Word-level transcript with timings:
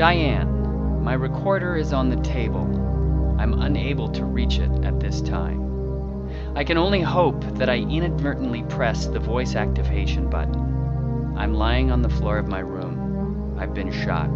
Diane, 0.00 1.04
my 1.04 1.12
recorder 1.12 1.76
is 1.76 1.92
on 1.92 2.08
the 2.08 2.16
table. 2.22 2.64
I'm 3.38 3.60
unable 3.60 4.08
to 4.12 4.24
reach 4.24 4.58
it 4.58 4.70
at 4.82 4.98
this 4.98 5.20
time. 5.20 6.30
I 6.56 6.64
can 6.64 6.78
only 6.78 7.02
hope 7.02 7.44
that 7.58 7.68
I 7.68 7.80
inadvertently 7.80 8.62
pressed 8.62 9.12
the 9.12 9.20
voice 9.20 9.54
activation 9.56 10.30
button. 10.30 11.34
I'm 11.36 11.52
lying 11.52 11.90
on 11.90 12.00
the 12.00 12.08
floor 12.08 12.38
of 12.38 12.48
my 12.48 12.60
room. 12.60 13.58
I've 13.58 13.74
been 13.74 13.92
shot. 13.92 14.30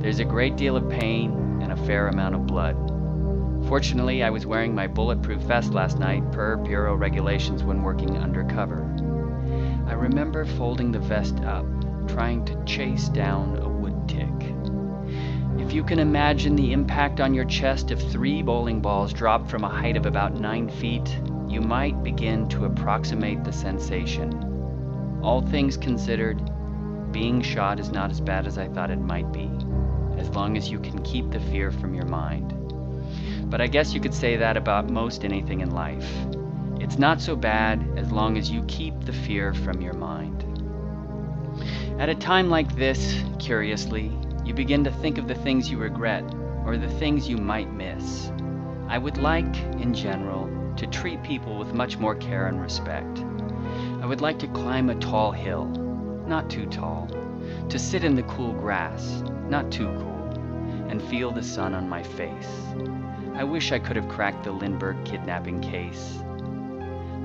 There's 0.00 0.20
a 0.20 0.24
great 0.24 0.54
deal 0.54 0.76
of 0.76 0.88
pain 0.88 1.58
and 1.60 1.72
a 1.72 1.86
fair 1.86 2.06
amount 2.06 2.36
of 2.36 2.46
blood. 2.46 2.76
Fortunately, 3.66 4.22
I 4.22 4.30
was 4.30 4.46
wearing 4.46 4.72
my 4.72 4.86
bulletproof 4.86 5.40
vest 5.40 5.72
last 5.72 5.98
night 5.98 6.30
per 6.30 6.56
Bureau 6.56 6.94
regulations 6.94 7.64
when 7.64 7.82
working 7.82 8.16
undercover. 8.16 8.84
I 9.88 9.94
remember 9.94 10.44
folding 10.44 10.92
the 10.92 11.00
vest 11.00 11.40
up, 11.40 11.66
trying 12.06 12.44
to 12.44 12.64
chase 12.66 13.08
down 13.08 13.58
a 13.58 13.68
wood 13.68 14.08
tick. 14.08 14.39
If 15.70 15.76
you 15.76 15.84
can 15.84 16.00
imagine 16.00 16.56
the 16.56 16.72
impact 16.72 17.20
on 17.20 17.32
your 17.32 17.44
chest 17.44 17.92
if 17.92 18.00
three 18.10 18.42
bowling 18.42 18.80
balls 18.80 19.12
dropped 19.12 19.48
from 19.48 19.62
a 19.62 19.68
height 19.68 19.96
of 19.96 20.04
about 20.04 20.34
nine 20.34 20.68
feet, 20.68 21.16
you 21.46 21.60
might 21.60 22.02
begin 22.02 22.48
to 22.48 22.64
approximate 22.64 23.44
the 23.44 23.52
sensation. 23.52 25.20
All 25.22 25.40
things 25.40 25.76
considered, 25.76 26.42
being 27.12 27.40
shot 27.40 27.78
is 27.78 27.92
not 27.92 28.10
as 28.10 28.20
bad 28.20 28.48
as 28.48 28.58
I 28.58 28.66
thought 28.66 28.90
it 28.90 28.98
might 28.98 29.30
be, 29.32 29.48
as 30.18 30.28
long 30.30 30.56
as 30.56 30.68
you 30.68 30.80
can 30.80 31.00
keep 31.04 31.30
the 31.30 31.38
fear 31.38 31.70
from 31.70 31.94
your 31.94 32.06
mind. 32.06 32.52
But 33.48 33.60
I 33.60 33.68
guess 33.68 33.94
you 33.94 34.00
could 34.00 34.12
say 34.12 34.36
that 34.38 34.56
about 34.56 34.90
most 34.90 35.24
anything 35.24 35.60
in 35.60 35.70
life. 35.70 36.12
It's 36.80 36.98
not 36.98 37.20
so 37.20 37.36
bad 37.36 37.96
as 37.96 38.10
long 38.10 38.36
as 38.36 38.50
you 38.50 38.64
keep 38.64 39.04
the 39.04 39.12
fear 39.12 39.54
from 39.54 39.80
your 39.80 39.94
mind. 39.94 40.44
At 42.00 42.08
a 42.08 42.16
time 42.16 42.50
like 42.50 42.74
this, 42.74 43.22
curiously, 43.38 44.10
you 44.50 44.54
begin 44.54 44.82
to 44.82 44.90
think 44.90 45.16
of 45.16 45.28
the 45.28 45.34
things 45.36 45.70
you 45.70 45.78
regret 45.78 46.24
or 46.66 46.76
the 46.76 46.90
things 46.98 47.28
you 47.28 47.36
might 47.36 47.72
miss. 47.72 48.32
I 48.88 48.98
would 48.98 49.16
like, 49.16 49.56
in 49.78 49.94
general, 49.94 50.50
to 50.74 50.88
treat 50.88 51.22
people 51.22 51.56
with 51.56 51.72
much 51.72 51.98
more 51.98 52.16
care 52.16 52.48
and 52.48 52.60
respect. 52.60 53.20
I 54.02 54.06
would 54.06 54.20
like 54.20 54.40
to 54.40 54.48
climb 54.48 54.90
a 54.90 54.96
tall 54.96 55.30
hill, 55.30 55.66
not 56.26 56.50
too 56.50 56.66
tall, 56.66 57.08
to 57.68 57.78
sit 57.78 58.02
in 58.02 58.16
the 58.16 58.24
cool 58.24 58.52
grass, 58.52 59.22
not 59.48 59.70
too 59.70 59.86
cool, 59.86 60.30
and 60.88 61.00
feel 61.00 61.30
the 61.30 61.44
sun 61.44 61.72
on 61.72 61.88
my 61.88 62.02
face. 62.02 62.50
I 63.36 63.44
wish 63.44 63.70
I 63.70 63.78
could 63.78 63.94
have 63.94 64.08
cracked 64.08 64.42
the 64.42 64.50
Lindbergh 64.50 65.04
kidnapping 65.04 65.60
case. 65.60 66.18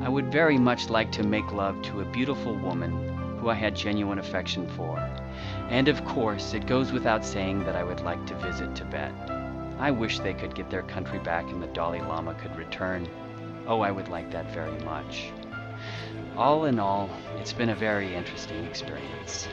I 0.03 0.09
would 0.09 0.31
very 0.31 0.59
much 0.59 0.91
like 0.91 1.11
to 1.13 1.23
make 1.23 1.51
love 1.51 1.81
to 1.85 2.01
a 2.01 2.11
beautiful 2.11 2.55
woman 2.55 3.15
who 3.45 3.51
I 3.51 3.53
had 3.53 3.75
genuine 3.75 4.17
affection 4.17 4.67
for. 4.69 4.97
And 5.69 5.87
of 5.87 6.03
course, 6.03 6.55
it 6.55 6.65
goes 6.65 6.91
without 6.91 7.23
saying 7.23 7.63
that 7.65 7.75
I 7.75 7.83
would 7.83 8.01
like 8.01 8.25
to 8.25 8.33
visit 8.35 8.75
Tibet. 8.75 9.13
I 9.77 9.91
wish 9.91 10.17
they 10.17 10.33
could 10.33 10.55
get 10.55 10.71
their 10.71 10.81
country 10.81 11.19
back 11.19 11.47
and 11.51 11.61
the 11.61 11.67
Dalai 11.67 12.01
Lama 12.01 12.33
could 12.33 12.55
return. 12.55 13.07
Oh, 13.67 13.81
I 13.81 13.91
would 13.91 14.07
like 14.07 14.31
that 14.31 14.51
very 14.51 14.75
much. 14.83 15.31
All 16.35 16.65
in 16.65 16.79
all, 16.79 17.07
it's 17.37 17.53
been 17.53 17.69
a 17.69 17.75
very 17.75 18.15
interesting 18.15 18.65
experience. 18.65 19.47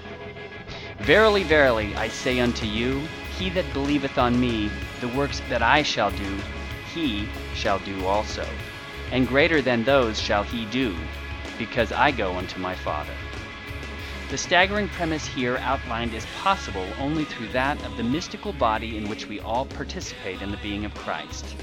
Verily, 1.00 1.42
verily, 1.42 1.94
I 1.96 2.08
say 2.08 2.40
unto 2.40 2.64
you, 2.64 3.02
he 3.38 3.50
that 3.50 3.70
believeth 3.74 4.16
on 4.16 4.40
me, 4.40 4.70
the 5.02 5.08
works 5.08 5.42
that 5.50 5.62
I 5.62 5.82
shall 5.82 6.10
do, 6.12 6.38
he 6.94 7.28
shall 7.54 7.78
do 7.80 8.06
also 8.06 8.46
and 9.10 9.28
greater 9.28 9.60
than 9.60 9.84
those 9.84 10.18
shall 10.18 10.42
he 10.42 10.64
do, 10.66 10.96
because 11.58 11.92
I 11.92 12.10
go 12.10 12.32
unto 12.32 12.58
my 12.58 12.74
Father. 12.74 13.12
The 14.32 14.38
staggering 14.38 14.88
premise 14.88 15.26
here 15.26 15.58
outlined 15.58 16.14
is 16.14 16.24
possible 16.42 16.88
only 16.98 17.26
through 17.26 17.48
that 17.48 17.84
of 17.84 17.98
the 17.98 18.02
mystical 18.02 18.54
body 18.54 18.96
in 18.96 19.06
which 19.06 19.28
we 19.28 19.40
all 19.40 19.66
participate 19.66 20.40
in 20.40 20.50
the 20.50 20.56
being 20.56 20.86
of 20.86 20.94
Christ. 20.94 21.54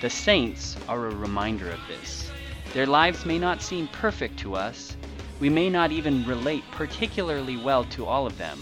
The 0.00 0.08
saints 0.08 0.74
are 0.88 1.06
a 1.06 1.14
reminder 1.14 1.68
of 1.70 1.86
this. 1.86 2.30
Their 2.72 2.86
lives 2.86 3.26
may 3.26 3.38
not 3.38 3.60
seem 3.60 3.88
perfect 3.88 4.38
to 4.38 4.54
us, 4.54 4.96
we 5.38 5.50
may 5.50 5.68
not 5.68 5.92
even 5.92 6.24
relate 6.24 6.64
particularly 6.70 7.58
well 7.58 7.84
to 7.90 8.06
all 8.06 8.26
of 8.26 8.38
them, 8.38 8.58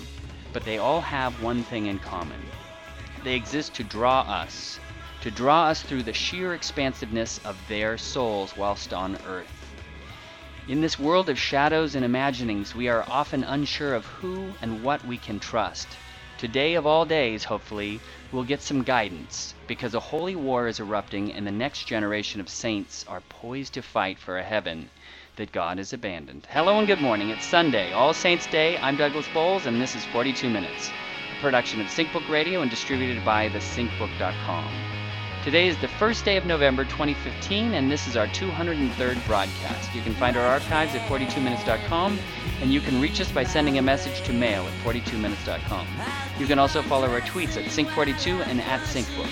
but 0.53 0.65
they 0.65 0.79
all 0.79 1.01
have 1.01 1.41
one 1.41 1.63
thing 1.63 1.87
in 1.87 2.01
common. 2.01 2.43
They 3.23 3.35
exist 3.35 3.75
to 3.75 3.85
draw 3.85 4.23
us, 4.23 4.81
to 5.21 5.31
draw 5.31 5.67
us 5.67 5.83
through 5.83 6.03
the 6.03 6.13
sheer 6.13 6.53
expansiveness 6.55 7.39
of 7.45 7.57
their 7.69 7.97
souls 7.97 8.57
whilst 8.57 8.93
on 8.93 9.17
earth. 9.29 9.62
In 10.69 10.81
this 10.81 10.97
world 10.97 11.29
of 11.29 11.41
shadows 11.41 11.97
and 11.97 12.05
imaginings, 12.05 12.73
we 12.73 12.87
are 12.87 13.05
often 13.09 13.43
unsure 13.43 13.95
of 13.95 14.07
who 14.07 14.53
and 14.63 14.85
what 14.85 15.05
we 15.05 15.19
can 15.19 15.41
trust. 15.41 15.89
Today, 16.39 16.75
of 16.75 16.87
all 16.87 17.05
days, 17.05 17.43
hopefully, 17.43 17.99
we'll 18.31 18.45
get 18.45 18.63
some 18.63 18.85
guidance, 18.85 19.55
because 19.67 19.93
a 19.93 20.01
holy 20.01 20.37
war 20.37 20.69
is 20.69 20.79
erupting 20.79 21.33
and 21.33 21.45
the 21.45 21.51
next 21.51 21.89
generation 21.89 22.41
of 22.41 22.49
saints 22.49 23.05
are 23.09 23.23
poised 23.23 23.75
to 23.75 23.83
fight 23.83 24.21
for 24.21 24.39
a 24.39 24.45
heaven 24.45 24.89
that 25.35 25.51
God 25.51 25.79
has 25.79 25.93
abandoned. 25.93 26.47
Hello 26.49 26.79
and 26.79 26.87
good 26.87 27.01
morning. 27.01 27.31
It's 27.31 27.45
Sunday, 27.45 27.91
All 27.93 28.15
Saints 28.15 28.47
Day. 28.47 28.79
I'm 28.79 28.97
Douglas 28.97 29.27
Bowles, 29.35 29.67
and 29.67 29.81
this 29.81 29.97
is 29.97 30.05
42 30.07 30.49
Minutes, 30.49 30.91
a 31.37 31.43
production 31.43 31.81
of 31.81 31.89
SyncBook 31.89 32.29
Radio 32.29 32.63
and 32.63 32.71
distributed 32.71 33.25
by 33.25 33.49
thesyncbook.com. 33.49 34.92
Today 35.43 35.67
is 35.67 35.77
the 35.79 35.89
first 35.89 36.25
day 36.25 36.37
of 36.37 36.47
November 36.47 36.85
2015, 36.85 37.75
and 37.75 37.91
this 37.91 38.07
is 38.07 38.17
our 38.17 38.29
203rd 38.29 39.27
broadcast. 39.27 39.93
You 39.93 40.01
can 40.01 40.15
find 40.15 40.37
our 40.37 40.47
archives 40.47 40.95
at 40.95 41.01
42minutes.com, 41.09 42.17
and 42.61 42.73
you 42.73 42.81
can 42.81 43.01
reach 43.01 43.21
us 43.21 43.29
by 43.33 43.43
sending 43.43 43.77
a 43.77 43.83
message 43.83 44.23
to 44.23 44.33
mail 44.33 44.65
at 44.65 44.73
42minutes.com. 44.85 45.89
You 46.39 46.47
can 46.47 46.61
also 46.61 46.81
follow 46.83 47.09
our 47.09 47.21
tweets 47.23 47.57
at 47.57 47.65
Sync42 47.65 48.47
and 48.47 48.61
at 48.61 48.83
SyncBook. 48.83 49.29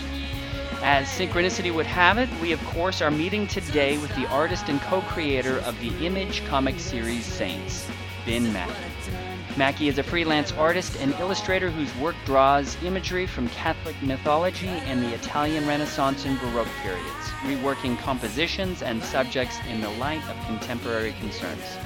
As 0.82 1.06
synchronicity 1.06 1.72
would 1.72 1.86
have 1.86 2.18
it, 2.18 2.28
we 2.40 2.50
of 2.50 2.64
course 2.66 3.00
are 3.00 3.12
meeting 3.12 3.46
today 3.46 3.96
with 3.98 4.12
the 4.16 4.26
artist 4.30 4.68
and 4.68 4.80
co-creator 4.80 5.58
of 5.58 5.78
the 5.78 5.96
Image 6.04 6.44
comic 6.46 6.80
series 6.80 7.24
Saints, 7.24 7.88
Ben 8.26 8.52
Mackey. 8.52 9.29
Mackey 9.56 9.88
is 9.88 9.98
a 9.98 10.02
freelance 10.02 10.52
artist 10.52 10.96
and 11.00 11.12
illustrator 11.14 11.70
whose 11.70 11.94
work 11.96 12.14
draws 12.24 12.80
imagery 12.82 13.26
from 13.26 13.48
Catholic 13.48 14.00
mythology 14.02 14.68
and 14.68 15.02
the 15.02 15.12
Italian 15.14 15.66
Renaissance 15.66 16.24
and 16.24 16.38
Baroque 16.40 16.68
periods, 16.82 17.26
reworking 17.42 17.98
compositions 17.98 18.82
and 18.82 19.02
subjects 19.02 19.58
in 19.68 19.80
the 19.80 19.90
light 19.90 20.22
of 20.28 20.46
contemporary 20.46 21.12
concerns. 21.20 21.76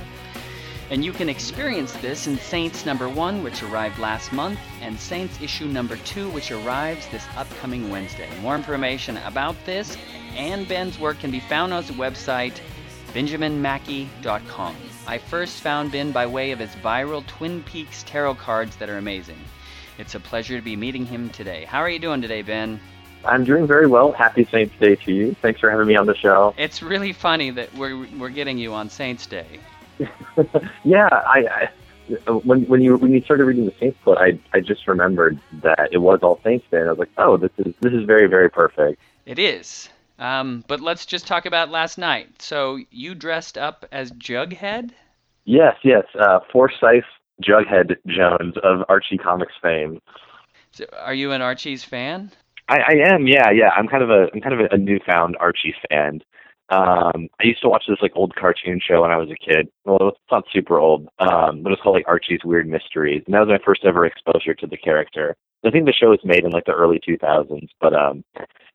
And 0.90 1.04
you 1.04 1.12
can 1.12 1.30
experience 1.30 1.92
this 1.94 2.26
in 2.26 2.36
Saints 2.36 2.84
number 2.84 3.08
1, 3.08 3.42
which 3.42 3.62
arrived 3.62 3.98
last 3.98 4.32
month, 4.32 4.60
and 4.82 5.00
Saints 5.00 5.40
issue 5.40 5.66
number 5.66 5.96
2, 5.96 6.28
which 6.30 6.52
arrives 6.52 7.08
this 7.08 7.26
upcoming 7.36 7.90
Wednesday. 7.90 8.28
More 8.40 8.54
information 8.54 9.16
about 9.18 9.56
this 9.64 9.96
and 10.36 10.68
Ben's 10.68 10.98
work 10.98 11.18
can 11.20 11.30
be 11.30 11.40
found 11.40 11.72
on 11.72 11.82
his 11.82 11.96
website, 11.96 12.60
benjaminmackey.com. 13.12 14.76
I 15.06 15.18
first 15.18 15.60
found 15.60 15.92
Ben 15.92 16.12
by 16.12 16.26
way 16.26 16.52
of 16.52 16.58
his 16.58 16.70
viral 16.76 17.26
Twin 17.26 17.62
Peaks 17.64 18.02
tarot 18.04 18.36
cards 18.36 18.76
that 18.76 18.88
are 18.88 18.96
amazing. 18.96 19.38
It's 19.98 20.14
a 20.14 20.20
pleasure 20.20 20.56
to 20.56 20.64
be 20.64 20.76
meeting 20.76 21.04
him 21.04 21.28
today. 21.28 21.64
How 21.64 21.80
are 21.80 21.90
you 21.90 21.98
doing 21.98 22.22
today, 22.22 22.40
Ben? 22.40 22.80
I'm 23.24 23.44
doing 23.44 23.66
very 23.66 23.86
well. 23.86 24.12
Happy 24.12 24.44
Saints 24.50 24.74
Day 24.80 24.96
to 24.96 25.12
you. 25.12 25.36
Thanks 25.42 25.60
for 25.60 25.70
having 25.70 25.86
me 25.86 25.96
on 25.96 26.06
the 26.06 26.16
show. 26.16 26.54
It's 26.56 26.82
really 26.82 27.12
funny 27.12 27.50
that 27.50 27.74
we're 27.74 28.06
we're 28.18 28.30
getting 28.30 28.58
you 28.58 28.72
on 28.72 28.88
Saints 28.88 29.26
Day. 29.26 29.60
yeah, 30.84 31.08
I, 31.10 31.68
I 32.08 32.30
when 32.30 32.64
when 32.64 32.82
you 32.82 32.96
when 32.96 33.12
you 33.12 33.22
started 33.22 33.44
reading 33.44 33.66
the 33.66 33.74
Saints 33.78 33.98
book, 34.04 34.18
I 34.18 34.38
I 34.52 34.60
just 34.60 34.86
remembered 34.86 35.38
that 35.62 35.90
it 35.92 35.98
was 35.98 36.20
All 36.22 36.40
Saints 36.42 36.66
Day, 36.70 36.78
and 36.78 36.88
I 36.88 36.92
was 36.92 36.98
like, 36.98 37.12
oh, 37.18 37.36
this 37.36 37.52
is 37.58 37.74
this 37.80 37.92
is 37.92 38.04
very 38.04 38.26
very 38.26 38.50
perfect. 38.50 39.00
It 39.26 39.38
is. 39.38 39.88
Um, 40.24 40.64
but 40.68 40.80
let's 40.80 41.04
just 41.04 41.26
talk 41.26 41.44
about 41.44 41.70
last 41.70 41.98
night. 41.98 42.40
So 42.40 42.78
you 42.90 43.14
dressed 43.14 43.58
up 43.58 43.84
as 43.92 44.10
Jughead? 44.12 44.92
Yes, 45.44 45.76
yes. 45.84 46.04
Uh, 46.18 46.38
Forsyth 46.50 47.04
Jughead 47.42 47.96
Jones 48.06 48.54
of 48.62 48.84
Archie 48.88 49.18
Comics 49.18 49.52
fame. 49.60 50.00
So 50.70 50.86
are 50.98 51.12
you 51.12 51.32
an 51.32 51.42
Archie's 51.42 51.84
fan? 51.84 52.30
I, 52.68 52.78
I 52.78 53.12
am. 53.12 53.26
Yeah, 53.26 53.50
yeah. 53.50 53.68
I'm 53.76 53.86
kind 53.86 54.02
of 54.02 54.08
a 54.08 54.28
I'm 54.32 54.40
kind 54.40 54.54
of 54.54 54.60
a, 54.60 54.74
a 54.74 54.78
newfound 54.78 55.36
Archie 55.38 55.74
fan. 55.90 56.20
Um, 56.70 57.28
I 57.38 57.44
used 57.44 57.60
to 57.60 57.68
watch 57.68 57.84
this 57.86 57.98
like 58.00 58.12
old 58.14 58.34
cartoon 58.34 58.80
show 58.82 59.02
when 59.02 59.10
I 59.10 59.18
was 59.18 59.28
a 59.28 59.36
kid. 59.36 59.68
Well, 59.84 60.08
it's 60.08 60.18
not 60.32 60.44
super 60.50 60.78
old, 60.78 61.06
um, 61.18 61.62
but 61.62 61.72
it's 61.72 61.82
called 61.82 61.96
like 61.96 62.08
Archie's 62.08 62.40
Weird 62.42 62.66
Mysteries, 62.66 63.22
and 63.26 63.34
that 63.34 63.40
was 63.40 63.48
my 63.48 63.62
first 63.62 63.84
ever 63.84 64.06
exposure 64.06 64.54
to 64.54 64.66
the 64.66 64.78
character. 64.78 65.36
I 65.64 65.70
think 65.70 65.86
the 65.86 65.92
show 65.92 66.10
was 66.10 66.20
made 66.24 66.44
in 66.44 66.50
like 66.50 66.66
the 66.66 66.72
early 66.72 67.00
2000s, 67.00 67.68
but 67.80 67.94
um, 67.94 68.24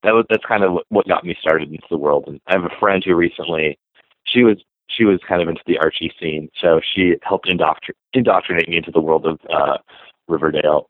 that 0.04 0.14
was 0.14 0.26
that's 0.30 0.46
kind 0.46 0.64
of 0.64 0.80
what 0.90 1.08
got 1.08 1.24
me 1.24 1.36
started 1.40 1.70
into 1.70 1.88
the 1.90 1.98
world. 1.98 2.26
And 2.28 2.40
I 2.48 2.54
have 2.54 2.64
a 2.64 2.80
friend 2.80 3.04
who 3.06 3.16
recently, 3.16 3.78
she 4.26 4.44
was 4.44 4.58
she 4.88 5.06
was 5.06 5.20
kind 5.28 5.42
of 5.42 5.48
into 5.48 5.62
the 5.68 5.78
Archie 5.78 6.12
scene, 6.20 6.50
so 6.60 6.82
she 6.96 7.16
helped 7.22 7.48
indoctr- 7.48 7.96
indoctrinate 8.14 8.68
me 8.68 8.78
into 8.78 8.92
the 8.92 9.02
world 9.02 9.26
of 9.26 9.40
uh, 9.54 9.78
Riverdale. 10.28 10.90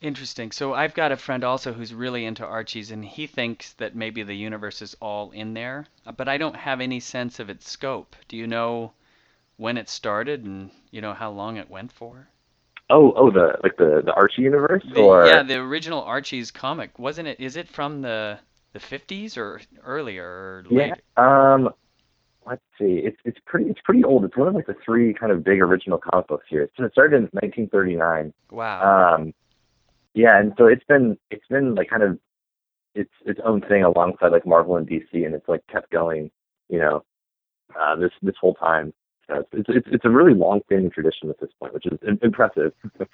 Interesting. 0.00 0.52
So 0.52 0.74
I've 0.74 0.94
got 0.94 1.12
a 1.12 1.16
friend 1.16 1.42
also 1.42 1.72
who's 1.72 1.92
really 1.92 2.24
into 2.24 2.44
Archie's, 2.44 2.90
and 2.90 3.04
he 3.04 3.26
thinks 3.26 3.72
that 3.74 3.96
maybe 3.96 4.22
the 4.22 4.34
universe 4.34 4.80
is 4.80 4.96
all 5.00 5.32
in 5.32 5.54
there, 5.54 5.86
uh, 6.06 6.12
but 6.12 6.28
I 6.28 6.38
don't 6.38 6.56
have 6.56 6.80
any 6.80 7.00
sense 7.00 7.40
of 7.40 7.50
its 7.50 7.68
scope. 7.68 8.14
Do 8.28 8.36
you 8.36 8.46
know 8.46 8.92
when 9.56 9.76
it 9.76 9.88
started 9.88 10.44
and 10.44 10.70
you 10.90 11.00
know 11.00 11.14
how 11.14 11.30
long 11.30 11.56
it 11.56 11.68
went 11.68 11.92
for? 11.92 12.28
Oh, 12.90 13.12
oh, 13.16 13.30
the 13.30 13.58
like 13.62 13.76
the 13.76 14.02
the 14.04 14.12
Archie 14.14 14.42
universe, 14.42 14.82
The- 14.94 15.00
or 15.00 15.26
yeah, 15.26 15.42
the 15.42 15.56
original 15.56 16.02
Archie's 16.02 16.50
comic 16.50 16.98
wasn't 16.98 17.28
it? 17.28 17.38
Is 17.40 17.56
it 17.56 17.68
from 17.68 18.02
the 18.02 18.38
the 18.72 18.78
50s 18.78 19.36
or 19.36 19.60
earlier 19.84 20.24
or 20.24 20.64
yeah. 20.70 20.94
Um, 21.16 21.70
let's 22.46 22.62
see. 22.78 23.00
It's 23.04 23.18
it's 23.24 23.38
pretty 23.46 23.70
it's 23.70 23.80
pretty 23.84 24.04
old. 24.04 24.24
It's 24.24 24.36
one 24.36 24.48
of 24.48 24.54
like 24.54 24.66
the 24.66 24.76
three 24.84 25.14
kind 25.14 25.32
of 25.32 25.44
big 25.44 25.60
original 25.60 25.98
comic 25.98 26.28
books 26.28 26.46
here. 26.48 26.62
It 26.62 26.72
started 26.92 27.16
in 27.16 27.22
1939. 27.32 28.32
Wow. 28.50 29.14
Um, 29.14 29.34
yeah, 30.14 30.38
and 30.38 30.52
so 30.58 30.66
it's 30.66 30.84
been 30.84 31.18
it's 31.30 31.46
been 31.48 31.74
like 31.74 31.90
kind 31.90 32.02
of 32.02 32.18
its 32.94 33.10
its 33.24 33.40
own 33.44 33.60
thing 33.60 33.84
alongside 33.84 34.32
like 34.32 34.46
Marvel 34.46 34.76
and 34.76 34.88
DC, 34.88 35.06
and 35.12 35.34
it's 35.34 35.48
like 35.48 35.66
kept 35.68 35.90
going, 35.90 36.30
you 36.68 36.78
know, 36.78 37.04
uh, 37.78 37.96
this 37.96 38.10
this 38.22 38.34
whole 38.40 38.54
time. 38.54 38.92
It's, 39.28 39.68
it's 39.68 39.88
it's 39.90 40.04
a 40.04 40.10
really 40.10 40.34
long 40.34 40.60
standing 40.66 40.90
tradition 40.90 41.30
at 41.30 41.38
this 41.40 41.50
point, 41.60 41.74
which 41.74 41.86
is 41.86 41.98
impressive. 42.22 42.72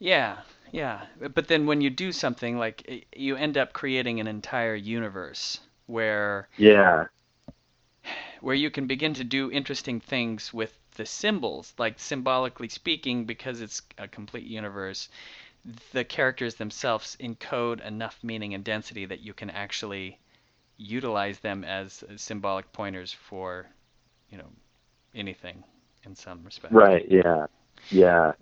Yeah, 0.00 0.38
yeah. 0.72 1.06
But 1.34 1.48
then 1.48 1.66
when 1.66 1.80
you 1.80 1.88
do 1.88 2.12
something 2.12 2.58
like 2.58 3.06
you 3.16 3.36
end 3.36 3.56
up 3.56 3.72
creating 3.72 4.20
an 4.20 4.26
entire 4.26 4.74
universe 4.74 5.60
where 5.86 6.48
yeah, 6.58 7.04
where 8.40 8.54
you 8.54 8.70
can 8.70 8.86
begin 8.86 9.14
to 9.14 9.24
do 9.24 9.50
interesting 9.50 10.00
things 10.00 10.52
with 10.52 10.78
the 10.96 11.06
symbols, 11.06 11.72
like 11.78 11.98
symbolically 11.98 12.68
speaking, 12.68 13.24
because 13.24 13.60
it's 13.60 13.82
a 13.96 14.06
complete 14.06 14.44
universe, 14.44 15.08
the 15.92 16.04
characters 16.04 16.56
themselves 16.56 17.16
encode 17.20 17.80
enough 17.84 18.18
meaning 18.22 18.52
and 18.52 18.64
density 18.64 19.06
that 19.06 19.20
you 19.20 19.32
can 19.32 19.50
actually 19.50 20.18
utilize 20.76 21.38
them 21.40 21.64
as 21.64 22.04
symbolic 22.16 22.70
pointers 22.72 23.12
for, 23.12 23.66
you 24.30 24.36
know, 24.36 24.50
anything 25.14 25.64
in 26.04 26.14
some 26.14 26.44
respect. 26.44 26.74
right. 26.74 27.06
Yeah, 27.10 27.46
yeah, 27.90 28.32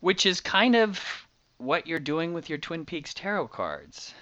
Which 0.00 0.26
is 0.26 0.40
kind 0.40 0.74
of 0.76 1.00
what 1.58 1.86
you're 1.86 2.00
doing 2.00 2.32
with 2.34 2.48
your 2.48 2.58
Twin 2.58 2.84
Peaks 2.84 3.14
tarot 3.14 3.48
cards. 3.48 4.14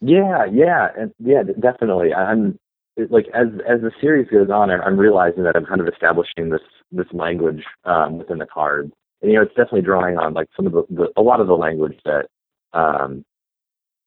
yeah, 0.00 0.44
yeah, 0.46 0.88
and 0.98 1.12
yeah, 1.18 1.42
definitely. 1.60 2.12
I'm 2.14 2.58
it, 2.96 3.10
like 3.10 3.26
as 3.34 3.48
as 3.68 3.80
the 3.80 3.92
series 4.00 4.28
goes 4.30 4.50
on, 4.50 4.70
I'm 4.70 4.98
realizing 4.98 5.44
that 5.44 5.56
I'm 5.56 5.64
kind 5.66 5.80
of 5.80 5.88
establishing 5.88 6.50
this 6.50 6.60
this 6.90 7.06
language 7.12 7.64
um, 7.84 8.18
within 8.18 8.38
the 8.38 8.46
cards. 8.46 8.92
And 9.22 9.30
you 9.30 9.36
know, 9.38 9.42
it's 9.44 9.54
definitely 9.54 9.82
drawing 9.82 10.18
on 10.18 10.34
like 10.34 10.48
some 10.56 10.66
of 10.66 10.72
the, 10.72 10.84
the 10.90 11.12
a 11.16 11.22
lot 11.22 11.40
of 11.40 11.46
the 11.46 11.54
language 11.56 11.98
that 12.04 12.26
um, 12.72 13.24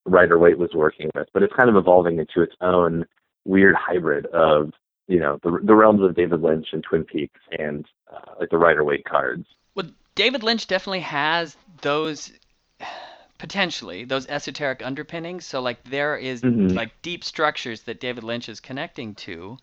Rider 0.05 0.37
Waite 0.37 0.57
was 0.57 0.71
working 0.73 1.09
with, 1.15 1.27
but 1.33 1.43
it's 1.43 1.53
kind 1.55 1.69
of 1.69 1.75
evolving 1.75 2.19
into 2.19 2.41
its 2.41 2.55
own 2.61 3.05
weird 3.45 3.75
hybrid 3.75 4.25
of 4.27 4.71
you 5.07 5.19
know 5.19 5.39
the 5.43 5.59
the 5.63 5.75
realms 5.75 6.01
of 6.01 6.15
David 6.15 6.41
Lynch 6.41 6.67
and 6.73 6.83
Twin 6.83 7.03
Peaks 7.03 7.39
and 7.57 7.85
uh, 8.11 8.33
like 8.39 8.49
the 8.49 8.57
Rider 8.57 8.83
Waite 8.83 9.05
cards. 9.05 9.45
Well, 9.75 9.91
David 10.15 10.41
Lynch 10.43 10.65
definitely 10.67 11.01
has 11.01 11.55
those 11.81 12.33
potentially 13.37 14.03
those 14.05 14.27
esoteric 14.27 14.83
underpinnings. 14.83 15.45
So 15.45 15.61
like 15.61 15.83
there 15.83 16.17
is 16.17 16.41
Mhm. 16.41 16.75
like 16.75 16.99
deep 17.01 17.23
structures 17.23 17.83
that 17.83 17.99
David 17.99 18.23
Lynch 18.23 18.49
is 18.49 18.59
connecting 18.59 19.13
to. 19.15 19.57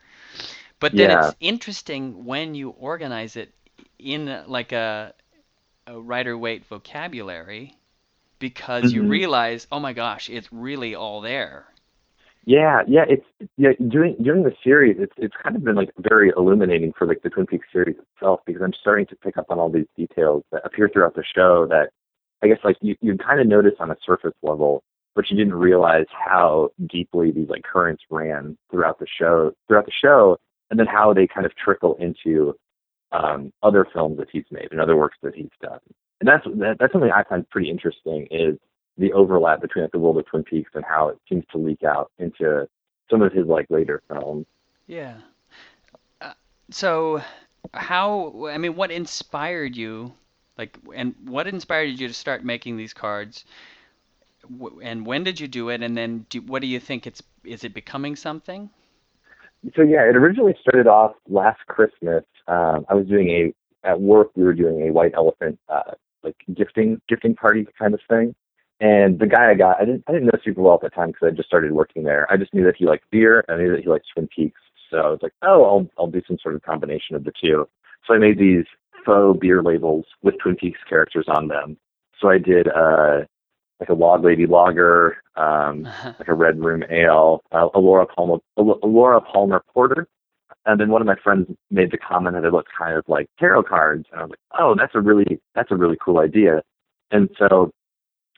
But 0.80 0.96
then 0.96 1.10
Yeah. 1.10 1.18
it's 1.18 1.36
interesting 1.40 2.24
when 2.26 2.54
you 2.54 2.70
organize 2.70 3.36
it 3.36 3.54
in 3.98 4.44
like 4.46 4.72
a 4.72 5.14
a 5.86 6.00
Rider 6.00 6.38
Waite 6.38 6.64
vocabulary 6.66 7.76
because 8.40 8.92
you 8.92 9.02
Mhm. 9.02 9.08
realize, 9.10 9.66
oh 9.72 9.80
my 9.80 9.92
gosh, 9.94 10.30
it's 10.30 10.52
really 10.52 10.94
all 10.94 11.20
there. 11.22 11.71
Yeah, 12.44 12.82
yeah, 12.88 13.04
it's 13.08 13.24
yeah. 13.56 13.70
During 13.88 14.16
during 14.20 14.42
the 14.42 14.52
series, 14.64 14.96
it's 14.98 15.12
it's 15.16 15.34
kind 15.42 15.54
of 15.54 15.62
been 15.62 15.76
like 15.76 15.90
very 15.98 16.32
illuminating 16.36 16.92
for 16.98 17.06
like 17.06 17.22
the 17.22 17.30
Twin 17.30 17.46
Peaks 17.46 17.68
series 17.72 17.96
itself 18.16 18.40
because 18.46 18.62
I'm 18.62 18.72
starting 18.80 19.06
to 19.06 19.16
pick 19.16 19.36
up 19.36 19.46
on 19.50 19.60
all 19.60 19.70
these 19.70 19.86
details 19.96 20.42
that 20.50 20.62
appear 20.64 20.88
throughout 20.92 21.14
the 21.14 21.22
show 21.36 21.66
that 21.68 21.90
I 22.42 22.48
guess 22.48 22.58
like 22.64 22.76
you 22.80 22.96
you 23.00 23.16
kind 23.16 23.40
of 23.40 23.46
notice 23.46 23.74
on 23.78 23.92
a 23.92 23.96
surface 24.04 24.34
level, 24.42 24.82
but 25.14 25.30
you 25.30 25.36
didn't 25.36 25.54
realize 25.54 26.06
how 26.10 26.70
deeply 26.90 27.30
these 27.30 27.48
like 27.48 27.62
currents 27.62 28.02
ran 28.10 28.58
throughout 28.72 28.98
the 28.98 29.06
show 29.06 29.52
throughout 29.68 29.86
the 29.86 29.92
show, 29.92 30.36
and 30.70 30.80
then 30.80 30.86
how 30.88 31.12
they 31.14 31.28
kind 31.28 31.46
of 31.46 31.52
trickle 31.54 31.94
into 32.00 32.54
um, 33.12 33.52
other 33.62 33.86
films 33.92 34.18
that 34.18 34.28
he's 34.32 34.44
made 34.50 34.68
and 34.72 34.80
other 34.80 34.96
works 34.96 35.18
that 35.22 35.36
he's 35.36 35.50
done. 35.60 35.78
And 36.20 36.28
that's 36.28 36.44
that, 36.58 36.76
that's 36.80 36.92
something 36.92 37.12
I 37.12 37.22
find 37.22 37.48
pretty 37.50 37.70
interesting 37.70 38.26
is 38.32 38.58
the 38.98 39.12
overlap 39.12 39.60
between 39.60 39.84
like, 39.84 39.92
the 39.92 39.98
world 39.98 40.18
of 40.18 40.26
Twin 40.26 40.44
Peaks 40.44 40.70
and 40.74 40.84
how 40.84 41.08
it 41.08 41.18
seems 41.28 41.44
to 41.52 41.58
leak 41.58 41.82
out 41.82 42.10
into 42.18 42.68
some 43.10 43.22
of 43.22 43.32
his 43.32 43.46
like 43.46 43.66
later 43.70 44.02
films. 44.08 44.46
Yeah. 44.86 45.14
Uh, 46.20 46.32
so, 46.70 47.22
how, 47.74 48.48
I 48.48 48.58
mean, 48.58 48.76
what 48.76 48.90
inspired 48.90 49.76
you, 49.76 50.12
like, 50.58 50.76
and 50.94 51.14
what 51.24 51.46
inspired 51.46 51.98
you 51.98 52.08
to 52.08 52.14
start 52.14 52.44
making 52.44 52.76
these 52.76 52.92
cards? 52.92 53.44
W- 54.58 54.80
And 54.82 55.06
when 55.06 55.24
did 55.24 55.40
you 55.40 55.48
do 55.48 55.68
it? 55.70 55.82
And 55.82 55.96
then, 55.96 56.26
do, 56.28 56.40
what 56.42 56.60
do 56.60 56.68
you 56.68 56.80
think 56.80 57.06
it's, 57.06 57.22
is 57.44 57.64
it 57.64 57.74
becoming 57.74 58.16
something? 58.16 58.68
So 59.76 59.82
yeah, 59.82 60.02
it 60.08 60.16
originally 60.16 60.56
started 60.60 60.88
off 60.88 61.12
last 61.28 61.60
Christmas. 61.68 62.24
Um, 62.48 62.84
I 62.88 62.94
was 62.94 63.06
doing 63.06 63.30
a 63.30 63.54
at 63.86 64.00
work. 64.00 64.30
We 64.34 64.42
were 64.42 64.54
doing 64.54 64.88
a 64.88 64.92
white 64.92 65.12
elephant 65.14 65.58
uh, 65.68 65.92
like 66.22 66.36
gifting 66.52 67.00
gifting 67.08 67.34
party 67.34 67.66
kind 67.78 67.94
of 67.94 68.00
thing. 68.08 68.34
And 68.82 69.20
the 69.20 69.28
guy 69.28 69.48
I 69.48 69.54
got, 69.54 69.80
I 69.80 69.84
didn't 69.84 70.02
I 70.08 70.12
didn't 70.12 70.26
know 70.26 70.38
super 70.44 70.60
well 70.60 70.74
at 70.74 70.80
the 70.80 70.90
time 70.90 71.12
because 71.12 71.28
I 71.28 71.30
just 71.30 71.48
started 71.48 71.70
working 71.70 72.02
there. 72.02 72.26
I 72.30 72.36
just 72.36 72.52
knew 72.52 72.64
that 72.64 72.74
he 72.76 72.84
liked 72.84 73.08
beer. 73.12 73.44
and 73.46 73.56
I 73.56 73.62
knew 73.62 73.70
that 73.70 73.82
he 73.84 73.88
liked 73.88 74.06
Twin 74.12 74.26
Peaks. 74.26 74.60
So 74.90 74.98
I 74.98 75.08
was 75.08 75.20
like, 75.22 75.32
oh, 75.42 75.64
I'll 75.64 75.88
I'll 75.96 76.10
do 76.10 76.20
some 76.26 76.36
sort 76.42 76.56
of 76.56 76.62
combination 76.62 77.14
of 77.14 77.22
the 77.22 77.30
two. 77.40 77.68
So 78.04 78.12
I 78.12 78.18
made 78.18 78.38
these 78.40 78.64
faux 79.06 79.38
beer 79.38 79.62
labels 79.62 80.06
with 80.22 80.34
Twin 80.42 80.56
Peaks 80.56 80.80
characters 80.88 81.26
on 81.28 81.46
them. 81.46 81.76
So 82.20 82.28
I 82.28 82.38
did 82.38 82.66
uh, 82.68 83.20
like 83.78 83.88
a 83.88 83.94
Log 83.94 84.24
Lady 84.24 84.46
Lager, 84.46 85.22
um, 85.36 85.82
like 86.18 86.26
a 86.26 86.34
Red 86.34 86.58
Room 86.58 86.82
Ale, 86.90 87.40
uh, 87.52 87.68
a 87.74 87.78
Laura 87.78 88.06
Palmer, 88.06 88.38
a 88.56 88.62
Laura 88.62 89.20
Palmer 89.20 89.62
Porter, 89.72 90.08
and 90.66 90.80
then 90.80 90.88
one 90.88 91.00
of 91.00 91.06
my 91.06 91.16
friends 91.22 91.46
made 91.70 91.92
the 91.92 91.98
comment 91.98 92.34
that 92.34 92.44
it 92.44 92.52
looked 92.52 92.70
kind 92.76 92.96
of 92.96 93.04
like 93.06 93.28
tarot 93.38 93.62
cards, 93.62 94.06
and 94.10 94.20
I 94.20 94.24
was 94.24 94.30
like, 94.30 94.60
oh, 94.60 94.74
that's 94.76 94.96
a 94.96 95.00
really 95.00 95.40
that's 95.54 95.70
a 95.70 95.76
really 95.76 95.98
cool 96.04 96.18
idea. 96.18 96.62
And 97.12 97.30
so 97.38 97.70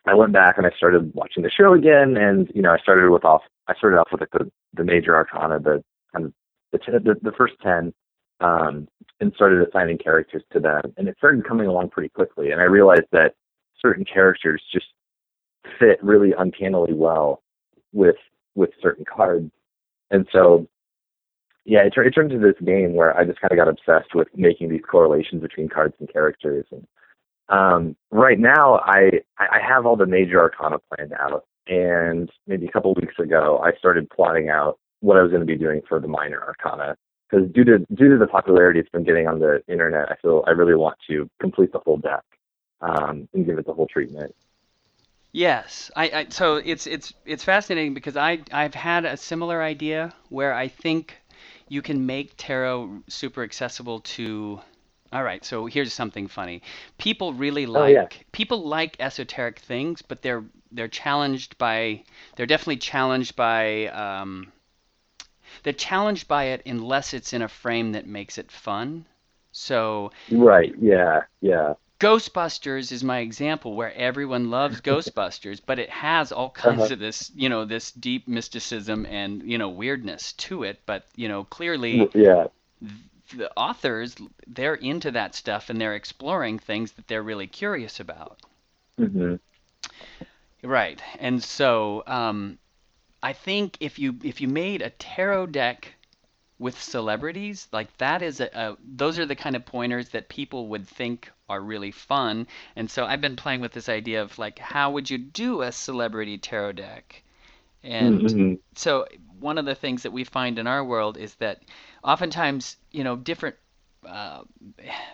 I 0.07 0.15
went 0.15 0.33
back 0.33 0.59
and 0.59 0.67
I 0.67 0.71
started 0.77 1.13
watching 1.15 1.43
the 1.43 1.51
show 1.51 1.73
again, 1.73 2.17
and 2.17 2.51
you 2.55 2.63
know 2.63 2.73
I 2.73 2.79
started 2.79 3.11
with 3.11 3.25
off 3.25 3.43
I 3.69 3.75
started 3.75 3.99
off 3.99 4.09
with 4.13 4.21
like 4.21 4.31
the 4.31 4.51
the 4.75 4.85
major 4.85 5.15
arcana, 5.15 5.61
the 5.61 5.83
kind 6.13 6.27
of 6.27 6.33
the 6.73 6.79
t- 6.79 6.93
the, 6.93 7.17
the 7.23 7.33
first 7.37 7.55
ten, 7.63 7.93
um, 8.41 8.89
and 9.21 9.33
started 9.35 9.67
assigning 9.67 9.99
characters 9.99 10.43
to 10.53 10.61
them, 10.61 10.83
and 10.97 11.09
it 11.09 11.17
started 11.19 11.47
coming 11.47 11.67
along 11.67 11.91
pretty 11.91 12.11
quickly, 12.11 12.51
and 12.51 12.61
I 12.61 12.65
realized 12.65 13.09
that 13.13 13.35
certain 13.81 14.05
characters 14.05 14.63
just 14.73 14.87
fit 15.79 16.03
really 16.03 16.33
uncannily 16.37 16.93
well 16.93 17.43
with 17.93 18.17
with 18.55 18.71
certain 18.83 19.05
cards, 19.05 19.51
and 20.11 20.27
so 20.33 20.69
yeah, 21.65 21.81
it, 21.81 21.95
it 21.97 22.11
turned 22.11 22.31
into 22.33 22.47
this 22.47 22.61
game 22.65 22.95
where 22.95 23.17
I 23.17 23.25
just 23.25 23.41
kind 23.41 23.51
of 23.51 23.57
got 23.59 23.69
obsessed 23.69 24.15
with 24.15 24.29
making 24.37 24.69
these 24.69 24.83
correlations 24.89 25.41
between 25.41 25.69
cards 25.69 25.95
and 25.99 26.13
characters. 26.13 26.67
And 26.71 26.87
um, 27.49 27.97
right 28.11 28.39
now, 28.39 28.81
I 28.85 29.21
I 29.39 29.61
have 29.67 29.87
all 29.87 29.97
the 29.97 30.07
major 30.07 30.41
arcana 30.41 30.79
planned 30.79 31.13
out, 31.13 31.45
and 31.67 32.31
maybe 32.47 32.67
a 32.67 32.71
couple 32.71 32.93
of 32.93 32.97
weeks 32.97 33.19
ago, 33.19 33.61
I 33.63 33.77
started 33.79 34.09
plotting 34.11 34.49
out 34.49 34.79
what 35.01 35.19
I 35.19 35.23
was 35.23 35.31
going 35.31 35.41
to 35.41 35.47
be 35.47 35.57
doing 35.57 35.83
for 35.89 36.01
the 36.01 36.09
minor 36.09 36.43
arcana. 36.43 36.97
Because 37.29 37.51
due 37.51 37.65
to 37.65 37.79
due 37.95 38.09
to 38.11 38.19
the 38.19 38.27
popularity 38.27 38.81
it's 38.81 38.89
been 38.89 39.05
getting 39.05 39.29
on 39.29 39.39
the 39.39 39.63
internet, 39.69 40.11
I 40.11 40.17
feel 40.23 40.45
I 40.47 40.51
really 40.51 40.75
want 40.75 40.97
to 41.09 41.29
complete 41.41 41.73
the 41.73 41.81
whole 41.81 41.99
deck 41.99 42.25
um, 42.81 43.29
and 43.35 43.45
give 43.45 43.59
it 43.59 43.67
the 43.67 43.75
whole 43.75 43.87
treatment. 43.87 44.35
Yes, 45.33 45.91
I, 45.97 46.05
I 46.11 46.27
so 46.31 46.57
it's 46.57 46.87
it's 46.87 47.13
it's 47.27 47.45
fascinating 47.45 47.93
because 47.93 48.17
I 48.17 48.39
I've 48.53 48.75
had 48.75 49.05
a 49.05 49.17
similar 49.17 49.63
idea 49.63 50.15
where 50.29 50.55
I 50.55 50.69
think 50.69 51.17
you 51.69 51.83
can 51.83 52.07
make 52.07 52.35
tarot 52.37 53.03
super 53.09 53.43
accessible 53.43 54.01
to 54.01 54.61
all 55.15 55.23
right, 55.25 55.45
so 55.45 55.67
here's 55.67 55.93
something 55.95 56.29
funny. 56.29 56.63
People 56.99 57.33
really 57.35 57.67
like 57.67 57.75
Oh, 57.75 57.87
yeah. 58.05 58.09
people 58.33 58.67
like 58.69 58.97
esoteric 59.01 59.61
things, 59.61 60.03
but 60.03 60.23
they're 60.23 60.45
they're 60.73 60.89
challenged 60.89 61.59
by 61.59 62.05
they're 62.37 62.47
definitely 62.47 62.79
challenged 62.79 63.37
by 63.37 63.87
um, 63.89 64.53
they're 65.65 65.73
challenged 65.73 66.29
by 66.29 66.45
it 66.45 66.63
unless 66.67 67.13
it's 67.13 67.33
in 67.33 67.43
a 67.43 67.49
frame 67.49 67.93
that 67.93 68.07
makes 68.07 68.39
it 68.39 68.53
fun. 68.53 69.05
So 69.53 70.13
Right? 70.29 70.75
Yeah. 70.81 71.23
Yeah. 71.41 71.75
Ghostbusters 72.01 72.93
is 72.93 73.03
my 73.03 73.19
example 73.19 73.75
where 73.75 73.93
everyone 73.95 74.51
loves 74.51 74.81
Ghostbusters, 74.83 75.61
but 75.65 75.81
it 75.81 75.91
has 75.91 76.31
all 76.33 76.51
kinds 76.51 76.89
Uh-huh. 76.89 76.93
of 76.93 77.01
this, 77.01 77.33
you 77.35 77.49
know, 77.49 77.65
this 77.65 77.91
deep 77.91 78.29
mysticism 78.29 79.07
and, 79.07 79.43
you 79.43 79.59
know, 79.59 79.71
weirdness 79.71 80.33
to 80.35 80.63
it. 80.63 80.83
But, 80.87 81.07
you 81.17 81.29
know, 81.29 81.45
clearly 81.45 82.13
Yeah. 82.15 82.49
The 83.31 83.51
authors, 83.57 84.17
they're 84.47 84.75
into 84.75 85.11
that 85.13 85.35
stuff 85.35 85.71
and 85.71 85.81
they're 85.81 85.95
exploring 85.95 86.59
things 86.59 86.93
that 86.93 87.09
they're 87.09 87.23
really 87.23 87.47
curious 87.47 88.01
about. 88.01 88.41
hmm 88.99 89.35
Right. 90.65 91.01
And 91.21 91.43
so 91.45 92.03
um, 92.07 92.59
I 93.23 93.33
think 93.35 93.79
if 93.81 93.99
you 93.99 94.19
if 94.25 94.41
you 94.41 94.49
made 94.49 94.83
a 94.83 94.91
tarot 94.91 95.47
deck 95.47 95.95
with 96.59 96.81
celebrities. 96.81 97.69
Like 97.73 97.97
that 97.99 98.23
is 98.23 98.41
a, 98.41 98.47
a 98.55 98.79
those 98.85 99.19
are 99.19 99.27
the 99.27 99.37
kind 99.37 99.57
of 99.57 99.67
pointers 99.67 100.11
that 100.11 100.29
people 100.31 100.69
would 100.69 100.89
think 100.89 101.31
are 101.49 101.61
really 101.61 101.93
fun. 101.93 102.49
And 102.77 102.91
so 102.91 103.07
I've 103.07 103.23
been 103.23 103.37
playing 103.37 103.63
with 103.63 103.73
this 103.73 103.91
idea 103.91 104.23
of 104.23 104.39
like 104.39 104.61
how 104.61 104.93
would 104.93 105.11
you 105.11 105.19
do 105.19 105.63
a 105.63 105.73
celebrity 105.73 106.39
tarot 106.39 106.75
deck? 106.75 107.24
And 107.85 108.27
Mm-hmm. 108.27 108.55
so 108.77 109.07
one 109.41 109.59
of 109.59 109.67
the 109.67 109.75
things 109.77 110.03
that 110.05 110.13
we 110.13 110.25
find 110.25 110.59
in 110.59 110.67
our 110.67 110.85
world 110.85 111.17
is 111.19 111.35
that 111.37 111.63
oftentimes, 112.05 112.77
you 112.93 113.05
know, 113.05 113.17
different 113.17 113.57
uh, 114.07 114.43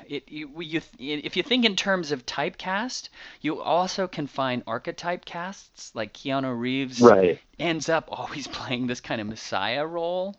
it 0.08 0.28
you, 0.28 0.50
you 0.60 0.80
if 0.98 1.36
you 1.36 1.42
think 1.42 1.64
in 1.64 1.76
terms 1.76 2.12
of 2.12 2.26
typecast, 2.26 3.08
you 3.40 3.60
also 3.60 4.08
can 4.08 4.26
find 4.26 4.62
archetype 4.66 5.24
casts 5.24 5.94
like 5.94 6.14
Keanu 6.14 6.58
Reeves 6.58 7.12
Right. 7.12 7.40
ends 7.58 7.88
up 7.88 8.08
always 8.10 8.46
playing 8.58 8.86
this 8.86 9.00
kind 9.00 9.20
of 9.20 9.26
messiah 9.28 9.86
role. 9.86 10.36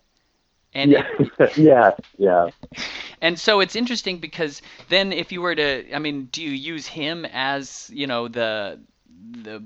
And 0.74 0.92
Yeah. 0.92 1.04
it, 1.04 1.08
yeah. 1.58 1.92
Yeah. 2.18 2.50
and 3.22 3.40
so 3.40 3.60
it's 3.60 3.76
interesting 3.76 4.20
because 4.20 4.62
then 4.90 5.12
if 5.14 5.32
you 5.32 5.42
were 5.42 5.56
to 5.56 5.94
I 5.96 6.00
mean, 6.00 6.26
do 6.32 6.44
you 6.44 6.52
use 6.52 6.88
him 6.88 7.26
as, 7.26 7.90
you 7.94 8.08
know, 8.08 8.28
the 8.28 8.80
the 9.32 9.64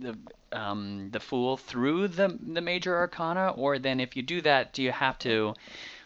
the 0.00 0.16
um 0.52 1.10
the 1.10 1.20
fool 1.20 1.56
through 1.56 2.08
the 2.08 2.28
the 2.54 2.60
major 2.60 2.96
arcana 2.96 3.50
or 3.56 3.78
then 3.78 4.00
if 4.00 4.16
you 4.16 4.22
do 4.22 4.40
that, 4.42 4.72
do 4.72 4.82
you 4.82 4.92
have 4.92 5.18
to 5.20 5.54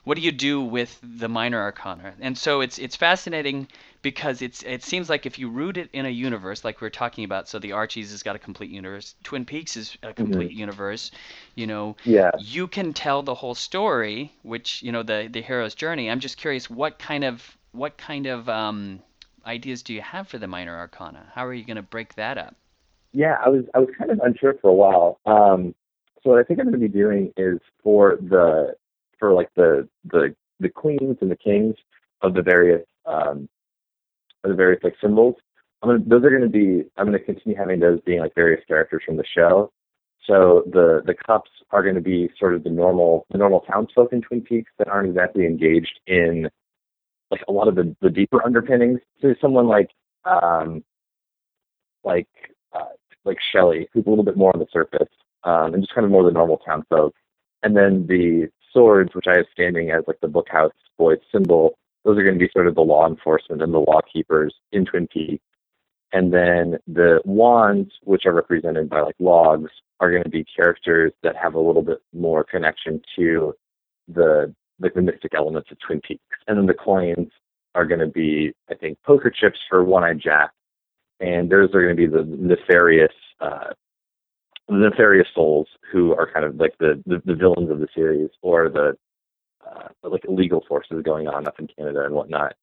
what 0.04 0.16
do 0.16 0.22
you 0.22 0.32
do 0.32 0.60
with 0.62 0.98
the 1.02 1.28
minor 1.28 1.60
arcana? 1.60 2.14
And 2.20 2.36
so 2.36 2.60
it's 2.60 2.78
it's 2.78 2.96
fascinating 2.96 3.68
because 4.02 4.42
it's 4.42 4.62
it 4.62 4.82
seems 4.82 5.08
like 5.10 5.26
if 5.26 5.38
you 5.38 5.50
root 5.50 5.76
it 5.76 5.90
in 5.92 6.06
a 6.06 6.10
universe 6.10 6.64
like 6.64 6.80
we 6.80 6.86
are 6.86 6.90
talking 6.90 7.24
about, 7.24 7.48
so 7.48 7.58
the 7.58 7.72
Archies 7.72 8.10
has 8.10 8.22
got 8.22 8.36
a 8.36 8.38
complete 8.38 8.70
universe, 8.70 9.14
Twin 9.24 9.44
Peaks 9.44 9.76
is 9.76 9.96
a 10.02 10.12
complete 10.14 10.50
universe, 10.50 11.10
you 11.54 11.66
know, 11.66 11.96
Yeah. 12.04 12.30
you 12.34 12.66
can 12.68 12.92
tell 12.92 13.22
the 13.22 13.34
whole 13.34 13.54
story, 13.54 14.32
which 14.42 14.82
you 14.82 14.92
know 14.92 15.02
the 15.02 15.28
the 15.30 15.42
hero's 15.42 15.74
journey. 15.74 16.10
I'm 16.10 16.20
just 16.20 16.36
curious, 16.38 16.68
what 16.70 16.98
kind 16.98 17.24
of 17.24 17.56
what 17.72 17.96
kind 17.98 18.26
of 18.26 18.48
um, 18.48 19.00
ideas 19.46 19.82
do 19.82 19.94
you 19.94 20.02
have 20.02 20.28
for 20.28 20.38
the 20.38 20.46
minor 20.48 20.76
arcana? 20.76 21.30
How 21.34 21.46
are 21.46 21.54
you 21.54 21.64
going 21.64 21.76
to 21.76 21.82
break 21.82 22.14
that 22.14 22.38
up? 22.38 22.56
Yeah, 23.12 23.36
I 23.44 23.48
was 23.48 23.64
I 23.74 23.78
was 23.78 23.88
kind 23.98 24.10
of 24.10 24.20
unsure 24.20 24.54
for 24.60 24.68
a 24.68 24.74
while. 24.74 25.18
Um, 25.26 25.74
so 26.22 26.30
what 26.30 26.38
I 26.38 26.44
think 26.44 26.60
I'm 26.60 26.66
going 26.66 26.80
to 26.80 26.88
be 26.88 26.92
doing 26.92 27.32
is 27.36 27.58
for 27.82 28.16
the 28.20 28.74
for 29.18 29.32
like 29.32 29.48
the 29.56 29.88
the 30.04 30.34
the 30.60 30.68
queens 30.68 31.18
and 31.20 31.30
the 31.30 31.36
kings 31.36 31.74
of 32.22 32.34
the 32.34 32.42
various 32.42 32.86
um, 33.06 33.48
of 34.44 34.50
the 34.50 34.54
various 34.56 34.82
like 34.84 34.94
symbols. 35.00 35.36
I'm 35.82 35.88
gonna 35.90 36.04
those 36.06 36.24
are 36.24 36.30
going 36.30 36.42
to 36.42 36.48
be 36.48 36.84
I'm 36.96 37.06
going 37.06 37.18
to 37.18 37.24
continue 37.24 37.56
having 37.56 37.80
those 37.80 38.00
being 38.02 38.20
like 38.20 38.34
various 38.34 38.64
characters 38.66 39.02
from 39.04 39.16
the 39.16 39.24
show. 39.34 39.72
So 40.26 40.62
the 40.66 41.02
the 41.06 41.14
cups 41.14 41.50
are 41.70 41.82
going 41.82 41.94
to 41.94 42.00
be 42.00 42.30
sort 42.38 42.54
of 42.54 42.62
the 42.62 42.70
normal 42.70 43.26
the 43.30 43.38
normal 43.38 43.60
townsfolk 43.60 44.12
in 44.12 44.20
Twin 44.22 44.42
Peaks 44.42 44.70
that 44.78 44.88
aren't 44.88 45.08
exactly 45.08 45.46
engaged 45.46 45.98
in 46.06 46.48
like 47.30 47.42
a 47.48 47.52
lot 47.52 47.68
of 47.68 47.74
the, 47.76 47.94
the 48.02 48.10
deeper 48.10 48.44
underpinnings. 48.44 49.00
So 49.22 49.34
someone 49.40 49.66
like 49.66 49.90
um, 50.24 50.84
like 52.04 52.28
like 53.24 53.38
Shelley, 53.52 53.88
who's 53.92 54.06
a 54.06 54.10
little 54.10 54.24
bit 54.24 54.36
more 54.36 54.52
on 54.54 54.60
the 54.60 54.66
surface, 54.72 55.08
um, 55.44 55.74
and 55.74 55.82
just 55.82 55.94
kind 55.94 56.04
of 56.04 56.10
more 56.10 56.24
the 56.24 56.30
normal 56.30 56.58
town 56.58 56.84
folk. 56.88 57.14
And 57.62 57.76
then 57.76 58.06
the 58.06 58.48
swords, 58.72 59.14
which 59.14 59.26
I 59.28 59.36
have 59.36 59.46
standing 59.52 59.90
as 59.90 60.04
like 60.06 60.20
the 60.20 60.28
bookhouse 60.28 60.70
boys 60.98 61.18
symbol, 61.32 61.78
those 62.04 62.18
are 62.18 62.22
going 62.22 62.38
to 62.38 62.44
be 62.44 62.50
sort 62.52 62.66
of 62.66 62.74
the 62.74 62.80
law 62.80 63.06
enforcement 63.06 63.62
and 63.62 63.74
the 63.74 63.78
law 63.78 64.00
keepers 64.10 64.54
in 64.72 64.86
Twin 64.86 65.06
Peaks. 65.06 65.44
And 66.12 66.32
then 66.32 66.78
the 66.86 67.20
wands, 67.24 67.92
which 68.02 68.26
are 68.26 68.32
represented 68.32 68.88
by 68.88 69.00
like 69.00 69.16
logs, 69.18 69.70
are 70.00 70.10
going 70.10 70.24
to 70.24 70.30
be 70.30 70.44
characters 70.56 71.12
that 71.22 71.36
have 71.36 71.54
a 71.54 71.60
little 71.60 71.82
bit 71.82 71.98
more 72.12 72.42
connection 72.42 73.02
to 73.16 73.54
the 74.08 74.52
like 74.80 74.94
the 74.94 75.02
mystic 75.02 75.34
elements 75.34 75.70
of 75.70 75.78
Twin 75.86 76.00
Peaks. 76.00 76.22
And 76.48 76.58
then 76.58 76.66
the 76.66 76.74
coins 76.74 77.30
are 77.74 77.84
going 77.84 78.00
to 78.00 78.06
be, 78.06 78.52
I 78.70 78.74
think, 78.74 78.98
poker 79.04 79.30
chips 79.30 79.58
for 79.68 79.84
One-Eyed 79.84 80.20
Jack, 80.20 80.50
and 81.20 81.50
those 81.50 81.68
are 81.74 81.82
going 81.82 81.94
to 81.94 81.94
be 81.94 82.06
the 82.06 82.24
nefarious, 82.24 83.12
uh, 83.40 83.72
nefarious 84.68 85.28
souls 85.34 85.68
who 85.92 86.14
are 86.14 86.30
kind 86.30 86.44
of 86.44 86.56
like 86.56 86.76
the 86.78 87.02
the, 87.06 87.22
the 87.24 87.34
villains 87.34 87.70
of 87.70 87.80
the 87.80 87.88
series, 87.94 88.30
or 88.42 88.68
the 88.68 88.96
uh, 89.68 89.88
like 90.02 90.24
illegal 90.24 90.64
forces 90.68 91.02
going 91.04 91.28
on 91.28 91.46
up 91.46 91.58
in 91.58 91.66
Canada 91.66 92.04
and 92.04 92.14
whatnot. 92.14 92.54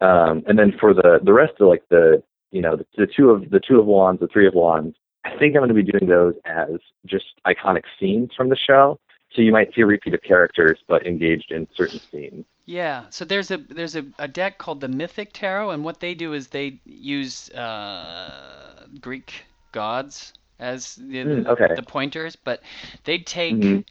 Um, 0.00 0.42
and 0.46 0.58
then 0.58 0.72
for 0.78 0.94
the 0.94 1.18
the 1.22 1.32
rest 1.32 1.54
of 1.60 1.68
like 1.68 1.82
the 1.88 2.22
you 2.50 2.60
know 2.60 2.76
the, 2.76 2.86
the 2.96 3.06
two 3.06 3.30
of 3.30 3.50
the 3.50 3.60
two 3.60 3.80
of 3.80 3.86
wands, 3.86 4.20
the 4.20 4.28
three 4.28 4.46
of 4.46 4.54
wands, 4.54 4.96
I 5.24 5.30
think 5.38 5.54
I'm 5.54 5.60
going 5.60 5.68
to 5.68 5.74
be 5.74 5.82
doing 5.82 6.08
those 6.08 6.34
as 6.44 6.80
just 7.06 7.26
iconic 7.46 7.82
scenes 7.98 8.30
from 8.36 8.48
the 8.48 8.56
show. 8.56 8.98
So 9.34 9.42
you 9.42 9.52
might 9.52 9.74
see 9.74 9.82
a 9.82 9.86
repeat 9.86 10.14
of 10.14 10.22
characters, 10.22 10.78
but 10.88 11.06
engaged 11.06 11.52
in 11.52 11.68
certain 11.74 12.00
scenes. 12.10 12.46
Yeah, 12.68 13.06
so 13.08 13.24
there's 13.24 13.50
a 13.50 13.56
there's 13.56 13.96
a, 13.96 14.04
a 14.18 14.28
deck 14.28 14.58
called 14.58 14.80
the 14.82 14.88
Mythic 14.88 15.32
Tarot, 15.32 15.70
and 15.70 15.82
what 15.84 16.00
they 16.00 16.14
do 16.14 16.34
is 16.34 16.48
they 16.48 16.80
use 16.84 17.48
uh, 17.50 18.86
Greek 19.00 19.44
gods 19.72 20.34
as 20.58 20.94
the, 20.96 21.24
Mm, 21.24 21.46
okay. 21.48 21.76
the 21.76 21.82
pointers, 21.82 22.36
but 22.36 22.62
they 23.04 23.18
take 23.18 23.54
Mhm. 23.54 23.84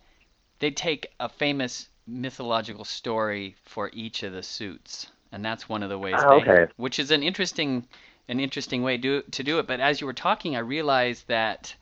they 0.60 0.72
take 0.72 1.08
a 1.20 1.28
famous 1.28 1.90
mythological 2.08 2.86
story 2.86 3.56
for 3.66 3.90
each 3.94 4.24
of 4.24 4.34
the 4.34 4.44
suits, 4.44 5.08
and 5.32 5.44
that's 5.44 5.68
one 5.68 5.82
of 5.84 5.90
the 5.90 5.98
ways 6.00 6.20
Ah, 6.20 6.26
they, 6.26 6.42
okay. 6.42 6.68
which 6.78 7.00
is 7.00 7.12
an 7.12 7.24
interesting 7.24 7.88
an 8.30 8.40
interesting 8.40 8.84
way 8.84 8.98
do, 8.98 9.24
to 9.24 9.44
do 9.44 9.60
it. 9.60 9.68
But 9.68 9.80
as 9.80 10.02
you 10.02 10.08
were 10.08 10.14
talking, 10.14 10.56
I 10.56 10.60
realized 10.60 11.28
that 11.30 11.76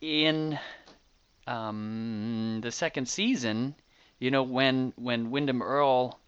in 0.00 0.58
um, 1.46 2.60
the 2.62 2.72
second 2.72 3.08
season, 3.08 3.74
you 4.18 4.30
know, 4.30 4.42
when 4.42 4.92
when 4.96 5.30
Windom 5.30 5.62
Earle 5.62 6.18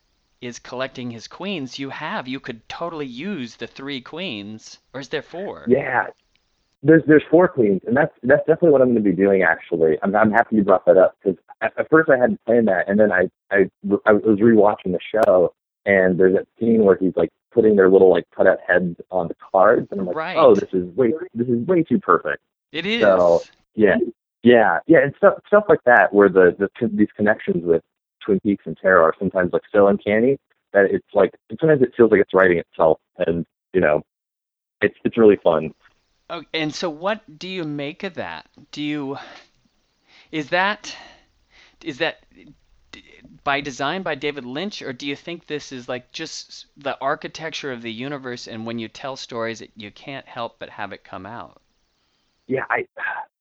is 0.40 0.58
collecting 0.58 1.10
his 1.10 1.26
queens, 1.26 1.78
you 1.78 1.90
have 1.90 2.28
you 2.28 2.40
could 2.40 2.68
totally 2.68 3.06
use 3.06 3.56
the 3.56 3.66
three 3.66 4.00
queens, 4.00 4.78
or 4.94 5.00
is 5.00 5.08
there 5.08 5.22
four? 5.22 5.64
Yeah, 5.68 6.06
there's 6.82 7.02
there's 7.06 7.24
four 7.30 7.48
queens, 7.48 7.80
and 7.86 7.96
that's 7.96 8.12
that's 8.22 8.40
definitely 8.46 8.70
what 8.70 8.82
I'm 8.82 8.92
going 8.92 9.02
to 9.02 9.10
be 9.10 9.16
doing. 9.16 9.42
Actually, 9.42 9.98
I'm 10.02 10.14
I'm 10.14 10.30
happy 10.30 10.56
you 10.56 10.62
brought 10.62 10.84
that 10.86 10.96
up 10.96 11.16
because 11.22 11.38
at, 11.60 11.72
at 11.78 11.90
first 11.90 12.10
I 12.10 12.16
hadn't 12.18 12.44
planned 12.44 12.68
that, 12.68 12.88
and 12.88 12.98
then 13.00 13.10
I 13.10 13.28
I 13.50 13.70
I 14.06 14.12
was 14.12 14.38
rewatching 14.38 14.92
the 14.92 15.00
show, 15.12 15.54
and 15.86 16.18
there's 16.18 16.34
that 16.34 16.46
scene 16.60 16.84
where 16.84 16.96
he's 16.96 17.16
like 17.16 17.30
putting 17.50 17.76
their 17.76 17.90
little 17.90 18.10
like 18.10 18.24
cutout 18.36 18.58
heads 18.66 18.96
on 19.10 19.28
the 19.28 19.34
cards, 19.52 19.88
and 19.90 20.00
I'm 20.00 20.06
like, 20.06 20.16
Right. 20.16 20.36
oh, 20.36 20.54
this 20.54 20.68
is 20.72 20.84
way 20.96 21.12
this 21.34 21.48
is 21.48 21.66
way 21.66 21.82
too 21.82 21.98
perfect. 21.98 22.42
It 22.70 22.86
is. 22.86 23.00
So 23.00 23.42
yeah, 23.74 23.96
yeah, 24.42 24.78
yeah, 24.86 24.98
and 25.02 25.14
stuff 25.16 25.34
stuff 25.46 25.64
like 25.68 25.82
that 25.84 26.12
where 26.12 26.28
the 26.28 26.54
the 26.58 26.88
these 26.88 27.08
connections 27.16 27.64
with 27.64 27.82
Twin 28.24 28.40
Peaks 28.40 28.64
and 28.66 28.76
Tarot 28.80 29.02
are 29.02 29.14
sometimes 29.18 29.52
like 29.52 29.62
so 29.72 29.88
uncanny 29.88 30.38
that 30.72 30.86
it's 30.90 31.06
like 31.14 31.32
sometimes 31.60 31.82
it 31.82 31.92
feels 31.96 32.10
like 32.10 32.20
it's 32.20 32.34
writing 32.34 32.58
itself, 32.58 32.98
and 33.18 33.46
you 33.72 33.80
know, 33.80 34.02
it's 34.80 34.96
it's 35.04 35.18
really 35.18 35.38
fun. 35.42 35.74
Oh, 36.30 36.42
and 36.52 36.74
so 36.74 36.90
what 36.90 37.22
do 37.38 37.48
you 37.48 37.64
make 37.64 38.02
of 38.04 38.14
that? 38.14 38.46
Do 38.70 38.82
you 38.82 39.18
is 40.30 40.50
that 40.50 40.94
is 41.82 41.98
that 41.98 42.18
by 43.44 43.60
design 43.60 44.02
by 44.02 44.14
David 44.14 44.44
Lynch 44.44 44.82
or 44.82 44.92
do 44.92 45.06
you 45.06 45.16
think 45.16 45.46
this 45.46 45.72
is 45.72 45.88
like 45.88 46.12
just 46.12 46.66
the 46.76 46.98
architecture 47.00 47.72
of 47.72 47.82
the 47.82 47.92
universe 47.92 48.46
and 48.46 48.66
when 48.66 48.78
you 48.78 48.88
tell 48.88 49.16
stories 49.16 49.60
it, 49.62 49.70
you 49.76 49.90
can't 49.90 50.26
help 50.26 50.58
but 50.58 50.68
have 50.70 50.92
it 50.92 51.04
come 51.04 51.24
out? 51.24 51.60
yeah, 52.48 52.64
I 52.70 52.86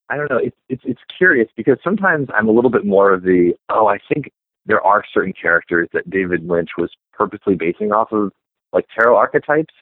I 0.09 0.17
don't 0.17 0.29
know. 0.29 0.37
It's 0.37 0.55
it's 0.69 0.83
it's 0.85 1.01
curious 1.17 1.49
because 1.55 1.77
sometimes 1.83 2.29
I'm 2.33 2.47
a 2.47 2.51
little 2.51 2.71
bit 2.71 2.85
more 2.85 3.13
of 3.13 3.23
the 3.23 3.53
oh, 3.69 3.87
I 3.87 3.99
think 4.11 4.31
there 4.65 4.81
are 4.81 5.03
certain 5.13 5.33
characters 5.33 5.89
that 5.93 6.09
David 6.09 6.47
Lynch 6.47 6.71
was 6.77 6.91
purposely 7.13 7.55
basing 7.55 7.91
off 7.91 8.11
of 8.11 8.31
like 8.73 8.85
tarot 8.93 9.15
archetypes. 9.15 9.73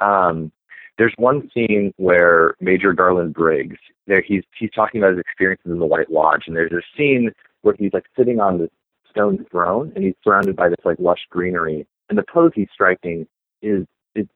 Um, 0.00 0.52
there's 0.98 1.14
one 1.16 1.50
scene 1.52 1.92
where 1.96 2.54
Major 2.60 2.92
Garland 2.92 3.34
Briggs, 3.34 3.78
there 4.06 4.22
he's 4.22 4.44
he's 4.58 4.70
talking 4.70 5.00
about 5.00 5.12
his 5.12 5.20
experiences 5.20 5.72
in 5.72 5.78
the 5.78 5.86
White 5.86 6.10
Lodge, 6.10 6.44
and 6.46 6.56
there's 6.56 6.72
a 6.72 6.82
scene 6.96 7.32
where 7.62 7.74
he's 7.78 7.92
like 7.92 8.06
sitting 8.16 8.40
on 8.40 8.58
this 8.58 8.70
stone 9.10 9.44
throne 9.50 9.92
and 9.94 10.04
he's 10.04 10.14
surrounded 10.22 10.56
by 10.56 10.68
this 10.68 10.84
like 10.84 10.98
lush 10.98 11.26
greenery, 11.30 11.86
and 12.08 12.18
the 12.18 12.22
pose 12.22 12.52
he's 12.54 12.68
striking 12.72 13.26
is 13.62 13.86
is 14.14 14.26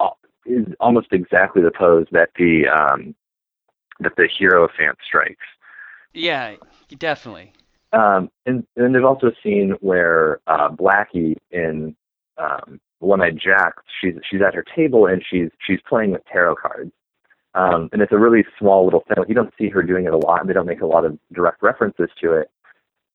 al- 0.00 0.18
is 0.44 0.66
almost 0.80 1.08
exactly 1.12 1.62
the 1.62 1.70
pose 1.70 2.06
that 2.12 2.30
the 2.36 2.66
um, 2.68 3.14
that 4.00 4.16
the 4.16 4.28
Hierophant 4.38 4.98
strikes. 5.06 5.46
Yeah, 6.12 6.56
definitely. 6.98 7.52
Um, 7.92 8.30
and, 8.46 8.66
and 8.76 8.84
then 8.84 8.92
there's 8.92 9.04
also 9.04 9.28
a 9.28 9.34
scene 9.42 9.74
where 9.80 10.40
uh, 10.46 10.68
Blackie 10.70 11.36
in 11.50 11.94
um, 12.38 12.80
One 12.98 13.22
Eyed 13.22 13.38
Jack, 13.38 13.74
she's 14.00 14.14
she's 14.28 14.40
at 14.42 14.54
her 14.54 14.64
table 14.74 15.06
and 15.06 15.22
she's 15.28 15.50
she's 15.64 15.80
playing 15.88 16.10
with 16.10 16.22
tarot 16.30 16.56
cards. 16.56 16.92
Um, 17.54 17.88
and 17.92 18.02
it's 18.02 18.10
a 18.10 18.18
really 18.18 18.44
small 18.58 18.84
little 18.84 19.04
thing. 19.06 19.24
You 19.28 19.34
don't 19.34 19.54
see 19.56 19.68
her 19.68 19.82
doing 19.82 20.06
it 20.06 20.12
a 20.12 20.16
lot, 20.16 20.40
and 20.40 20.50
they 20.50 20.54
don't 20.54 20.66
make 20.66 20.80
a 20.80 20.86
lot 20.86 21.04
of 21.04 21.16
direct 21.32 21.62
references 21.62 22.08
to 22.20 22.32
it. 22.32 22.50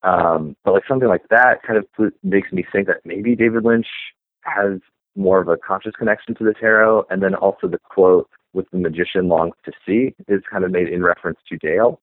Um, 0.03 0.55
but 0.63 0.74
like 0.74 0.83
something 0.88 1.09
like 1.09 1.27
that 1.29 1.62
kind 1.62 1.77
of 1.77 2.13
makes 2.24 2.51
me 2.53 2.65
think 2.71 2.88
that 2.88 3.01
maybe 3.03 3.36
David 3.36 3.65
Lynch 3.65 3.88
has 4.41 4.79
more 5.17 5.41
of 5.41 5.50
a 5.50 5.57
conscious 5.57 5.93
connection 5.98 6.36
to 6.36 6.45
the 6.45 6.53
tarot. 6.53 7.05
And 7.09 7.21
then 7.21 7.36
also 7.36 7.67
the 7.67 7.79
quote 7.79 8.29
"with 8.53 8.70
the 8.72 8.77
magician 8.77 9.27
longs 9.27 9.56
to 9.65 9.72
see" 9.86 10.15
is 10.27 10.41
kind 10.51 10.63
of 10.63 10.72
made 10.72 10.89
in 10.89 11.03
reference 11.03 11.39
to 11.50 11.58
Dale. 11.58 12.00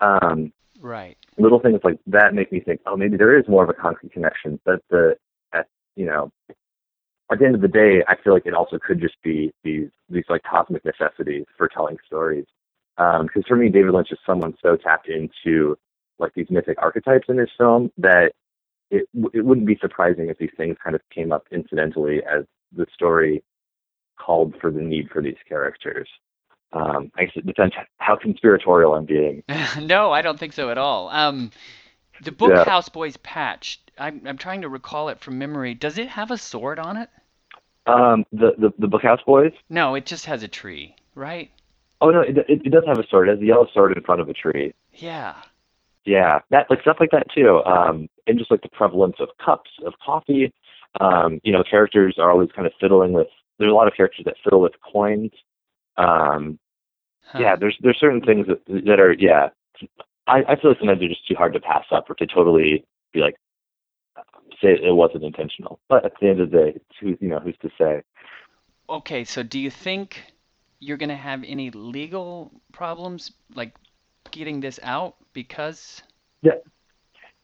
Um, 0.00 0.52
Right. 0.80 1.16
Little 1.38 1.60
things 1.60 1.80
like 1.82 1.98
that 2.06 2.34
make 2.34 2.52
me 2.52 2.60
think, 2.60 2.80
oh, 2.86 2.96
maybe 2.96 3.16
there 3.16 3.38
is 3.38 3.48
more 3.48 3.64
of 3.64 3.70
a 3.70 3.74
concrete 3.74 4.12
connection. 4.12 4.60
But 4.64 4.82
the, 4.90 5.16
at, 5.54 5.66
you 5.96 6.04
know, 6.04 6.30
at 7.32 7.38
the 7.38 7.46
end 7.46 7.54
of 7.54 7.62
the 7.62 7.68
day, 7.68 8.04
I 8.06 8.16
feel 8.22 8.34
like 8.34 8.46
it 8.46 8.54
also 8.54 8.78
could 8.78 9.00
just 9.00 9.16
be 9.22 9.52
these 9.62 9.88
these 10.10 10.24
like 10.28 10.42
cosmic 10.42 10.84
necessities 10.84 11.46
for 11.56 11.68
telling 11.68 11.96
stories. 12.06 12.44
Because 12.96 13.36
um, 13.36 13.42
for 13.48 13.56
me, 13.56 13.70
David 13.70 13.94
Lynch 13.94 14.12
is 14.12 14.18
someone 14.26 14.54
so 14.62 14.76
tapped 14.76 15.08
into 15.08 15.76
like 16.18 16.34
these 16.34 16.50
mythic 16.50 16.76
archetypes 16.80 17.28
in 17.28 17.38
his 17.38 17.48
film 17.56 17.90
that 17.98 18.32
it 18.90 19.08
it 19.32 19.44
wouldn't 19.44 19.66
be 19.66 19.78
surprising 19.80 20.28
if 20.28 20.38
these 20.38 20.52
things 20.56 20.76
kind 20.84 20.94
of 20.94 21.00
came 21.12 21.32
up 21.32 21.46
incidentally 21.50 22.20
as 22.30 22.44
the 22.76 22.86
story 22.92 23.42
called 24.18 24.54
for 24.60 24.70
the 24.70 24.80
need 24.80 25.10
for 25.10 25.22
these 25.22 25.36
characters. 25.48 26.08
Um, 26.72 27.12
I 27.16 27.24
guess 27.24 27.36
it 27.36 27.46
depends 27.46 27.74
how 27.98 28.16
conspiratorial 28.16 28.94
I'm 28.94 29.04
being. 29.04 29.42
no, 29.80 30.10
I 30.10 30.22
don't 30.22 30.38
think 30.38 30.52
so 30.52 30.70
at 30.70 30.78
all. 30.78 31.08
Um, 31.08 31.50
the 32.22 32.32
book 32.32 32.52
yeah. 32.54 32.64
House 32.64 32.88
Boys 32.88 33.16
patch. 33.18 33.80
I'm 33.98 34.22
I'm 34.26 34.38
trying 34.38 34.62
to 34.62 34.68
recall 34.68 35.08
it 35.08 35.20
from 35.20 35.38
memory. 35.38 35.74
Does 35.74 35.98
it 35.98 36.08
have 36.08 36.30
a 36.30 36.38
sword 36.38 36.78
on 36.78 36.96
it? 36.96 37.08
Um, 37.86 38.24
the 38.32 38.52
the 38.58 38.72
the 38.78 38.86
Bookhouse 38.86 39.24
Boys. 39.24 39.52
No, 39.68 39.94
it 39.94 40.06
just 40.06 40.26
has 40.26 40.42
a 40.42 40.48
tree, 40.48 40.96
right? 41.14 41.50
Oh 42.00 42.10
no, 42.10 42.20
it, 42.20 42.38
it, 42.38 42.62
it 42.64 42.70
does 42.70 42.84
have 42.86 42.98
a 42.98 43.06
sword. 43.08 43.28
It 43.28 43.32
has 43.32 43.40
a 43.40 43.46
yellow 43.46 43.66
sword 43.72 43.96
in 43.96 44.02
front 44.02 44.20
of 44.20 44.28
a 44.28 44.32
tree. 44.32 44.74
Yeah. 44.94 45.34
Yeah, 46.04 46.40
that 46.50 46.66
like 46.68 46.82
stuff 46.82 46.98
like 47.00 47.10
that 47.12 47.26
too. 47.34 47.62
Um, 47.64 48.08
and 48.26 48.38
just 48.38 48.50
like 48.50 48.62
the 48.62 48.68
prevalence 48.68 49.16
of 49.20 49.28
cups 49.44 49.70
of 49.86 49.94
coffee. 50.04 50.52
Um, 51.00 51.40
you 51.42 51.52
know, 51.52 51.64
characters 51.68 52.16
are 52.18 52.30
always 52.30 52.50
kind 52.54 52.66
of 52.66 52.72
fiddling 52.80 53.12
with. 53.12 53.28
There's 53.58 53.70
a 53.70 53.74
lot 53.74 53.88
of 53.88 53.94
characters 53.94 54.24
that 54.24 54.36
fiddle 54.42 54.60
with 54.60 54.72
coins. 54.92 55.32
Um, 55.96 56.58
huh. 57.22 57.38
Yeah, 57.40 57.56
there's 57.56 57.76
there's 57.80 57.98
certain 57.98 58.20
things 58.20 58.46
that 58.46 58.64
that 58.86 59.00
are 59.00 59.12
yeah. 59.12 59.48
I, 60.26 60.38
I 60.48 60.56
feel 60.56 60.70
like 60.70 60.78
sometimes 60.78 61.00
they're 61.00 61.08
just 61.08 61.26
too 61.28 61.34
hard 61.34 61.52
to 61.52 61.60
pass 61.60 61.84
up 61.90 62.08
or 62.08 62.14
to 62.14 62.26
totally 62.26 62.84
be 63.12 63.20
like 63.20 63.36
say 64.62 64.72
it 64.72 64.94
wasn't 64.94 65.24
intentional. 65.24 65.80
But 65.88 66.04
at 66.04 66.12
the 66.20 66.28
end 66.28 66.40
of 66.40 66.50
the 66.50 66.56
day, 66.56 66.80
who's 67.00 67.16
you 67.20 67.28
know 67.28 67.40
who's 67.40 67.56
to 67.62 67.70
say? 67.78 68.02
Okay, 68.88 69.24
so 69.24 69.42
do 69.42 69.58
you 69.58 69.70
think 69.70 70.22
you're 70.80 70.96
going 70.96 71.08
to 71.08 71.16
have 71.16 71.42
any 71.46 71.70
legal 71.70 72.52
problems 72.72 73.32
like 73.54 73.74
getting 74.30 74.60
this 74.60 74.80
out 74.82 75.16
because 75.32 76.02
yeah 76.42 76.52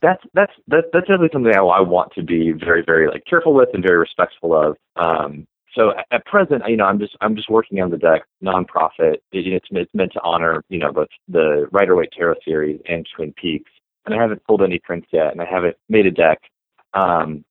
that's 0.02 0.22
that's 0.34 0.52
that's 0.66 0.86
that's 0.92 1.06
definitely 1.06 1.28
something 1.32 1.54
I, 1.54 1.60
I 1.60 1.80
want 1.80 2.12
to 2.14 2.22
be 2.22 2.52
very 2.52 2.82
very 2.84 3.08
like 3.08 3.24
careful 3.28 3.54
with 3.54 3.68
and 3.74 3.82
very 3.82 3.98
respectful 3.98 4.54
of 4.54 4.76
um 4.96 5.46
so 5.74 5.92
at, 6.10 6.24
present 6.26 6.62
you 6.66 6.76
know 6.76 6.84
i'm 6.84 6.98
just 6.98 7.16
i'm 7.20 7.36
just 7.36 7.50
working 7.50 7.80
on 7.80 7.90
the 7.90 7.98
deck 7.98 8.22
nonprofit 8.42 9.14
it, 9.14 9.22
it's 9.32 9.66
it's 9.70 9.94
meant 9.94 10.12
to 10.12 10.20
honor 10.22 10.64
you 10.68 10.78
know 10.78 10.92
both 10.92 11.08
the 11.28 11.66
rider 11.72 11.96
waite 11.96 12.12
tarot 12.16 12.34
series 12.44 12.80
and 12.88 13.06
twin 13.14 13.32
peaks 13.32 13.70
and 14.06 14.14
i 14.14 14.20
haven't 14.20 14.44
pulled 14.44 14.62
any 14.62 14.78
prints 14.78 15.08
yet 15.12 15.32
and 15.32 15.40
i 15.40 15.44
haven't 15.44 15.76
made 15.88 16.06
a 16.06 16.10
deck 16.10 16.40
um 16.94 17.44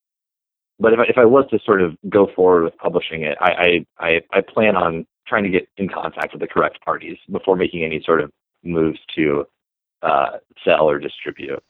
but 0.79 0.93
if 0.93 0.99
I, 0.99 1.03
if 1.09 1.17
I 1.17 1.25
was 1.25 1.45
to 1.51 1.59
sort 1.65 1.81
of 1.81 1.97
go 2.09 2.29
forward 2.35 2.63
with 2.63 2.77
publishing 2.77 3.23
it, 3.23 3.37
I, 3.41 3.85
I, 3.99 4.05
I, 4.07 4.21
I 4.31 4.41
plan 4.41 4.75
on 4.75 5.05
trying 5.27 5.43
to 5.43 5.49
get 5.49 5.67
in 5.77 5.89
contact 5.89 6.33
with 6.33 6.41
the 6.41 6.47
correct 6.47 6.83
parties 6.83 7.17
before 7.31 7.55
making 7.55 7.83
any 7.83 8.01
sort 8.03 8.21
of 8.21 8.31
moves 8.63 8.99
to 9.15 9.45
uh, 10.01 10.37
sell 10.63 10.89
or 10.89 10.97
distribute. 10.97 11.61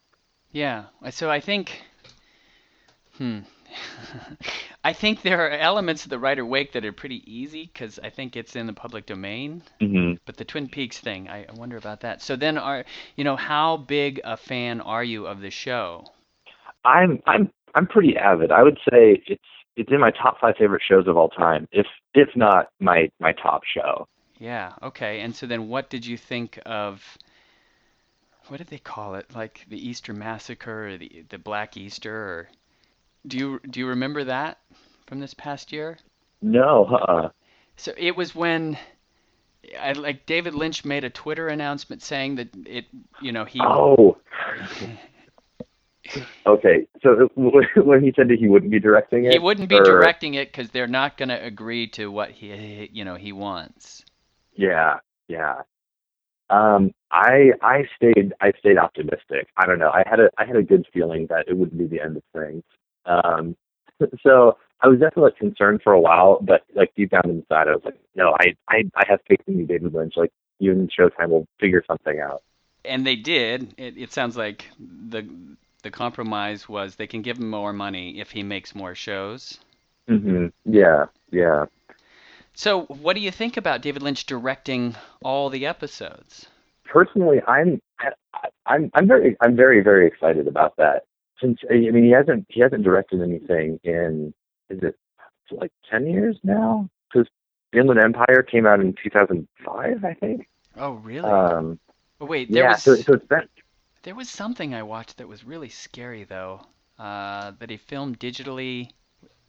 Yeah. 0.51 0.85
So 1.09 1.29
I 1.29 1.39
think, 1.39 1.81
hmm, 3.17 3.39
I 4.83 4.93
think 4.93 5.21
there 5.21 5.45
are 5.45 5.49
elements 5.49 6.05
of 6.05 6.09
the 6.09 6.19
Rider 6.19 6.45
Waite 6.45 6.73
that 6.73 6.85
are 6.85 6.93
pretty 6.93 7.21
easy 7.31 7.69
because 7.71 7.99
I 8.01 8.09
think 8.09 8.37
it's 8.37 8.55
in 8.55 8.65
the 8.65 8.73
public 8.73 9.05
domain. 9.05 9.61
Mm-hmm. 9.81 10.13
But 10.25 10.37
the 10.37 10.45
Twin 10.45 10.69
Peaks 10.69 10.97
thing, 10.97 11.27
I, 11.27 11.45
I 11.45 11.53
wonder 11.53 11.75
about 11.75 12.01
that. 12.01 12.21
So 12.21 12.35
then, 12.35 12.57
are 12.57 12.85
you 13.15 13.23
know 13.23 13.35
how 13.35 13.77
big 13.77 14.21
a 14.23 14.37
fan 14.37 14.79
are 14.81 15.03
you 15.03 15.27
of 15.27 15.41
the 15.41 15.49
show? 15.49 16.05
I'm 16.85 17.21
I'm 17.27 17.51
I'm 17.75 17.87
pretty 17.87 18.15
avid. 18.17 18.51
I 18.51 18.63
would 18.63 18.77
say 18.89 19.21
it's 19.27 19.43
it's 19.75 19.91
in 19.91 19.99
my 19.99 20.11
top 20.11 20.39
five 20.39 20.55
favorite 20.57 20.81
shows 20.87 21.07
of 21.07 21.17
all 21.17 21.29
time, 21.29 21.67
if 21.71 21.87
if 22.13 22.29
not 22.35 22.69
my 22.79 23.11
my 23.19 23.33
top 23.33 23.63
show. 23.65 24.07
Yeah. 24.37 24.73
Okay. 24.81 25.19
And 25.19 25.35
so 25.35 25.45
then, 25.45 25.67
what 25.67 25.89
did 25.89 26.05
you 26.05 26.17
think 26.17 26.59
of? 26.65 27.17
What 28.47 28.57
did 28.57 28.67
they 28.67 28.79
call 28.79 29.15
it? 29.15 29.35
Like 29.35 29.65
the 29.69 29.89
Easter 29.89 30.13
Massacre, 30.13 30.87
or 30.87 30.97
the 30.97 31.25
the 31.29 31.37
Black 31.37 31.75
Easter, 31.75 32.15
or 32.15 32.49
do 33.27 33.37
you 33.37 33.59
do 33.69 33.79
you 33.79 33.87
remember 33.87 34.23
that 34.23 34.59
from 35.09 35.19
this 35.19 35.33
past 35.33 35.73
year? 35.73 35.97
No. 36.41 36.85
Uh. 36.85 37.29
So 37.75 37.91
it 37.97 38.15
was 38.15 38.33
when. 38.33 38.77
I, 39.77 39.91
like 39.91 40.25
David 40.25 40.55
Lynch 40.55 40.85
made 40.85 41.03
a 41.03 41.09
Twitter 41.09 41.49
announcement 41.49 42.01
saying 42.01 42.35
that 42.35 42.47
it, 42.65 42.85
you 43.21 43.33
know, 43.33 43.43
he. 43.43 43.59
Oh. 43.61 44.17
okay, 46.45 46.87
so 47.03 47.29
when 47.35 48.03
he 48.03 48.13
said 48.15 48.29
that 48.29 48.37
he 48.39 48.47
wouldn't 48.47 48.71
be 48.71 48.79
directing 48.79 49.25
it, 49.25 49.33
he 49.33 49.39
wouldn't 49.39 49.67
be 49.67 49.79
or... 49.79 49.83
directing 49.83 50.35
it 50.35 50.51
because 50.51 50.69
they're 50.69 50.87
not 50.87 51.17
going 51.17 51.29
to 51.29 51.43
agree 51.43 51.87
to 51.87 52.07
what 52.07 52.31
he, 52.31 52.89
you 52.93 53.03
know, 53.03 53.15
he 53.15 53.31
wants. 53.31 54.05
Yeah, 54.55 54.99
yeah. 55.27 55.61
Um, 56.49 56.91
I 57.11 57.51
I 57.61 57.83
stayed 57.95 58.33
I 58.41 58.51
stayed 58.59 58.77
optimistic. 58.77 59.49
I 59.57 59.65
don't 59.65 59.79
know. 59.79 59.91
I 59.91 60.03
had 60.09 60.19
a 60.19 60.29
I 60.37 60.45
had 60.45 60.55
a 60.55 60.63
good 60.63 60.85
feeling 60.93 61.27
that 61.29 61.45
it 61.47 61.55
wouldn't 61.55 61.77
be 61.77 61.85
the 61.85 62.01
end 62.01 62.17
of 62.17 62.23
things. 62.33 62.63
Um, 63.05 63.55
so 64.23 64.57
I 64.81 64.87
was 64.87 64.99
definitely 64.99 65.31
concerned 65.37 65.81
for 65.83 65.93
a 65.93 65.99
while, 65.99 66.39
but 66.41 66.63
like 66.73 66.93
deep 66.95 67.11
down 67.11 67.23
inside, 67.25 67.67
I 67.67 67.71
was 67.71 67.81
like, 67.83 67.99
no, 68.15 68.35
I 68.39 68.55
I 68.69 68.83
I 68.95 69.03
have 69.07 69.19
faith 69.27 69.41
in 69.47 69.59
you, 69.59 69.65
David 69.65 69.93
Lynch. 69.93 70.13
Like 70.15 70.31
you 70.59 70.71
and 70.71 70.91
Showtime 70.91 71.29
will 71.29 71.47
figure 71.59 71.83
something 71.85 72.19
out. 72.19 72.43
And 72.85 73.05
they 73.05 73.15
did. 73.15 73.73
It, 73.77 73.97
it 73.97 74.13
sounds 74.13 74.37
like 74.37 74.65
the 74.79 75.27
the 75.83 75.91
compromise 75.91 76.67
was 76.67 76.95
they 76.95 77.07
can 77.07 77.21
give 77.21 77.37
him 77.37 77.49
more 77.49 77.73
money 77.73 78.19
if 78.19 78.31
he 78.31 78.43
makes 78.43 78.75
more 78.75 78.95
shows. 78.95 79.59
Mhm. 80.07 80.51
Yeah. 80.65 81.05
Yeah. 81.31 81.65
So, 82.53 82.83
what 82.83 83.13
do 83.15 83.21
you 83.21 83.31
think 83.31 83.57
about 83.57 83.81
David 83.81 84.01
Lynch 84.01 84.25
directing 84.25 84.95
all 85.23 85.49
the 85.49 85.65
episodes? 85.65 86.47
Personally, 86.85 87.41
I'm 87.47 87.81
I'm 88.65 88.89
I'm 88.93 89.07
very 89.07 89.37
I'm 89.41 89.55
very 89.55 89.81
very 89.81 90.07
excited 90.07 90.47
about 90.47 90.75
that. 90.77 91.03
Since 91.41 91.59
I 91.69 91.75
mean 91.75 92.03
he 92.03 92.11
hasn't 92.11 92.45
he 92.49 92.61
hasn't 92.61 92.83
directed 92.83 93.21
anything 93.21 93.79
in 93.83 94.33
is 94.69 94.79
it 94.81 94.95
like 95.51 95.71
ten 95.89 96.05
years 96.05 96.37
now? 96.43 96.89
Because 97.11 97.27
Inland 97.73 97.99
Empire 97.99 98.43
came 98.43 98.65
out 98.65 98.79
in 98.79 98.95
2005, 99.03 100.05
I 100.05 100.13
think. 100.13 100.47
Oh, 100.77 100.93
really? 100.93 101.29
Um, 101.29 101.79
oh, 102.21 102.25
wait, 102.25 102.51
there 102.51 102.63
yeah, 102.63 102.71
was 102.71 102.83
so, 102.83 102.95
so 102.95 103.13
it's 103.13 103.25
been... 103.25 103.47
there 104.03 104.15
was 104.15 104.29
something 104.29 104.73
I 104.73 104.83
watched 104.83 105.17
that 105.17 105.27
was 105.27 105.43
really 105.43 105.69
scary 105.69 106.23
though. 106.23 106.61
Uh, 106.97 107.53
that 107.59 107.69
he 107.69 107.77
filmed 107.77 108.19
digitally. 108.19 108.89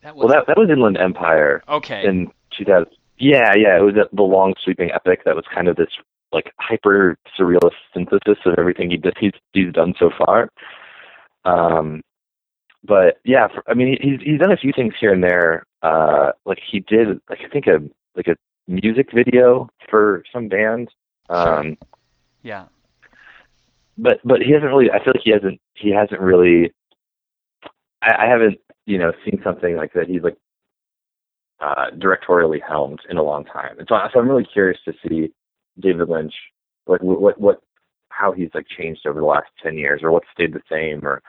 That 0.03 0.15
was... 0.15 0.25
Well, 0.25 0.35
that 0.35 0.47
that 0.47 0.57
was 0.57 0.71
Inland 0.71 0.97
Empire. 0.97 1.63
Okay. 1.69 2.07
In 2.07 2.31
2000. 2.57 2.87
Yeah, 3.19 3.55
yeah, 3.55 3.77
it 3.77 3.83
was 3.83 3.95
the 3.95 4.23
long 4.23 4.55
sweeping 4.63 4.91
epic 4.93 5.25
that 5.25 5.37
was 5.37 5.45
kind 5.53 5.69
of 5.69 5.77
this 5.77 5.91
like 6.33 6.53
hyper 6.59 7.19
surrealist 7.39 7.75
synthesis 7.93 8.39
of 8.47 8.55
everything 8.57 8.91
he 8.91 8.97
did, 8.97 9.15
he's 9.19 9.33
he's 9.53 9.73
done 9.73 9.95
so 9.99 10.11
far. 10.17 10.49
Um, 11.45 12.03
but 12.85 13.19
yeah, 13.25 13.49
for, 13.49 13.63
I 13.69 13.75
mean, 13.75 13.99
he's 14.01 14.21
he's 14.23 14.41
done 14.41 14.53
a 14.53 14.57
few 14.57 14.73
things 14.73 14.95
here 14.99 15.13
and 15.13 15.23
there. 15.23 15.65
Uh, 15.83 16.33
like 16.45 16.61
he 16.71 16.81
did, 16.81 17.21
like 17.29 17.41
I 17.45 17.49
think 17.49 17.67
a 17.67 17.79
like 18.17 18.27
a 18.27 18.37
music 18.67 19.09
video 19.13 19.69
for 19.89 20.23
some 20.33 20.49
band. 20.49 20.91
Um, 21.29 21.77
yeah. 22.43 22.67
But 23.99 24.21
but 24.25 24.41
he 24.41 24.53
hasn't 24.53 24.71
really. 24.71 24.91
I 24.91 25.03
feel 25.03 25.13
like 25.15 25.25
he 25.25 25.31
hasn't 25.31 25.61
he 25.75 25.91
hasn't 25.91 26.21
really. 26.21 26.73
I, 28.03 28.25
I 28.25 28.29
haven't 28.29 28.59
you 28.87 28.99
know 28.99 29.13
seen 29.25 29.41
something 29.45 29.77
like 29.77 29.93
that. 29.93 30.09
He's 30.09 30.23
like 30.23 30.39
uh, 31.61 31.91
directorially 31.99 32.61
helmed 32.67 33.01
in 33.11 33.19
a 33.19 33.23
long 33.23 33.45
time. 33.45 33.79
And 33.79 33.87
so, 33.89 33.97
so 34.13 34.19
I'm 34.19 34.29
really 34.29 34.47
curious 34.51 34.81
to 34.87 34.95
see 35.07 35.33
David 35.79 36.09
Lynch, 36.09 36.35
like 36.87 37.03
what 37.03 37.39
what 37.39 37.61
how 38.09 38.33
he's 38.33 38.51
like 38.55 38.67
changed 38.69 39.07
over 39.07 39.21
the 39.21 39.27
last 39.27 39.49
ten 39.63 39.77
years, 39.77 40.01
or 40.03 40.11
what 40.11 40.23
stayed 40.33 40.55
the 40.55 40.63
same, 40.71 41.05
or 41.05 41.23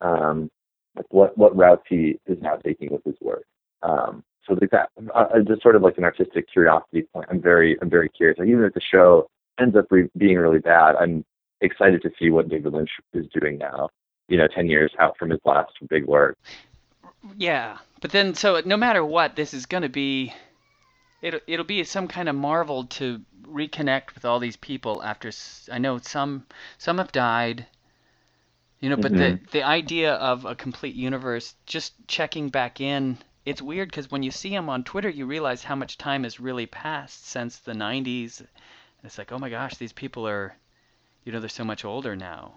um, 0.00 0.50
like 0.96 1.06
what 1.10 1.36
what 1.36 1.56
routes 1.56 1.84
he 1.88 2.18
is 2.26 2.38
now 2.40 2.56
taking 2.56 2.90
with 2.92 3.04
his 3.04 3.16
work. 3.20 3.44
Um, 3.82 4.24
so 4.46 4.54
that, 4.54 4.90
uh, 5.14 5.26
just 5.46 5.62
sort 5.62 5.76
of 5.76 5.82
like 5.82 5.98
an 5.98 6.04
artistic 6.04 6.50
curiosity 6.50 7.02
point. 7.12 7.26
I'm 7.30 7.40
very 7.40 7.76
I'm 7.80 7.90
very 7.90 8.08
curious. 8.08 8.38
Like 8.38 8.48
even 8.48 8.64
if 8.64 8.74
the 8.74 8.80
show 8.80 9.28
ends 9.58 9.76
up 9.76 9.86
re- 9.90 10.10
being 10.16 10.38
really 10.38 10.58
bad, 10.58 10.96
I'm 10.96 11.24
excited 11.60 12.02
to 12.02 12.10
see 12.18 12.30
what 12.30 12.48
David 12.48 12.72
Lynch 12.72 12.90
is 13.12 13.26
doing 13.40 13.58
now. 13.58 13.88
You 14.28 14.38
know, 14.38 14.48
ten 14.54 14.68
years 14.68 14.92
out 14.98 15.16
from 15.18 15.30
his 15.30 15.40
last 15.44 15.72
big 15.88 16.06
work. 16.06 16.36
Yeah, 17.36 17.78
but 18.00 18.10
then 18.10 18.34
so 18.34 18.60
no 18.64 18.76
matter 18.76 19.04
what, 19.04 19.36
this 19.36 19.54
is 19.54 19.66
going 19.66 19.82
to 19.82 19.88
be 19.88 20.34
it'll 21.22 21.40
it'll 21.46 21.64
be 21.64 21.82
some 21.84 22.06
kind 22.06 22.28
of 22.28 22.36
marvel 22.36 22.84
to 22.84 23.20
reconnect 23.46 24.14
with 24.14 24.24
all 24.24 24.38
these 24.38 24.56
people 24.56 25.02
after 25.02 25.30
I 25.72 25.78
know 25.78 25.98
some 25.98 26.46
some 26.78 26.98
have 26.98 27.12
died. 27.12 27.66
You 28.80 28.90
know, 28.90 28.96
but 28.96 29.16
mm-hmm. 29.16 29.16
the 29.16 29.38
the 29.50 29.62
idea 29.64 30.14
of 30.14 30.44
a 30.44 30.54
complete 30.54 30.94
universe 30.94 31.54
just 31.66 31.94
checking 32.06 32.50
back 32.50 32.80
in 32.80 33.18
it's 33.44 33.60
weird 33.62 33.88
because 33.90 34.10
when 34.10 34.22
you 34.22 34.30
see 34.30 34.54
him 34.54 34.68
on 34.68 34.84
Twitter, 34.84 35.08
you 35.08 35.26
realize 35.26 35.64
how 35.64 35.74
much 35.74 35.98
time 35.98 36.22
has 36.24 36.40
really 36.40 36.66
passed 36.66 37.26
since 37.26 37.58
the 37.58 37.74
90s. 37.74 38.42
It's 39.02 39.18
like, 39.18 39.32
oh 39.32 39.38
my 39.38 39.50
gosh, 39.50 39.76
these 39.76 39.92
people 39.92 40.26
are, 40.28 40.56
you 41.24 41.32
know, 41.32 41.40
they're 41.40 41.48
so 41.50 41.64
much 41.64 41.84
older 41.84 42.16
now. 42.16 42.54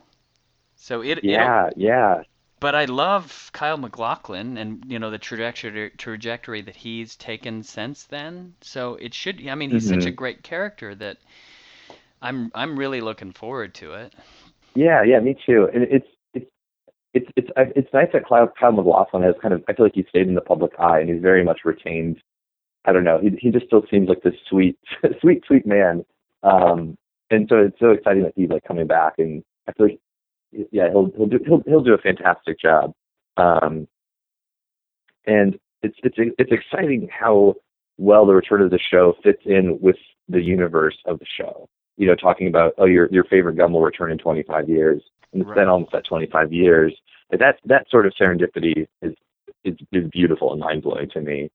So 0.76 1.02
it 1.04 1.20
Yeah, 1.22 1.70
yeah. 1.76 2.24
But 2.60 2.76
I 2.76 2.86
love 2.86 3.50
Kyle 3.52 3.78
MacLachlan 3.78 4.60
and 4.60 4.84
you 4.92 5.00
know 5.00 5.10
the 5.10 5.18
trajectory 5.18 5.90
trajectory 5.98 6.62
that 6.62 6.76
he's 6.76 7.16
taken 7.16 7.64
since 7.64 8.04
then. 8.04 8.54
So 8.62 8.94
it 8.98 9.16
should 9.16 9.48
I 9.48 9.56
mean 9.56 9.72
he's 9.72 9.86
such 9.86 10.06
a 10.06 10.12
hmm 10.12 10.12
great 10.12 10.44
character 10.44 10.94
that 10.94 11.18
I'm 12.22 12.52
I'm 12.54 12.78
really 12.78 13.02
looking 13.02 13.32
forward 13.34 13.74
to 13.76 13.94
it. 13.96 14.14
Yeah, 14.78 15.02
yeah, 15.02 15.20
me 15.20 15.36
too. 15.44 15.68
And 15.74 15.84
it's 15.86 16.06
it's 16.36 16.46
it's 17.16 17.28
it's 17.36 17.50
it's 17.76 17.94
nice 17.94 18.10
that 18.14 18.30
Kyle, 18.30 18.48
Kyle 18.60 18.72
MacLachlan 18.72 19.24
has 19.24 19.34
kind 19.42 19.52
of 19.56 19.64
I 19.68 19.74
feel 19.74 19.88
like 19.88 19.96
he's 19.96 20.06
stayed 20.10 20.28
in 20.28 20.36
the 20.36 20.42
public 20.42 20.72
eye 20.80 21.00
and 21.00 21.10
he's 21.10 21.22
very 21.22 21.44
much 21.44 21.62
retained. 21.66 22.22
I 22.86 22.94
don't 22.94 23.04
know. 23.04 23.20
He 23.20 23.32
he 23.42 23.50
just 23.52 23.66
still 23.66 23.84
seems 23.90 24.08
like 24.08 24.22
this 24.22 24.36
sweet 24.50 24.78
sweet 25.22 25.44
sweet 25.48 25.66
man. 25.66 26.06
Um, 26.44 26.96
and 27.32 27.48
so 27.50 27.58
it's 27.58 27.80
so 27.80 27.90
exciting 27.90 28.22
that 28.24 28.34
he's 28.36 28.50
like 28.50 28.66
coming 28.66 28.86
back 28.88 29.16
and 29.18 29.44
I 29.68 29.74
feel 29.74 29.88
like 29.88 30.00
yeah 30.72 30.90
he'll 30.92 31.12
he'll 31.18 31.28
do 31.28 31.40
he'll 31.46 31.64
he'll 31.66 31.84
do 31.84 31.96
a 31.96 31.98
fantastic 31.98 32.60
job. 32.60 32.94
Um, 33.38 33.88
and 35.26 35.60
it's 35.82 35.98
it's 36.04 36.18
it's 36.18 36.52
exciting 36.52 37.10
how 37.12 37.56
well 37.98 38.28
the 38.28 38.36
return 38.36 38.62
of 38.62 38.70
the 38.70 38.80
show 38.80 39.16
fits 39.24 39.42
in 39.46 39.80
with 39.82 39.98
the 40.30 40.42
universe 40.42 40.98
of 41.08 41.18
the 41.20 41.26
show. 41.26 41.68
You 41.98 42.08
know, 42.08 42.16
talking 42.16 42.48
about 42.48 42.74
oh 42.78 42.86
your 42.86 43.08
your 43.12 43.24
favorite 43.26 43.56
gum 43.58 43.74
will 43.74 43.82
return 43.82 44.12
in 44.12 44.18
25 44.18 44.70
years, 44.70 45.02
and 45.34 45.42
it's 45.42 45.48
Right. 45.50 45.56
been 45.56 45.68
almost 45.68 45.94
at 45.94 46.06
25 46.06 46.54
years. 46.54 46.96
But 47.30 47.40
that 47.40 47.60
that 47.66 47.90
sort 47.90 48.06
of 48.06 48.14
serendipity 48.14 48.88
is 49.02 49.16
is, 49.64 49.76
is 49.92 50.10
beautiful 50.12 50.52
and 50.52 50.60
mind 50.62 50.84
blowing 50.84 51.10
to 51.12 51.22
me. 51.22 51.50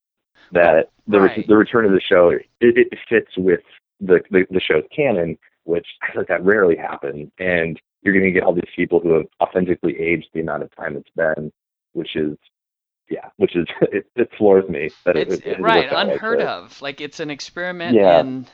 That 0.52 0.90
the 1.06 1.20
re- 1.20 1.28
Right. 1.28 1.46
the 1.46 1.56
return 1.56 1.84
of 1.86 1.92
the 1.92 2.00
show 2.00 2.28
it, 2.30 2.46
it 2.60 2.88
fits 3.08 3.30
with 3.36 3.60
the, 4.00 4.20
the 4.30 4.46
the 4.50 4.60
show's 4.60 4.84
canon, 4.94 5.38
which 5.64 5.86
I 6.02 6.12
feel 6.12 6.20
like 6.22 6.28
that 6.28 6.44
rarely 6.44 6.76
happens, 6.76 7.30
and 7.38 7.80
you're 8.02 8.12
going 8.12 8.24
to 8.26 8.32
get 8.32 8.42
all 8.42 8.52
these 8.52 8.64
people 8.74 8.98
who 9.00 9.12
have 9.14 9.26
authentically 9.40 9.98
aged 9.98 10.28
the 10.34 10.40
amount 10.40 10.64
of 10.64 10.74
time 10.74 10.96
it's 10.96 11.08
been, 11.16 11.52
which 11.92 12.16
is 12.16 12.36
yeah, 13.08 13.28
which 13.36 13.54
is 13.56 13.66
it, 13.82 14.06
it 14.16 14.28
floors 14.36 14.68
me 14.68 14.90
that 15.04 15.16
it, 15.16 15.28
It's 15.28 15.46
it, 15.46 15.52
it 15.52 15.60
right, 15.60 15.86
out 15.86 15.92
like 15.94 16.08
unheard 16.14 16.40
of. 16.42 16.82
Like 16.82 17.00
it's 17.00 17.20
an 17.20 17.30
experiment 17.30 17.94
Yeah. 17.96 18.20
in 18.20 18.46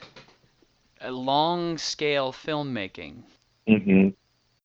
a 1.01 1.11
long 1.11 1.79
scale 1.79 2.33
filmmaking. 2.33 3.23
Mm-hmm. 3.69 4.09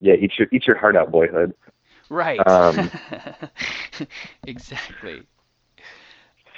Yeah, 0.02 0.13
eat 0.15 0.34
your 0.38 0.48
eat 0.52 0.67
your 0.67 0.78
heart 0.78 0.96
out, 0.96 1.12
boyhood. 1.12 1.54
Right. 2.10 2.46
Um, 2.46 2.91
Exactly. 4.46 5.24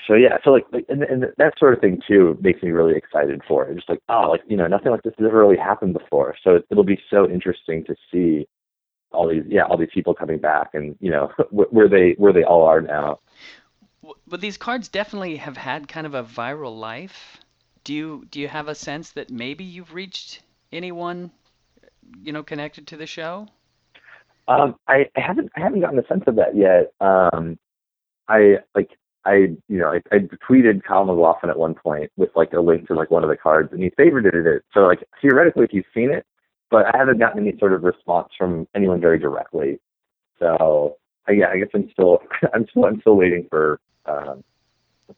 So 0.08 0.14
yeah, 0.14 0.38
so 0.44 0.52
like, 0.52 0.66
like 0.72 0.86
and, 0.90 1.04
and 1.04 1.26
that 1.38 1.58
sort 1.58 1.74
of 1.74 1.82
thing 1.82 2.02
too 2.08 2.38
makes 2.42 2.62
me 2.62 2.70
really 2.72 2.96
excited 2.96 3.42
for 3.48 3.66
it. 3.66 3.76
Just 3.76 3.90
like 3.90 4.00
oh, 4.10 4.30
like 4.30 4.42
you 4.48 4.58
know, 4.58 4.68
nothing 4.68 4.92
like 4.92 5.02
this 5.04 5.14
has 5.18 5.26
ever 5.26 5.40
really 5.40 5.58
happened 5.58 5.94
before. 5.94 6.36
So 6.44 6.56
it, 6.56 6.66
it'll 6.70 6.84
be 6.84 7.00
so 7.10 7.30
interesting 7.30 7.84
to 7.86 7.96
see 8.12 8.48
all 9.12 9.28
these 9.30 9.44
yeah 9.48 9.64
all 9.64 9.78
these 9.78 9.90
people 9.94 10.14
coming 10.14 10.38
back 10.38 10.72
and 10.74 10.96
you 11.00 11.10
know 11.10 11.32
wh- 11.50 11.72
where 11.74 11.88
they 11.88 12.16
where 12.18 12.34
they 12.34 12.44
all 12.44 12.64
are 12.64 12.82
now. 12.82 13.20
But 14.28 14.42
these 14.42 14.58
cards 14.58 14.88
definitely 14.88 15.38
have 15.38 15.58
had 15.58 15.88
kind 15.88 16.06
of 16.06 16.14
a 16.14 16.24
viral 16.24 16.78
life. 16.78 17.40
Do 17.86 17.94
you 17.94 18.26
do 18.32 18.42
you 18.42 18.48
have 18.48 18.68
a 18.68 18.76
sense 18.76 19.12
that 19.12 19.30
maybe 19.30 19.64
you've 19.64 19.94
reached 19.94 20.42
anyone, 20.72 21.32
you 22.22 22.34
know, 22.34 22.44
connected 22.44 22.88
to 22.88 22.98
the 22.98 23.06
show? 23.06 23.48
Um, 24.48 24.76
I, 24.88 25.06
I 25.16 25.22
haven't 25.22 25.52
I 25.56 25.62
haven't 25.62 25.82
gotten 25.82 26.00
a 26.00 26.08
sense 26.08 26.24
of 26.28 26.36
that 26.36 26.56
yet. 26.58 26.92
Um, 27.00 27.58
I 28.28 28.58
like 28.74 28.90
I 29.24 29.56
you 29.68 29.78
know 29.78 29.90
I, 29.90 30.02
I 30.12 30.20
tweeted 30.50 30.84
Kyle 30.84 31.06
MacLachlan 31.06 31.52
at 31.52 31.60
one 31.60 31.76
point 31.76 32.12
with 32.18 32.30
like 32.36 32.54
a 32.54 32.60
link 32.60 32.88
to 32.88 32.96
like 32.96 33.12
one 33.12 33.24
of 33.24 33.30
the 33.30 33.38
cards, 33.38 33.70
and 33.72 33.82
he 33.82 33.92
favorited 33.92 34.46
it. 34.46 34.64
So 34.74 34.82
like 34.82 35.08
theoretically, 35.22 35.66
if 35.66 35.74
you've 35.74 35.86
seen 35.94 36.12
it, 36.12 36.26
but 36.72 36.88
I 36.88 36.98
haven't 36.98 37.20
gotten 37.20 37.48
any 37.48 37.58
sort 37.60 37.74
of 37.74 37.84
response 37.84 38.30
from 38.36 38.68
anyone 38.76 39.00
very 39.00 39.20
directly. 39.20 39.80
So 40.40 40.98
yeah, 41.30 41.50
I 41.52 41.60
guess 41.60 41.70
I'm 41.74 41.90
still 41.92 42.20
I'm 42.54 42.68
still 42.70 42.86
I'm 42.86 43.00
still 43.02 43.16
waiting 43.16 43.46
for 43.50 43.80
um, 44.08 44.44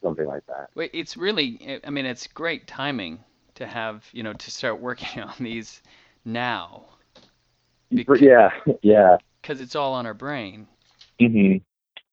something 0.03 0.25
like 0.25 0.45
that. 0.47 0.69
Wait, 0.75 0.91
it's 0.93 1.17
really, 1.17 1.79
I 1.83 1.89
mean, 1.89 2.05
it's 2.05 2.27
great 2.27 2.67
timing 2.67 3.19
to 3.55 3.65
have, 3.67 4.07
you 4.11 4.23
know, 4.23 4.33
to 4.33 4.51
start 4.51 4.79
working 4.79 5.21
on 5.23 5.35
these 5.39 5.81
now 6.25 6.85
But 8.05 8.21
yeah, 8.21 8.49
yeah. 8.81 9.17
because 9.41 9.61
it's 9.61 9.75
all 9.75 9.93
on 9.93 10.05
our 10.05 10.13
brain. 10.13 10.67
hmm 11.19 11.55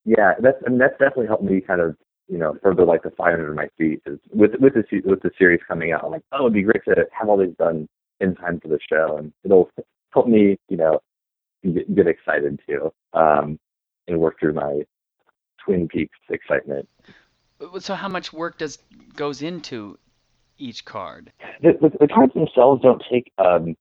Yeah, 0.04 0.34
that's 0.40 0.58
I 0.66 0.70
mean 0.70 0.78
that's 0.78 0.98
definitely 0.98 1.26
helped 1.26 1.44
me 1.44 1.60
kind 1.60 1.80
of 1.80 1.96
you 2.28 2.38
know 2.38 2.56
further 2.62 2.84
like 2.84 3.02
the 3.02 3.10
fire 3.12 3.34
under 3.34 3.54
my 3.54 3.68
feet 3.78 4.02
is 4.06 4.18
with 4.32 4.52
with 4.60 4.74
the 4.74 4.84
with 5.04 5.22
the 5.22 5.30
series 5.38 5.60
coming 5.66 5.92
out. 5.92 6.04
I'm 6.04 6.12
like, 6.12 6.22
oh, 6.32 6.42
it'd 6.42 6.54
be 6.54 6.62
great 6.62 6.84
to 6.86 7.06
have 7.12 7.28
all 7.28 7.36
these 7.38 7.56
done 7.58 7.88
in 8.20 8.34
time 8.34 8.60
for 8.60 8.68
the 8.68 8.78
show, 8.88 9.16
and 9.18 9.32
it'll 9.44 9.70
help 10.12 10.28
me 10.28 10.58
you 10.68 10.76
know 10.76 11.00
get, 11.64 11.94
get 11.94 12.06
excited 12.06 12.60
too, 12.68 12.92
um, 13.14 13.58
and 14.08 14.18
work 14.20 14.36
through 14.40 14.54
my 14.54 14.82
Twin 15.64 15.88
Peaks 15.88 16.18
excitement. 16.30 16.88
So 17.80 17.94
how 17.94 18.08
much 18.08 18.32
work 18.32 18.58
does 18.58 18.78
goes 19.16 19.42
into 19.42 19.98
each 20.58 20.84
card? 20.84 21.32
The, 21.62 21.72
the, 21.80 21.96
the 22.00 22.08
cards 22.08 22.34
themselves 22.34 22.82
don't 22.82 23.02
take 23.10 23.32
um, 23.38 23.76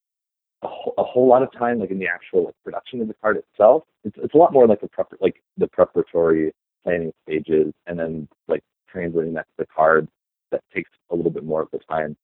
a, 0.63 0.67
whole, 0.67 0.93
a 0.97 1.03
whole 1.03 1.27
lot 1.27 1.43
of 1.43 1.51
time, 1.51 1.79
like 1.79 1.91
in 1.91 1.99
the 1.99 2.07
actual 2.07 2.45
like, 2.45 2.55
production 2.63 3.01
of 3.01 3.07
the 3.07 3.15
card 3.15 3.37
itself. 3.37 3.83
It's 4.03 4.17
it's 4.21 4.33
a 4.33 4.37
lot 4.37 4.53
more 4.53 4.67
like 4.67 4.81
the 4.81 4.87
prep 4.87 5.07
like 5.21 5.41
the 5.57 5.67
preparatory 5.67 6.53
planning 6.83 7.13
stages, 7.23 7.73
and 7.87 7.99
then 7.99 8.27
like 8.47 8.63
translating 8.89 9.33
that 9.33 9.45
to 9.57 9.63
the 9.63 9.67
card. 9.67 10.07
That 10.51 10.61
takes 10.73 10.91
a 11.09 11.15
little 11.15 11.31
bit 11.31 11.43
more 11.43 11.61
of 11.61 11.69
the 11.71 11.79
time. 11.79 12.15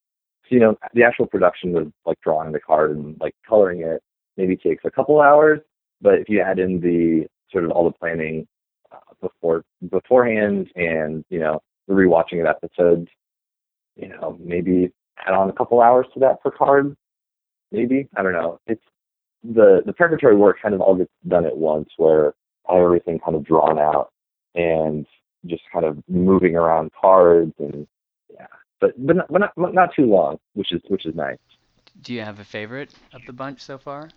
So 0.43 0.55
you 0.55 0.59
know, 0.59 0.77
the 0.93 1.03
actual 1.03 1.25
production 1.25 1.75
of 1.75 1.91
like 2.05 2.19
drawing 2.21 2.51
the 2.51 2.59
card 2.59 2.91
and 2.91 3.17
like 3.19 3.35
coloring 3.47 3.81
it 3.81 4.01
maybe 4.37 4.55
takes 4.55 4.85
a 4.85 4.91
couple 4.91 5.19
hours. 5.21 5.59
But 6.01 6.15
if 6.15 6.29
you 6.29 6.41
add 6.41 6.59
in 6.59 6.79
the 6.79 7.27
sort 7.51 7.65
of 7.65 7.71
all 7.71 7.83
the 7.83 7.91
planning 7.91 8.47
uh, 8.91 9.27
before 9.49 9.63
beforehand, 9.89 10.69
and 10.75 11.23
you 11.29 11.39
know 11.39 11.61
the 11.87 11.93
rewatching 11.93 12.41
of 12.41 12.47
episodes, 12.47 13.07
you 13.95 14.09
know 14.09 14.37
maybe 14.39 14.91
add 15.25 15.33
on 15.33 15.49
a 15.49 15.53
couple 15.53 15.81
hours 15.81 16.07
to 16.13 16.19
that 16.19 16.41
per 16.41 16.51
card. 16.51 16.95
Maybe 17.71 18.07
I 18.15 18.23
don't 18.23 18.33
know. 18.33 18.59
It's 18.67 18.83
the 19.43 19.81
the 19.85 19.93
preparatory 19.93 20.35
work 20.35 20.57
kind 20.61 20.75
of 20.75 20.81
all 20.81 20.95
gets 20.95 21.11
done 21.27 21.45
at 21.45 21.57
once, 21.57 21.89
where 21.97 22.33
I 22.69 22.75
have 22.75 22.83
everything 22.83 23.19
kind 23.19 23.35
of 23.35 23.45
drawn 23.45 23.79
out 23.79 24.11
and 24.55 25.05
just 25.45 25.63
kind 25.71 25.85
of 25.85 26.03
moving 26.07 26.55
around 26.55 26.91
cards 26.99 27.53
and 27.59 27.87
yeah, 28.31 28.47
but 28.79 28.91
but 29.05 29.15
not, 29.17 29.27
but 29.31 29.39
not 29.39 29.73
not 29.73 29.89
too 29.95 30.05
long, 30.05 30.39
which 30.53 30.71
is 30.71 30.81
which 30.87 31.05
is 31.05 31.15
nice. 31.15 31.37
Do 32.01 32.13
you 32.13 32.21
have 32.21 32.39
a 32.39 32.45
favorite 32.45 32.93
of 33.13 33.21
the 33.25 33.33
bunch 33.33 33.61
so 33.61 33.77
far? 33.77 34.09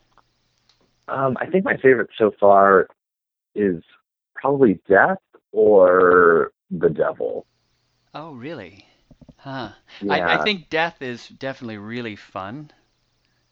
Um, 1.09 1.37
I 1.40 1.47
think 1.47 1.64
my 1.64 1.77
favorite 1.77 2.11
so 2.16 2.31
far 2.38 2.87
is 3.55 3.83
probably 4.42 4.81
Death 4.88 5.18
or 5.52 6.52
the 6.70 6.90
Devil. 6.90 7.46
Oh, 8.14 8.33
really? 8.33 8.87
Huh. 9.37 9.72
Yeah. 10.00 10.26
I, 10.28 10.35
I 10.35 10.38
think 10.38 10.70
Death 10.70 11.02
is 11.02 11.28
definitely 11.28 11.78
really 11.78 12.16
fun. 12.16 12.70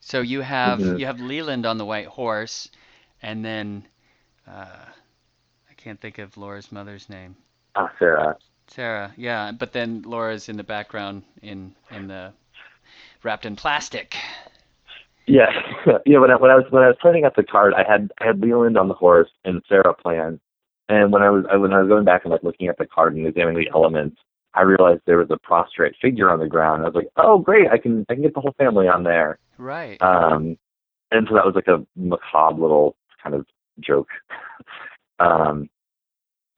So 0.00 0.20
you 0.22 0.42
have 0.42 0.80
Mhm. 0.80 0.98
you 0.98 1.06
have 1.06 1.20
Leland 1.20 1.66
on 1.66 1.78
the 1.78 1.86
white 1.86 2.06
horse, 2.08 2.70
and 3.22 3.44
then 3.44 3.86
uh, 4.46 4.86
I 5.70 5.74
can't 5.76 6.00
think 6.00 6.18
of 6.18 6.36
Laura's 6.36 6.72
mother's 6.72 7.08
name. 7.08 7.36
ah, 7.74 7.90
Sarah. 7.98 8.36
Sarah, 8.68 9.12
yeah, 9.16 9.52
but 9.52 9.72
then 9.72 10.02
Laura's 10.02 10.48
in 10.48 10.56
the 10.56 10.64
background 10.64 11.24
in 11.42 11.74
in 11.90 12.06
the 12.08 12.32
wrapped 13.22 13.46
in 13.46 13.56
plastic. 13.56 14.16
Yeah, 15.26 15.46
yeah. 16.06 16.18
When 16.18 16.30
I 16.30 16.36
when 16.36 16.50
I 16.50 16.56
was 16.56 16.64
when 16.70 16.82
I 16.82 16.88
was 16.88 16.96
planning 17.00 17.24
out 17.24 17.36
the 17.36 17.44
card, 17.44 17.74
I 17.74 17.84
had 17.88 18.12
I 18.20 18.26
had 18.26 18.40
Leland 18.40 18.76
on 18.76 18.88
the 18.88 18.94
horse 18.94 19.30
and 19.44 19.62
Sarah 19.68 19.94
planned. 19.94 20.40
And 20.90 21.12
when 21.12 21.22
I 21.22 21.30
was 21.30 21.44
I, 21.48 21.56
when 21.56 21.72
I 21.72 21.80
was 21.80 21.88
going 21.88 22.04
back 22.04 22.24
and 22.24 22.32
like 22.32 22.42
looking 22.42 22.66
at 22.66 22.76
the 22.76 22.84
card 22.84 23.14
and 23.14 23.24
examining 23.24 23.62
the 23.62 23.70
elements, 23.72 24.16
I 24.54 24.62
realized 24.62 25.02
there 25.06 25.18
was 25.18 25.30
a 25.30 25.38
prostrate 25.38 25.94
figure 26.02 26.28
on 26.28 26.40
the 26.40 26.48
ground. 26.48 26.82
I 26.82 26.86
was 26.86 26.96
like, 26.96 27.08
oh 27.16 27.38
great, 27.38 27.68
I 27.68 27.78
can 27.78 28.04
I 28.08 28.14
can 28.14 28.24
get 28.24 28.34
the 28.34 28.40
whole 28.40 28.54
family 28.58 28.88
on 28.88 29.04
there. 29.04 29.38
Right. 29.56 30.02
Um, 30.02 30.58
and 31.12 31.28
so 31.28 31.36
that 31.36 31.46
was 31.46 31.54
like 31.54 31.68
a 31.68 31.86
macabre 31.94 32.60
little 32.60 32.96
kind 33.22 33.36
of 33.36 33.46
joke, 33.78 34.08
um, 35.20 35.70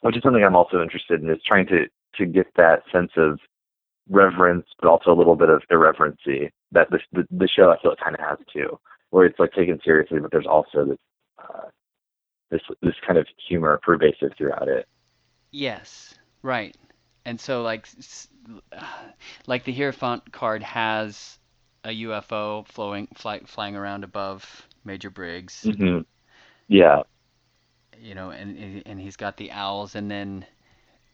which 0.00 0.16
is 0.16 0.22
something 0.22 0.42
I'm 0.42 0.56
also 0.56 0.82
interested 0.82 1.22
in 1.22 1.28
is 1.28 1.42
trying 1.46 1.66
to 1.66 1.84
to 2.16 2.24
get 2.24 2.46
that 2.56 2.84
sense 2.90 3.12
of 3.18 3.38
reverence, 4.08 4.66
but 4.80 4.88
also 4.88 5.12
a 5.12 5.18
little 5.18 5.36
bit 5.36 5.50
of 5.50 5.62
irreverency 5.70 6.50
that 6.70 6.88
the 6.90 7.00
the, 7.12 7.26
the 7.30 7.48
show 7.48 7.70
I 7.70 7.78
feel 7.82 7.92
it 7.92 8.00
kind 8.02 8.16
of 8.16 8.24
has 8.24 8.38
too, 8.50 8.78
where 9.10 9.26
it's 9.26 9.38
like 9.38 9.52
taken 9.52 9.78
seriously, 9.84 10.20
but 10.20 10.30
there's 10.30 10.46
also 10.46 10.86
this 10.86 10.98
uh, 11.38 11.68
this 12.52 12.62
this 12.82 12.94
kind 13.06 13.18
of 13.18 13.26
humor 13.48 13.80
pervasive 13.82 14.32
throughout 14.38 14.68
it. 14.68 14.86
Yes, 15.52 16.14
right. 16.42 16.76
And 17.24 17.40
so 17.40 17.62
like 17.62 17.88
like 19.46 19.64
the 19.64 19.72
Hierophant 19.72 20.32
card 20.32 20.62
has 20.64 21.38
a 21.84 21.90
UFO 21.92 22.64
flowing 22.64 23.08
fly, 23.14 23.40
flying 23.46 23.76
around 23.76 24.04
above 24.04 24.68
Major 24.84 25.10
Briggs, 25.10 25.70
hmm 25.70 26.04
Yeah, 26.68 27.02
you 27.98 28.14
know, 28.14 28.30
and 28.30 28.82
and 28.86 29.00
he's 29.00 29.16
got 29.16 29.36
the 29.38 29.50
owls 29.52 29.94
and 29.94 30.10
then 30.10 30.46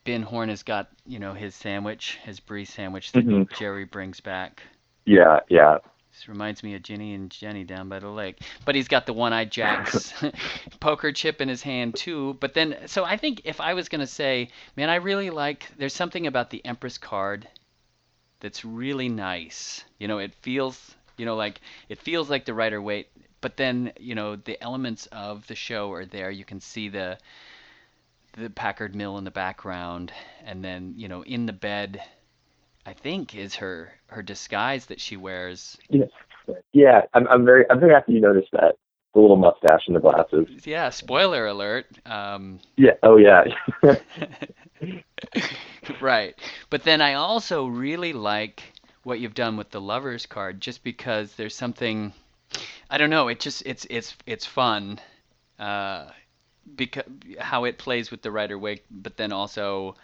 Ben 0.04 0.22
Horne 0.22 0.50
has 0.50 0.62
got, 0.64 0.90
you 1.06 1.18
know, 1.20 1.34
his 1.34 1.54
sandwich, 1.54 2.18
his 2.24 2.40
brie 2.40 2.64
sandwich 2.66 3.12
that 3.14 3.26
Mhm. 3.26 3.48
Jerry 3.52 3.84
brings 3.84 4.20
back. 4.20 4.62
yeah, 5.06 5.40
yeah. 5.48 5.78
This 6.18 6.28
reminds 6.28 6.64
me 6.64 6.74
of 6.74 6.82
Ginny 6.82 7.14
and 7.14 7.30
Jenny 7.30 7.62
down 7.62 7.88
by 7.88 8.00
the 8.00 8.08
lake. 8.08 8.40
But 8.64 8.74
he's 8.74 8.88
got 8.88 9.06
the 9.06 9.12
one-eyed 9.12 9.52
Jack's 9.52 10.12
poker 10.80 11.12
chip 11.12 11.40
in 11.40 11.48
his 11.48 11.62
hand 11.62 11.94
too. 11.94 12.36
But 12.40 12.54
then, 12.54 12.76
so 12.86 13.04
I 13.04 13.16
think 13.16 13.42
if 13.44 13.60
I 13.60 13.74
was 13.74 13.88
gonna 13.88 14.04
say, 14.04 14.48
man, 14.74 14.90
I 14.90 14.96
really 14.96 15.30
like. 15.30 15.70
There's 15.78 15.94
something 15.94 16.26
about 16.26 16.50
the 16.50 16.64
Empress 16.66 16.98
card 16.98 17.46
that's 18.40 18.64
really 18.64 19.08
nice. 19.08 19.84
You 20.00 20.08
know, 20.08 20.18
it 20.18 20.34
feels, 20.42 20.96
you 21.18 21.24
know, 21.24 21.36
like 21.36 21.60
it 21.88 22.00
feels 22.00 22.28
like 22.28 22.46
the 22.46 22.54
Rider 22.54 22.82
Waite. 22.82 23.10
But 23.40 23.56
then, 23.56 23.92
you 24.00 24.16
know, 24.16 24.34
the 24.34 24.60
elements 24.60 25.06
of 25.12 25.46
the 25.46 25.54
show 25.54 25.92
are 25.92 26.04
there. 26.04 26.32
You 26.32 26.44
can 26.44 26.60
see 26.60 26.88
the 26.88 27.16
the 28.32 28.50
Packard 28.50 28.96
mill 28.96 29.18
in 29.18 29.24
the 29.24 29.30
background, 29.30 30.12
and 30.44 30.64
then 30.64 30.94
you 30.96 31.06
know 31.06 31.22
in 31.22 31.46
the 31.46 31.52
bed, 31.52 32.02
I 32.88 32.94
think 32.94 33.34
is 33.34 33.56
her 33.56 33.92
her 34.06 34.22
disguise 34.22 34.86
that 34.86 34.98
she 34.98 35.18
wears. 35.18 35.76
Yeah, 35.90 36.06
yeah. 36.72 37.02
I'm 37.12 37.28
I'm 37.28 37.44
very 37.44 37.68
I'm 37.68 37.78
very 37.80 37.92
happy 37.92 38.14
you 38.14 38.20
noticed 38.20 38.48
that 38.52 38.76
the 39.12 39.20
little 39.20 39.36
mustache 39.36 39.82
and 39.88 39.94
the 39.94 40.00
glasses. 40.00 40.48
Yeah, 40.64 40.88
spoiler 40.88 41.46
alert. 41.46 41.84
Um, 42.06 42.60
yeah. 42.78 42.92
Oh 43.02 43.18
yeah. 43.18 43.44
right, 46.00 46.34
but 46.70 46.82
then 46.82 47.02
I 47.02 47.12
also 47.12 47.66
really 47.66 48.14
like 48.14 48.62
what 49.02 49.20
you've 49.20 49.34
done 49.34 49.58
with 49.58 49.68
the 49.68 49.82
lovers 49.82 50.24
card, 50.24 50.58
just 50.58 50.82
because 50.82 51.34
there's 51.34 51.54
something. 51.54 52.14
I 52.88 52.96
don't 52.96 53.10
know. 53.10 53.28
It 53.28 53.38
just 53.38 53.64
it's 53.66 53.86
it's 53.90 54.16
it's 54.24 54.46
fun. 54.46 54.98
Uh, 55.58 56.06
because 56.74 57.04
how 57.38 57.64
it 57.64 57.76
plays 57.76 58.10
with 58.10 58.22
the 58.22 58.30
Rider 58.30 58.58
Waite, 58.58 58.84
but 58.90 59.18
then 59.18 59.30
also, 59.32 59.94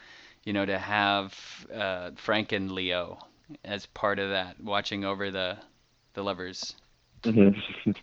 you 0.44 0.52
know, 0.52 0.64
to 0.64 0.78
have 0.78 1.66
uh, 1.74 2.10
Frank 2.16 2.52
and 2.52 2.70
Leo 2.72 3.18
as 3.64 3.86
part 3.86 4.18
of 4.18 4.30
that, 4.30 4.60
watching 4.60 5.04
over 5.04 5.30
the 5.30 5.58
the 6.14 6.22
lovers. 6.22 6.74
Mm-hmm. 7.22 7.90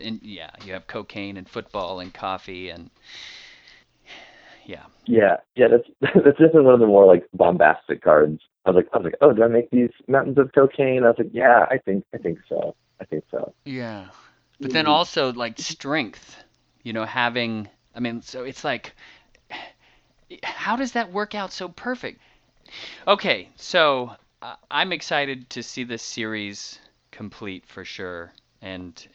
And 0.00 0.20
yeah, 0.22 0.50
you 0.64 0.74
have 0.74 0.86
cocaine 0.86 1.36
and 1.36 1.48
football 1.48 1.98
and 1.98 2.14
coffee 2.14 2.70
and 2.70 2.88
yeah. 4.64 4.84
Yeah, 5.06 5.38
yeah. 5.56 5.66
That's 5.66 5.88
that's 6.14 6.38
definitely 6.38 6.62
one 6.62 6.74
of 6.74 6.80
the 6.80 6.86
more 6.86 7.04
like 7.04 7.26
bombastic 7.34 8.00
cards. 8.00 8.40
I 8.64 8.70
was 8.70 8.76
like, 8.76 8.88
I 8.92 8.98
was 8.98 9.04
like, 9.06 9.16
oh, 9.20 9.32
do 9.32 9.42
I 9.42 9.48
make 9.48 9.70
these 9.70 9.90
mountains 10.06 10.38
of 10.38 10.52
cocaine? 10.54 11.02
I 11.02 11.08
was 11.08 11.16
like, 11.18 11.30
yeah, 11.32 11.66
I 11.68 11.78
think, 11.78 12.04
I 12.14 12.18
think 12.18 12.38
so. 12.48 12.76
I 13.00 13.04
think 13.06 13.24
so. 13.28 13.52
Yeah, 13.64 14.06
but 14.60 14.70
then 14.70 14.86
also 14.86 15.32
like 15.32 15.58
strength 15.58 16.42
you 16.82 16.92
know, 16.92 17.04
having, 17.04 17.68
I 17.94 18.00
mean, 18.00 18.22
so 18.22 18.44
it's 18.44 18.64
like, 18.64 18.94
how 20.42 20.76
does 20.76 20.92
that 20.92 21.12
work 21.12 21.34
out 21.34 21.52
so 21.52 21.68
perfect? 21.68 22.20
Okay, 23.06 23.48
so 23.56 24.12
uh, 24.40 24.54
I'm 24.70 24.92
excited 24.92 25.50
to 25.50 25.62
see 25.62 25.84
this 25.84 26.02
series 26.02 26.78
complete 27.10 27.66
for 27.66 27.84
sure, 27.84 28.32
and 28.60 29.06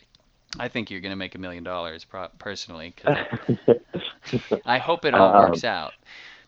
I 0.59 0.67
think 0.67 0.89
you're 0.89 1.01
going 1.01 1.11
to 1.11 1.17
make 1.17 1.35
a 1.35 1.39
million 1.39 1.63
dollars 1.63 2.05
personally. 2.37 2.93
Cause 2.97 3.17
I 4.65 4.77
hope 4.77 5.05
it 5.05 5.13
all 5.13 5.33
works 5.33 5.63
um, 5.63 5.69
out. 5.69 5.93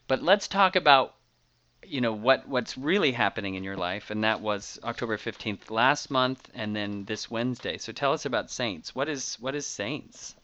But 0.08 0.22
let's 0.24 0.48
talk 0.48 0.76
about 0.76 1.16
you 1.84 2.02
know 2.02 2.14
what 2.14 2.48
what's 2.48 2.78
really 2.78 3.12
happening 3.12 3.56
in 3.56 3.64
your 3.64 3.78
life, 3.78 4.12
and 4.12 4.24
that 4.24 4.42
was 4.42 4.80
October 4.84 5.18
15th 5.18 5.72
last 5.72 6.12
month, 6.12 6.50
and 6.54 6.76
then 6.76 7.06
this 7.06 7.32
Wednesday. 7.32 7.78
So 7.78 7.92
tell 7.92 8.14
us 8.14 8.26
about 8.26 8.52
Saints. 8.52 8.94
What 8.94 9.10
is 9.10 9.38
what 9.40 9.56
is 9.56 9.66
Saints? 9.66 10.36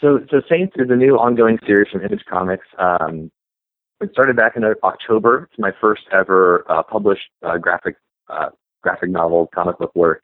So, 0.00 0.20
so 0.30 0.40
Saints 0.48 0.74
is 0.76 0.88
a 0.90 0.96
new 0.96 1.16
ongoing 1.16 1.58
series 1.66 1.90
from 1.92 2.02
Image 2.02 2.24
Comics. 2.28 2.66
Um, 2.78 3.30
it 4.00 4.10
started 4.12 4.34
back 4.34 4.56
in 4.56 4.64
October. 4.82 5.48
It's 5.50 5.58
my 5.58 5.72
first 5.78 6.02
ever 6.10 6.64
uh, 6.70 6.82
published 6.82 7.28
uh, 7.42 7.58
graphic 7.58 7.96
uh, 8.28 8.48
graphic 8.82 9.10
novel 9.10 9.50
comic 9.54 9.78
book 9.78 9.94
work. 9.94 10.22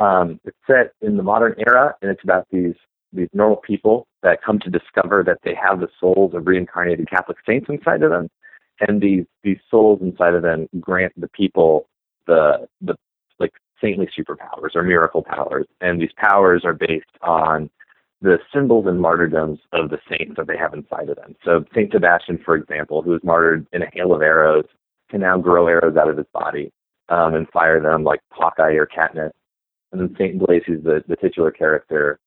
Um, 0.00 0.40
it's 0.44 0.56
set 0.66 0.92
in 1.00 1.16
the 1.16 1.22
modern 1.22 1.54
era, 1.64 1.94
and 2.02 2.10
it's 2.10 2.24
about 2.24 2.48
these 2.50 2.74
these 3.12 3.28
normal 3.32 3.58
people 3.58 4.08
that 4.24 4.42
come 4.42 4.58
to 4.58 4.70
discover 4.70 5.22
that 5.24 5.38
they 5.44 5.54
have 5.54 5.78
the 5.78 5.88
souls 6.00 6.34
of 6.34 6.46
reincarnated 6.46 7.08
Catholic 7.08 7.36
saints 7.46 7.66
inside 7.68 8.02
of 8.02 8.10
them, 8.10 8.28
and 8.80 9.00
these 9.00 9.24
these 9.44 9.58
souls 9.70 10.00
inside 10.02 10.34
of 10.34 10.42
them 10.42 10.68
grant 10.80 11.12
the 11.16 11.28
people 11.28 11.88
the 12.26 12.66
the 12.80 12.96
like 13.38 13.52
saintly 13.80 14.08
superpowers 14.18 14.74
or 14.74 14.82
miracle 14.82 15.22
powers, 15.22 15.66
and 15.80 16.02
these 16.02 16.12
powers 16.16 16.64
are 16.64 16.74
based 16.74 17.06
on 17.20 17.70
the 18.22 18.38
symbols 18.54 18.86
and 18.86 19.00
martyrdoms 19.00 19.58
of 19.72 19.90
the 19.90 19.98
saints 20.08 20.34
that 20.36 20.46
they 20.46 20.56
have 20.56 20.74
inside 20.74 21.08
of 21.08 21.16
them. 21.16 21.34
So 21.44 21.64
Saint 21.74 21.92
Sebastian, 21.92 22.38
for 22.44 22.54
example, 22.54 23.02
who 23.02 23.10
was 23.10 23.24
martyred 23.24 23.66
in 23.72 23.82
a 23.82 23.90
hail 23.92 24.14
of 24.14 24.22
arrows, 24.22 24.64
can 25.10 25.20
now 25.20 25.38
grow 25.38 25.66
arrows 25.66 25.96
out 25.96 26.08
of 26.08 26.16
his 26.16 26.26
body 26.32 26.72
um, 27.08 27.34
and 27.34 27.48
fire 27.50 27.80
them 27.80 28.04
like 28.04 28.20
Hawkeye 28.30 28.74
or 28.74 28.86
Katniss. 28.86 29.32
And 29.90 30.00
then 30.00 30.14
Saint 30.16 30.38
Blaise, 30.38 30.62
who's 30.66 30.82
the, 30.82 31.02
the 31.08 31.16
titular 31.16 31.50
character, 31.50 32.18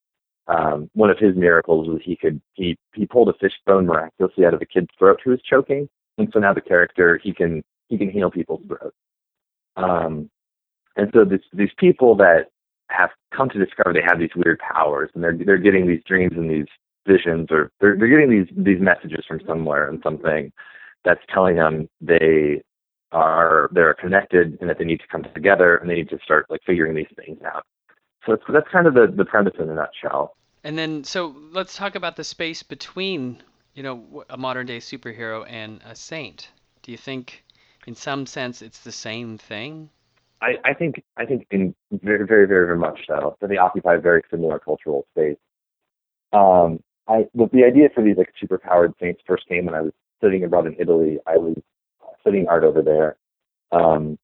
um, 0.48 0.90
one 0.94 1.10
of 1.10 1.18
his 1.18 1.36
miracles 1.36 1.88
was 1.88 2.02
he 2.04 2.16
could 2.16 2.40
he 2.54 2.78
he 2.94 3.08
pulled 3.08 3.30
a 3.30 3.34
fish 3.40 3.54
bone 3.66 3.88
miraculously 3.88 4.46
out 4.46 4.54
of 4.54 4.62
a 4.62 4.66
kid's 4.66 4.90
throat 5.00 5.20
who 5.24 5.32
was 5.32 5.42
choking, 5.42 5.90
and 6.20 6.30
so 6.32 6.40
now 6.40 6.54
the 6.54 6.62
character 6.62 7.20
he 7.24 7.34
can 7.34 7.64
he 7.90 7.98
can 7.98 8.12
heal 8.12 8.30
people's 8.30 8.62
throats. 8.68 8.96
Um, 9.76 10.30
and 10.96 11.10
so 11.14 11.26
this, 11.26 11.42
these 11.52 11.72
people 11.78 12.16
that 12.18 12.50
have 12.90 13.10
come 13.36 13.50
to 13.50 13.64
discover 13.64 13.94
they 13.94 14.02
have 14.06 14.20
these 14.20 14.36
weird 14.36 14.60
powers, 14.60 15.10
and 15.14 15.24
they're 15.24 15.38
they're 15.38 15.58
getting 15.58 15.88
these 15.88 16.04
dreams 16.06 16.34
and 16.36 16.50
these 16.50 16.68
visions, 17.08 17.48
or 17.52 17.72
they're 17.80 17.96
they're 17.98 18.08
getting 18.08 18.30
these 18.30 18.48
these 18.56 18.82
messages 18.82 19.26
from 19.28 19.42
somewhere 19.48 19.90
and 19.90 20.02
something 20.04 20.52
that's 21.04 21.22
telling 21.32 21.56
them 21.56 21.88
they 22.02 22.62
are 23.12 23.70
they're 23.72 23.94
connected 23.94 24.58
and 24.60 24.70
that 24.70 24.78
they 24.78 24.86
need 24.86 25.00
to 25.00 25.08
come 25.08 25.24
together 25.34 25.78
and 25.78 25.90
they 25.90 25.96
need 25.96 26.10
to 26.10 26.20
start 26.24 26.46
like 26.50 26.62
figuring 26.66 26.96
these 26.96 27.08
things 27.16 27.40
out. 27.44 27.66
So 28.26 28.38
that's 28.50 28.68
kind 28.72 28.88
of 28.88 28.94
the 28.94 29.08
the 29.16 29.26
premise 29.26 29.54
in 29.60 29.70
a 29.70 29.76
nutshell. 29.76 30.36
And 30.64 30.78
then 30.78 31.04
so 31.04 31.36
let's 31.52 31.76
talk 31.76 31.96
about 31.96 32.16
the 32.16 32.24
space 32.24 32.64
between 32.64 33.42
you 33.74 33.84
know 33.84 34.26
a 34.30 34.38
modern 34.38 34.66
day 34.66 34.80
superhero 34.80 35.46
and 35.50 35.82
a 35.86 35.96
saint. 35.96 36.50
Do 36.82 36.92
you 36.92 36.98
think 36.98 37.44
in 37.88 37.96
some 37.96 38.26
sense 38.26 38.62
it's 38.62 38.80
the 38.80 38.92
same 38.92 39.38
thing? 39.38 39.90
I, 40.42 40.56
I 40.64 40.74
think 40.74 41.04
I 41.18 41.26
think 41.26 41.48
in 41.52 41.74
very 41.92 42.26
very 42.26 42.48
very 42.48 42.66
very 42.66 42.78
much 42.78 43.00
so 43.08 43.36
that 43.42 43.48
they 43.50 43.58
occupy 43.58 43.98
very 43.98 44.22
similar 44.30 44.60
cultural 44.60 45.06
space. 45.12 45.38
Um, 46.34 46.80
I 47.08 47.26
the, 47.34 47.50
the 47.52 47.64
idea 47.64 47.90
for 47.94 48.04
these 48.04 48.18
like 48.18 48.32
super 48.40 48.58
powered 48.58 48.94
saints 49.00 49.22
first 49.26 49.48
came 49.48 49.66
when 49.66 49.76
I 49.76 49.82
was 49.82 49.94
studying 50.18 50.44
abroad 50.44 50.68
in 50.68 50.76
Italy. 50.80 51.20
I 51.26 51.38
was 51.38 51.56
studying 52.22 52.48
art 52.48 52.64
over 52.64 52.82
there. 52.82 53.18
Um, 53.72 54.18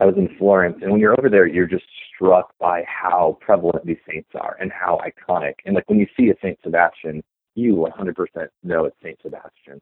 I 0.00 0.06
was 0.06 0.16
in 0.16 0.28
Florence, 0.38 0.78
and 0.82 0.90
when 0.90 1.00
you're 1.00 1.18
over 1.18 1.28
there, 1.28 1.46
you're 1.46 1.66
just 1.66 1.84
struck 2.14 2.52
by 2.58 2.82
how 2.86 3.38
prevalent 3.40 3.86
these 3.86 3.98
saints 4.10 4.30
are 4.34 4.56
and 4.60 4.72
how 4.72 5.00
iconic. 5.04 5.54
And 5.64 5.74
like 5.74 5.88
when 5.88 5.98
you 6.00 6.06
see 6.16 6.30
a 6.30 6.34
Saint 6.42 6.58
Sebastian, 6.64 7.22
you 7.54 7.74
100% 7.74 8.14
know 8.64 8.86
it's 8.86 8.96
Saint 9.02 9.18
Sebastian. 9.22 9.80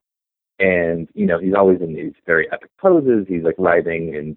And 0.58 1.08
you 1.14 1.26
know 1.26 1.38
he's 1.38 1.54
always 1.54 1.80
in 1.80 1.94
these 1.94 2.12
very 2.26 2.50
epic 2.52 2.70
poses. 2.80 3.26
He's 3.26 3.42
like 3.42 3.56
writhing 3.58 4.14
in 4.14 4.36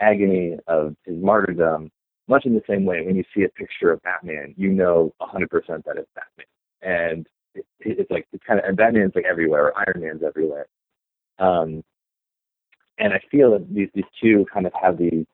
agony 0.00 0.56
of 0.66 0.94
his 1.04 1.16
martyrdom, 1.16 1.90
much 2.28 2.44
in 2.46 2.54
the 2.54 2.62
same 2.68 2.84
way 2.84 3.04
when 3.04 3.16
you 3.16 3.24
see 3.34 3.44
a 3.44 3.48
picture 3.48 3.90
of 3.90 4.02
Batman, 4.02 4.54
you 4.56 4.68
know 4.68 5.12
100% 5.20 5.48
that 5.50 5.96
it's 5.96 6.08
Batman. 6.14 6.46
And 6.82 7.26
it, 7.54 7.64
it's 7.80 8.10
like, 8.10 8.26
it's 8.32 8.44
kind 8.44 8.60
of, 8.60 8.66
and 8.66 8.76
Batman's 8.76 9.12
like 9.14 9.24
everywhere, 9.24 9.72
Iron 9.76 10.00
Man's 10.02 10.22
everywhere. 10.22 10.66
Um, 11.38 11.82
and 12.98 13.12
I 13.12 13.20
feel 13.30 13.52
that 13.52 13.72
these, 13.72 13.88
these 13.94 14.04
two 14.20 14.46
kind 14.52 14.66
of 14.66 14.72
have 14.80 14.98
these, 14.98 15.24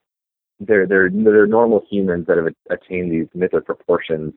they're, 0.61 0.87
they're, 0.87 1.11
they're 1.11 1.47
normal 1.47 1.85
humans 1.91 2.27
that 2.29 2.37
have 2.37 2.47
attained 2.71 3.13
these 3.13 3.27
mythic 3.35 3.65
proportions. 3.65 4.35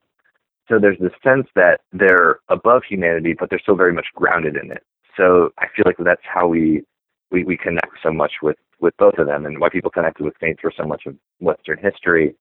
So 0.67 0.79
there's 0.79 0.97
this 0.99 1.11
sense 1.23 1.47
that 1.55 1.81
they're 1.93 2.39
above 2.49 2.83
humanity, 2.87 3.35
but 3.37 3.49
they're 3.49 3.59
still 3.59 3.75
very 3.75 3.93
much 3.93 4.07
grounded 4.15 4.57
in 4.57 4.71
it. 4.71 4.83
So 5.15 5.51
I 5.59 5.67
feel 5.75 5.83
like 5.85 5.97
that's 5.99 6.21
how 6.23 6.47
we, 6.47 6.83
we, 7.31 7.43
we 7.43 7.57
connect 7.57 7.97
so 8.03 8.11
much 8.11 8.33
with 8.41 8.57
with 8.79 8.95
both 8.97 9.17
of 9.17 9.27
them 9.27 9.45
and 9.45 9.59
why 9.59 9.69
people 9.69 9.89
connected 9.89 10.23
with 10.23 10.35
saints 10.39 10.61
for 10.61 10.71
so 10.75 10.83
much 10.83 11.05
of 11.05 11.15
Western 11.39 11.77
history 11.79 12.35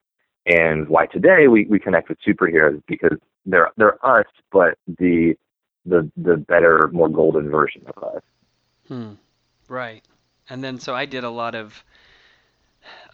and 0.46 0.88
why 0.88 1.06
today 1.06 1.48
we, 1.48 1.66
we 1.66 1.78
connect 1.78 2.08
with 2.08 2.18
superheroes 2.26 2.82
because 2.86 3.18
they're 3.44 3.70
they're 3.76 4.04
us 4.06 4.26
but 4.52 4.78
the 4.86 5.34
the 5.84 6.10
the 6.16 6.36
better, 6.36 6.88
more 6.92 7.08
golden 7.08 7.48
version 7.50 7.82
of 7.94 8.02
us. 8.02 8.22
Hmm. 8.88 9.12
Right. 9.68 10.04
And 10.48 10.62
then 10.62 10.78
so 10.78 10.94
I 10.94 11.06
did 11.06 11.24
a 11.24 11.30
lot 11.30 11.54
of 11.54 11.84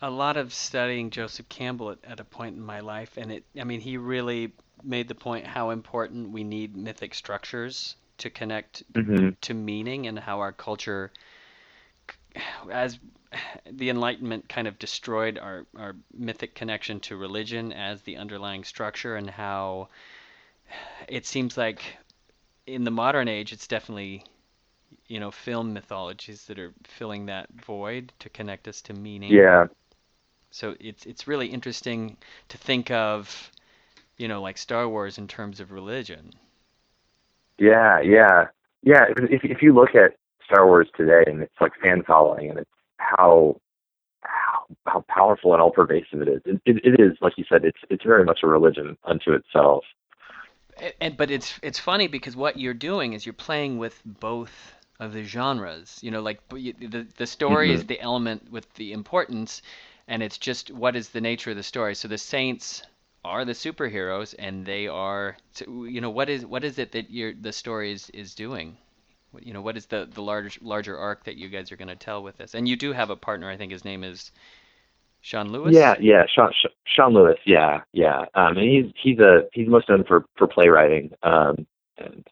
a 0.03 0.11
lot 0.11 0.37
of 0.37 0.53
studying 0.53 1.11
Joseph 1.11 1.49
Campbell 1.49 1.93
at, 1.93 1.99
at 2.05 2.21
a 2.21 2.25
point 2.25 2.57
in 2.57 2.63
my 2.63 2.81
life 2.81 3.17
and 3.17 3.33
it 3.33 3.45
I 3.59 3.65
mean 3.65 3.81
he 3.81 3.97
really 3.97 4.53
made 4.83 5.09
the 5.09 5.15
point 5.15 5.47
how 5.47 5.71
important 5.71 6.31
we 6.31 6.45
need 6.45 6.77
mythic 6.77 7.15
structures 7.15 7.97
to 8.19 8.29
connect 8.29 8.83
mm-hmm. 8.93 9.31
to 9.41 9.55
meaning 9.55 10.07
and 10.07 10.19
how 10.19 10.41
our 10.41 10.53
culture 10.53 11.11
as 12.71 12.99
the 13.71 13.91
Enlightenment 13.91 14.49
kind 14.49 14.69
of 14.69 14.79
destroyed 14.79 15.39
our, 15.39 15.67
our 15.79 15.97
mythic 16.13 16.55
connection 16.55 17.01
to 17.01 17.17
religion 17.17 17.73
as 17.73 18.03
the 18.03 18.17
underlying 18.17 18.65
structure, 18.65 19.17
and 19.17 19.31
how 19.31 19.89
it 21.09 21.27
seems 21.27 21.57
like 21.57 21.83
in 22.67 22.85
the 22.85 22.91
modern 22.91 23.29
age, 23.29 23.53
it's 23.53 23.67
definitely 23.69 24.25
you 25.09 25.21
know 25.21 25.31
film 25.31 25.73
mythologies 25.75 26.47
that 26.47 26.59
are 26.59 26.75
filling 26.85 27.27
that 27.27 27.49
void 27.53 28.13
to 28.21 28.29
connect 28.31 28.69
us 28.69 28.83
to 28.83 28.95
meaning. 28.95 29.47
Yeah, 29.47 29.67
So 30.53 30.77
it's 30.79 31.05
it's 31.07 31.27
really 31.27 31.49
interesting 31.49 32.17
to 32.49 32.57
think 32.59 32.91
of, 32.93 33.51
you 34.17 34.29
know, 34.29 34.43
like 34.43 34.59
Star 34.59 34.89
Wars 34.89 35.19
in 35.19 35.29
terms 35.29 35.61
of 35.61 35.73
religion. 35.73 36.33
Yeah, 37.59 38.01
yeah, 38.01 38.47
yeah. 38.83 39.05
If 39.31 39.45
if 39.45 39.63
you 39.63 39.73
look 39.75 39.95
at 39.95 40.15
Star 40.45 40.67
Wars 40.67 40.89
today 40.97 41.25
and 41.27 41.43
it's 41.43 41.61
like 41.61 41.73
fan 41.83 42.03
following 42.07 42.51
and 42.51 42.59
it's 42.59 42.71
how 42.99 43.57
how, 44.23 44.67
how 44.87 45.05
powerful 45.09 45.53
and 45.53 45.63
all 45.63 45.71
pervasive 45.71 46.23
it 46.23 46.29
is. 46.29 46.43
It, 46.45 46.61
it, 46.65 46.85
it 46.85 47.01
is, 47.01 47.17
like 47.21 47.35
you 47.37 47.45
said, 47.49 47.65
it's 47.65 47.79
it's 47.91 48.05
very 48.05 48.25
much 48.25 48.41
a 48.43 48.47
religion 48.47 48.97
unto 49.05 49.33
itself. 49.33 49.85
And, 50.77 50.95
and 51.01 51.17
but 51.17 51.31
it's 51.31 51.59
it's 51.63 51.79
funny 51.79 52.09
because 52.09 52.37
what 52.37 52.59
you're 52.59 52.75
doing 52.75 53.13
is 53.13 53.27
you're 53.27 53.33
playing 53.33 53.79
with 53.79 54.01
both 54.05 54.75
of 55.01 55.13
the 55.13 55.25
genres. 55.25 55.99
You 56.03 56.11
know, 56.11 56.21
like 56.21 56.41
the 56.49 57.07
the 57.17 57.27
story 57.27 57.69
mm-hmm. 57.69 57.75
is 57.75 57.87
the 57.87 58.01
element 58.01 58.51
with 58.51 58.73
the 58.75 58.93
importance, 58.93 59.63
and 60.09 60.23
it's 60.23 60.39
just 60.39 60.71
what 60.71 60.97
is 60.97 61.11
the 61.11 61.21
nature 61.21 61.51
of 61.51 61.57
the 61.57 61.63
story. 61.63 61.95
So 61.95 62.09
the 62.09 62.19
saints 62.19 62.83
are 63.25 63.45
the 63.45 63.53
superheroes, 63.53 64.35
and 64.39 64.65
they 64.65 64.89
are. 64.89 65.37
You 65.59 66.01
know, 66.01 66.11
what 66.11 66.29
is 66.29 66.47
what 66.47 66.65
is 66.65 66.79
it 66.79 66.93
that 66.93 67.11
your 67.11 67.35
the 67.35 67.53
story 67.53 67.93
is 67.93 68.11
is 68.11 68.35
doing? 68.35 68.77
You 69.41 69.53
know, 69.53 69.63
what 69.63 69.77
is 69.77 69.87
the 69.87 70.09
the 70.11 70.23
larger 70.23 70.61
larger 70.63 70.97
arc 70.97 71.25
that 71.25 71.37
you 71.37 71.49
guys 71.49 71.73
are 71.73 71.77
going 71.77 71.89
to 71.89 71.97
tell 71.97 72.23
with 72.23 72.37
this? 72.37 72.55
And 72.55 72.69
you 72.69 72.77
do 72.77 72.93
have 72.93 73.11
a 73.11 73.17
partner. 73.17 73.51
I 73.51 73.57
think 73.57 73.73
his 73.73 73.85
name 73.85 74.05
is. 74.05 74.33
Sean 75.25 75.53
Lewis. 75.53 75.73
Yeah, 75.73 75.95
yeah, 76.01 76.25
Sean 76.35 76.51
Sean 76.85 77.15
Lewis. 77.15 77.39
Yeah, 77.47 77.83
yeah. 77.93 78.25
Um, 78.35 78.57
and 78.59 78.69
he's 78.69 78.93
he's 79.01 79.21
a 79.21 79.43
he's 79.53 79.69
most 79.69 79.89
known 79.89 80.03
for 80.03 80.25
for 80.37 80.49
playwriting. 80.49 81.13
Um, 81.23 81.65
and 81.97 82.27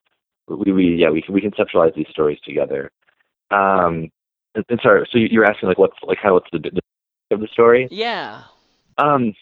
we, 0.48 0.72
we 0.72 0.96
yeah 0.96 1.08
we 1.08 1.22
we 1.28 1.40
conceptualize 1.40 1.94
these 1.94 2.08
stories 2.10 2.40
together. 2.44 2.90
Um, 3.52 4.10
and, 4.56 4.64
and 4.68 4.80
sorry, 4.82 5.08
so 5.10 5.18
you're 5.18 5.44
asking 5.44 5.68
like 5.68 5.78
what's 5.78 5.96
like 6.02 6.18
how 6.20 6.34
what's 6.34 6.48
the, 6.52 6.58
the 6.58 6.80
of 7.30 7.40
the 7.40 7.48
story? 7.52 7.86
Yeah. 7.90 8.42
Um, 8.98 9.34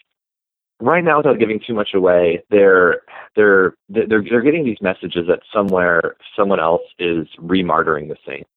right 0.80 1.04
now, 1.04 1.18
without 1.18 1.38
giving 1.38 1.60
too 1.66 1.74
much 1.74 1.90
away, 1.94 2.42
they're 2.50 3.02
they're 3.36 3.74
they're 3.88 4.06
they're 4.08 4.42
getting 4.42 4.64
these 4.64 4.80
messages 4.80 5.26
that 5.28 5.40
somewhere 5.52 6.16
someone 6.36 6.60
else 6.60 6.82
is 6.98 7.26
remartyring 7.40 8.08
the 8.08 8.16
saints, 8.26 8.50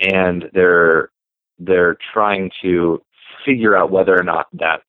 and 0.00 0.44
they're 0.54 1.10
they're 1.58 1.96
trying 2.12 2.50
to 2.62 3.02
figure 3.44 3.76
out 3.76 3.90
whether 3.90 4.18
or 4.18 4.22
not 4.22 4.46
that's 4.52 4.82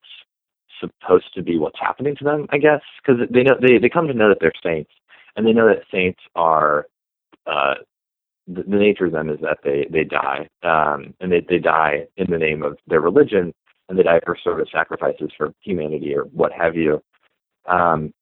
supposed 0.79 1.33
to 1.33 1.41
be 1.41 1.57
what's 1.57 1.79
happening 1.79 2.15
to 2.17 2.23
them. 2.23 2.47
I 2.49 2.57
guess 2.57 2.81
because 3.05 3.21
they 3.31 3.43
know 3.43 3.55
they 3.61 3.77
they 3.77 3.89
come 3.89 4.07
to 4.07 4.13
know 4.13 4.29
that 4.29 4.37
they're 4.39 4.51
saints, 4.63 4.91
and 5.35 5.45
they 5.45 5.53
know 5.53 5.67
that 5.67 5.83
saints 5.91 6.19
are 6.35 6.87
uh, 7.45 7.75
the, 8.47 8.63
the 8.63 8.77
nature 8.77 9.05
of 9.05 9.11
them 9.11 9.29
is 9.29 9.39
that 9.41 9.59
they 9.63 9.87
they 9.89 10.03
die, 10.03 10.47
um, 10.63 11.13
and 11.19 11.31
they 11.31 11.45
they 11.47 11.59
die 11.59 12.07
in 12.17 12.29
the 12.29 12.37
name 12.37 12.63
of 12.63 12.77
their 12.87 13.01
religion, 13.01 13.53
and 13.89 13.97
they 13.97 14.03
die 14.03 14.19
for 14.25 14.37
sort 14.43 14.61
of 14.61 14.69
sacrifices 14.69 15.31
for 15.37 15.53
humanity 15.61 16.15
or 16.15 16.23
what 16.23 16.51
have 16.51 16.75
you. 16.75 17.01
Um, 17.65 18.13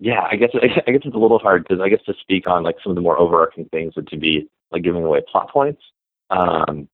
yeah, 0.00 0.26
I 0.30 0.36
guess 0.36 0.50
I 0.62 0.90
guess 0.90 1.02
it's 1.04 1.14
a 1.14 1.18
little 1.18 1.38
hard 1.38 1.64
because 1.64 1.80
I 1.80 1.88
guess 1.88 2.02
to 2.06 2.14
speak 2.20 2.46
on 2.46 2.62
like 2.62 2.76
some 2.82 2.90
of 2.90 2.96
the 2.96 3.02
more 3.02 3.18
overarching 3.18 3.66
things 3.66 3.96
would 3.96 4.08
to 4.08 4.16
be 4.16 4.48
like 4.70 4.82
giving 4.82 5.04
away 5.04 5.22
plot 5.30 5.50
points. 5.50 5.82
Um, 6.30 6.88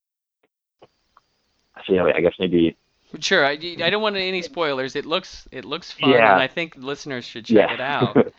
so 1.86 1.94
yeah, 1.94 2.04
I 2.14 2.20
guess 2.20 2.34
maybe 2.38 2.76
Sure. 3.18 3.44
I, 3.44 3.52
I 3.52 3.90
don't 3.90 4.02
want 4.02 4.14
any 4.14 4.40
spoilers. 4.40 4.94
It 4.94 5.04
looks 5.04 5.48
it 5.50 5.64
looks 5.64 5.90
fun, 5.90 6.10
yeah. 6.10 6.32
and 6.32 6.40
I 6.40 6.46
think 6.46 6.74
listeners 6.76 7.24
should 7.24 7.46
check 7.46 7.70
yeah. 7.70 7.74
it 7.74 7.80
out. 7.80 8.32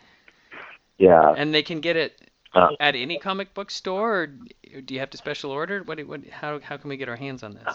Yeah. 1.02 1.34
And 1.36 1.52
they 1.52 1.62
can 1.62 1.80
get 1.80 1.96
it 1.96 2.30
uh, 2.54 2.68
at 2.78 2.94
any 2.94 3.18
comic 3.18 3.54
book 3.54 3.70
store, 3.70 4.20
or 4.20 4.26
do 4.26 4.94
you 4.94 5.00
have 5.00 5.10
to 5.10 5.18
special 5.18 5.50
order? 5.50 5.82
What, 5.82 6.00
what, 6.06 6.26
how, 6.28 6.60
how 6.60 6.76
can 6.76 6.88
we 6.88 6.96
get 6.96 7.08
our 7.08 7.16
hands 7.16 7.42
on 7.42 7.54
this? 7.54 7.74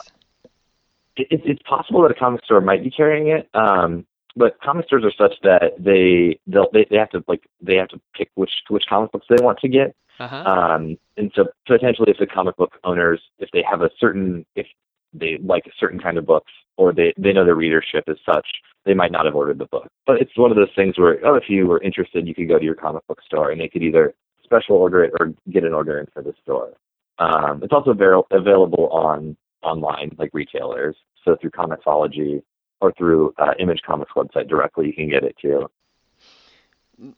It, 1.17 1.41
it's 1.45 1.61
possible 1.63 2.01
that 2.03 2.11
a 2.11 2.15
comic 2.15 2.43
store 2.45 2.61
might 2.61 2.83
be 2.83 2.91
carrying 2.91 3.27
it, 3.27 3.49
um, 3.53 4.05
but 4.35 4.59
comic 4.61 4.85
stores 4.85 5.03
are 5.03 5.11
such 5.11 5.35
that 5.43 5.73
they 5.79 6.39
they'll, 6.47 6.69
they 6.71 6.85
they 6.89 6.97
have 6.97 7.09
to 7.11 7.23
like 7.27 7.43
they 7.61 7.75
have 7.75 7.89
to 7.89 7.99
pick 8.13 8.29
which 8.35 8.51
which 8.69 8.83
comic 8.87 9.11
books 9.11 9.25
they 9.29 9.43
want 9.43 9.59
to 9.59 9.67
get. 9.67 9.95
Uh-huh. 10.19 10.35
Um, 10.35 10.97
and 11.17 11.31
so 11.35 11.45
potentially, 11.67 12.11
if 12.11 12.17
the 12.17 12.27
comic 12.27 12.55
book 12.57 12.73
owners, 12.83 13.21
if 13.39 13.49
they 13.51 13.63
have 13.69 13.81
a 13.81 13.89
certain, 13.99 14.45
if 14.55 14.67
they 15.13 15.37
like 15.43 15.65
a 15.67 15.71
certain 15.79 15.99
kind 15.99 16.17
of 16.17 16.25
books, 16.25 16.51
or 16.77 16.93
they 16.93 17.13
they 17.17 17.33
know 17.33 17.45
their 17.45 17.55
readership 17.55 18.03
is 18.07 18.17
such, 18.25 18.47
they 18.85 18.93
might 18.93 19.11
not 19.11 19.25
have 19.25 19.35
ordered 19.35 19.59
the 19.59 19.65
book. 19.65 19.87
But 20.05 20.21
it's 20.21 20.35
one 20.35 20.51
of 20.51 20.57
those 20.57 20.73
things 20.75 20.97
where, 20.97 21.19
oh, 21.25 21.35
if 21.35 21.49
you 21.49 21.67
were 21.67 21.81
interested, 21.81 22.27
you 22.27 22.35
could 22.35 22.47
go 22.47 22.57
to 22.57 22.65
your 22.65 22.75
comic 22.75 23.05
book 23.07 23.21
store 23.25 23.51
and 23.51 23.59
they 23.59 23.67
could 23.67 23.83
either 23.83 24.13
special 24.43 24.75
order 24.75 25.03
it 25.03 25.13
or 25.19 25.33
get 25.51 25.63
an 25.63 25.73
order 25.73 25.99
in 25.99 26.07
for 26.13 26.21
the 26.21 26.33
store. 26.41 26.73
Um, 27.19 27.61
it's 27.63 27.73
also 27.73 27.91
avail- 27.91 28.27
available 28.31 28.87
on 28.89 29.35
online, 29.67 30.15
like 30.17 30.31
retailers. 30.33 30.95
So 31.23 31.35
through 31.39 31.51
Comixology 31.51 32.41
or 32.81 32.93
through 32.97 33.33
uh, 33.37 33.53
Image 33.59 33.81
Comics 33.85 34.11
website 34.15 34.47
directly, 34.47 34.87
you 34.87 34.93
can 34.93 35.09
get 35.09 35.23
it 35.23 35.35
too. 35.41 35.69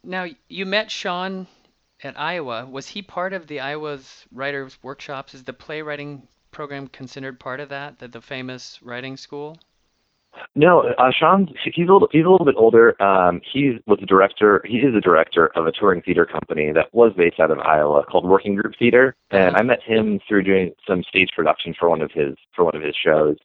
Now, 0.04 0.26
you 0.50 0.66
met 0.66 0.92
Sean 0.92 1.48
at 2.04 2.20
Iowa. 2.20 2.66
Was 2.66 2.88
he 2.88 3.02
part 3.02 3.34
of 3.34 3.48
the 3.48 3.60
Iowa's 3.60 4.26
writers' 4.32 4.78
workshops? 4.82 5.34
Is 5.34 5.44
the 5.44 5.54
playwriting 5.54 6.28
program 6.52 6.88
considered 6.88 7.40
part 7.40 7.60
of 7.60 7.70
that, 7.70 8.00
the, 8.00 8.08
the 8.08 8.22
famous 8.22 8.80
writing 8.82 9.16
school? 9.16 9.58
No, 10.56 10.82
uh, 10.98 11.12
Sean, 11.12 11.54
he's 11.64 11.88
a 11.88 11.94
little, 11.94 12.10
he's 12.12 12.26
a 12.26 12.30
little 12.30 12.46
bit 12.46 12.56
older. 12.58 13.02
Um, 13.02 13.42
he 13.50 13.78
was 13.86 14.00
a 14.02 14.06
director. 14.06 14.64
He 14.68 14.78
is 14.78 14.96
a 14.96 15.02
director 15.02 15.48
of 15.56 15.68
a 15.68 15.72
touring 15.72 16.02
theater 16.02 16.26
company 16.26 16.72
that 16.72 16.94
was 16.94 17.14
based 17.16 17.40
out 17.40 17.52
of 17.52 17.60
Iowa 17.60 18.04
called 18.04 18.26
Working 18.26 18.56
Group 18.56 18.76
Theater, 18.78 19.16
and 19.32 19.56
I 19.56 19.62
met 19.62 19.82
him 19.82 20.20
through 20.28 20.44
doing 20.44 20.74
some 20.88 21.04
stage 21.04 21.30
production 21.36 21.74
for 21.78 21.90
one 21.90 22.02
of 22.02 22.12
his 22.12 22.36
for 22.56 22.66
one 22.66 22.76
of 22.76 22.82
his 22.82 22.96
shows. 22.96 23.38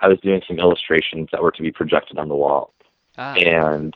I 0.00 0.08
was 0.08 0.18
doing 0.20 0.42
some 0.46 0.58
illustrations 0.58 1.28
that 1.32 1.42
were 1.42 1.52
to 1.52 1.62
be 1.62 1.72
projected 1.72 2.18
on 2.18 2.28
the 2.28 2.36
wall, 2.36 2.72
ah. 3.18 3.34
and 3.34 3.94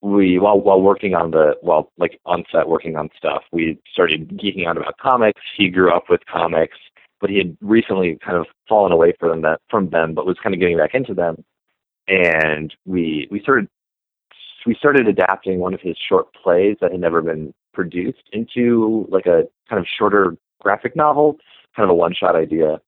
we 0.00 0.38
while 0.38 0.60
while 0.60 0.80
working 0.80 1.14
on 1.14 1.30
the 1.30 1.56
while 1.60 1.92
like 1.98 2.18
on 2.24 2.44
set 2.50 2.68
working 2.68 2.96
on 2.96 3.10
stuff, 3.16 3.42
we 3.52 3.78
started 3.90 4.30
geeking 4.30 4.66
out 4.66 4.76
about 4.76 4.98
comics. 4.98 5.42
He 5.56 5.68
grew 5.68 5.92
up 5.92 6.04
with 6.08 6.20
comics, 6.26 6.78
but 7.20 7.30
he 7.30 7.38
had 7.38 7.56
recently 7.60 8.18
kind 8.24 8.36
of 8.36 8.46
fallen 8.68 8.92
away 8.92 9.14
from 9.18 9.42
them 9.42 9.56
from 9.70 9.90
them, 9.90 10.14
but 10.14 10.26
was 10.26 10.38
kind 10.42 10.54
of 10.54 10.60
getting 10.60 10.78
back 10.78 10.94
into 10.94 11.14
them 11.14 11.44
and 12.08 12.74
we 12.84 13.28
we 13.30 13.40
started 13.40 13.68
we 14.66 14.74
started 14.74 15.06
adapting 15.06 15.60
one 15.60 15.74
of 15.74 15.80
his 15.80 15.96
short 16.08 16.32
plays 16.34 16.76
that 16.80 16.90
had 16.90 17.00
never 17.00 17.22
been 17.22 17.54
produced 17.72 18.22
into 18.32 19.06
like 19.10 19.26
a 19.26 19.44
kind 19.68 19.78
of 19.78 19.86
shorter 19.86 20.36
graphic 20.60 20.96
novel, 20.96 21.36
kind 21.76 21.84
of 21.84 21.90
a 21.90 21.94
one 21.94 22.14
shot 22.14 22.34
idea. 22.34 22.80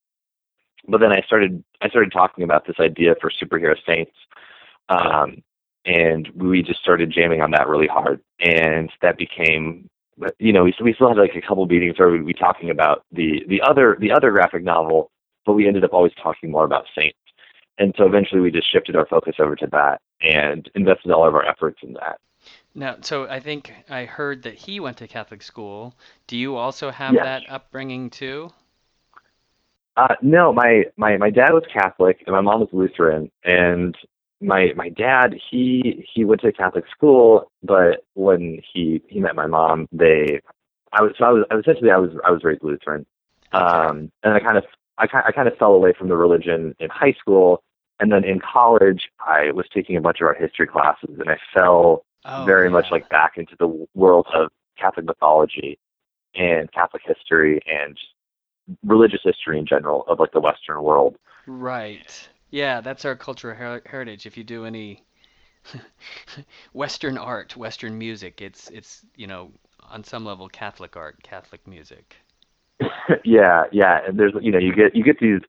But 0.89 1.01
then 1.01 1.13
I 1.13 1.23
started 1.23 1.63
I 1.81 1.89
started 1.89 2.13
talking 2.13 2.45
about 2.45 2.67
this 2.67 2.77
idea 2.81 3.15
for 3.21 3.31
superhero 3.31 3.77
saints. 3.87 4.13
Um, 4.89 5.43
and 5.85 6.29
we 6.35 6.63
just 6.63 6.81
started 6.81 7.11
jamming 7.11 7.41
on 7.41 7.51
that 7.53 7.69
really 7.69 7.87
hard 7.87 8.21
and 8.41 8.91
that 9.01 9.17
became 9.17 9.89
you 10.39 10.53
know 10.53 10.65
we, 10.65 10.75
we 10.83 10.93
still 10.93 11.09
had 11.09 11.17
like 11.17 11.35
a 11.37 11.41
couple 11.41 11.65
meetings 11.67 11.99
where 11.99 12.11
we'd 12.11 12.27
be 12.27 12.33
talking 12.33 12.71
about 12.71 13.05
the 13.13 13.43
the 13.49 13.61
other 13.63 13.97
the 14.01 14.11
other 14.11 14.31
graphic 14.31 14.63
novel 14.63 15.11
but 15.47 15.55
we 15.55 15.67
ended 15.67 15.85
up 15.85 15.93
always 15.93 16.13
talking 16.23 16.51
more 16.51 16.65
about 16.65 16.85
saints 16.97 17.19
and 17.79 17.95
so 17.97 18.05
eventually 18.07 18.41
we 18.41 18.51
just 18.51 18.71
shifted 18.71 18.97
our 18.97 19.07
focus 19.07 19.37
over 19.39 19.57
to 19.57 19.67
that 19.73 20.01
and 20.21 20.71
invested 20.75 21.11
all 21.11 21.27
of 21.27 21.35
our 21.35 21.47
efforts 21.47 21.79
in 21.83 21.93
that. 21.95 22.19
Now, 22.75 22.97
so 23.01 23.29
I 23.29 23.41
think 23.41 23.73
I 23.89 24.05
heard 24.05 24.43
that 24.45 24.55
he 24.55 24.81
went 24.81 24.97
to 24.99 25.09
Catholic 25.09 25.43
school. 25.43 25.95
Do 26.27 26.37
you 26.37 26.57
also 26.57 26.91
have 26.91 27.15
yes. 27.15 27.25
that 27.25 27.43
upbringing 27.51 28.11
too? 28.11 28.51
Uh, 29.97 30.15
no, 30.23 30.53
my, 30.53 30.85
my 30.97 31.17
my 31.17 31.31
dad 31.31 31.53
was 31.53 31.65
Catholic 31.73 32.23
and 32.27 32.35
my 32.35 32.41
mom 32.41 32.61
was 32.61 32.69
Lutheran, 32.73 33.31
and 33.43 33.97
my 34.41 34.69
my 34.77 34.89
dad 34.91 35.35
he 35.51 36.07
he 36.15 36.25
went 36.25 36.41
to 36.43 36.53
Catholic 36.53 36.85
school, 36.95 37.51
but 37.65 38.05
when 38.15 38.61
he 38.73 39.03
he 39.09 39.19
met 39.19 39.35
my 39.35 39.47
mom, 39.47 39.89
they 39.91 40.41
I 40.93 41.03
was 41.03 41.13
so 41.19 41.25
I 41.25 41.55
was 41.55 41.65
essentially 41.65 41.91
I 41.91 41.99
was 41.99 42.11
I 42.25 42.31
was 42.31 42.45
raised 42.45 42.63
Lutheran, 42.63 43.07
okay. 43.53 43.65
um, 43.65 44.13
and 44.23 44.35
I 44.35 44.39
kind 44.39 44.57
of 44.57 44.65
I 44.99 45.09
I 45.27 45.33
kind 45.33 45.49
of 45.49 45.57
fell 45.59 45.73
away 45.73 45.93
from 45.99 46.09
the 46.09 46.17
religion 46.17 46.77
in 46.79 46.89
high 46.91 47.15
school, 47.19 47.65
and 48.01 48.13
then 48.13 48.25
in 48.25 48.41
college, 48.41 49.09
I 49.27 49.51
was 49.53 49.67
taking 49.73 49.97
a 49.97 50.01
bunch 50.01 50.21
of 50.21 50.27
art 50.27 50.41
history 50.41 50.67
classes, 50.67 51.17
and 51.19 51.29
I 51.29 51.39
fell 51.55 52.05
oh, 52.25 52.45
very 52.45 52.69
yeah. 52.69 52.73
much 52.73 52.87
like 52.91 53.09
back 53.09 53.33
into 53.37 53.57
the 53.59 53.87
world 53.95 54.27
of 54.35 54.51
Catholic 54.79 55.07
mythology 55.07 55.79
and 56.35 56.71
Catholic 56.73 57.03
history 57.05 57.61
and 57.67 57.99
religious 58.85 59.21
history 59.25 59.59
in 59.59 59.67
general 59.67 60.05
of 60.09 60.21
like 60.21 60.33
the 60.33 60.41
Western 60.41 60.83
world. 60.83 61.17
Right. 61.47 62.29
Yeah, 62.51 62.81
that's 62.81 63.05
our 63.05 63.17
cultural 63.17 63.57
her- 63.57 63.83
heritage. 63.87 64.27
If 64.27 64.37
you 64.37 64.45
do 64.45 64.65
any 64.65 65.05
Western 66.73 67.19
art, 67.19 67.57
Western 67.57 67.99
music, 67.99 68.41
it's 68.41 68.71
it's 68.71 69.05
you 69.17 69.27
know 69.27 69.51
on 69.91 70.05
some 70.05 70.25
level 70.25 70.49
Catholic 70.49 70.97
art, 70.97 71.23
Catholic 71.23 71.67
music. 71.67 72.17
yeah, 73.25 73.65
yeah, 73.73 74.01
and 74.07 74.19
there's 74.19 74.33
you 74.41 74.53
know 74.53 74.59
you 74.59 74.75
get 74.75 74.95
you 74.95 75.03
get 75.03 75.19
these 75.19 75.41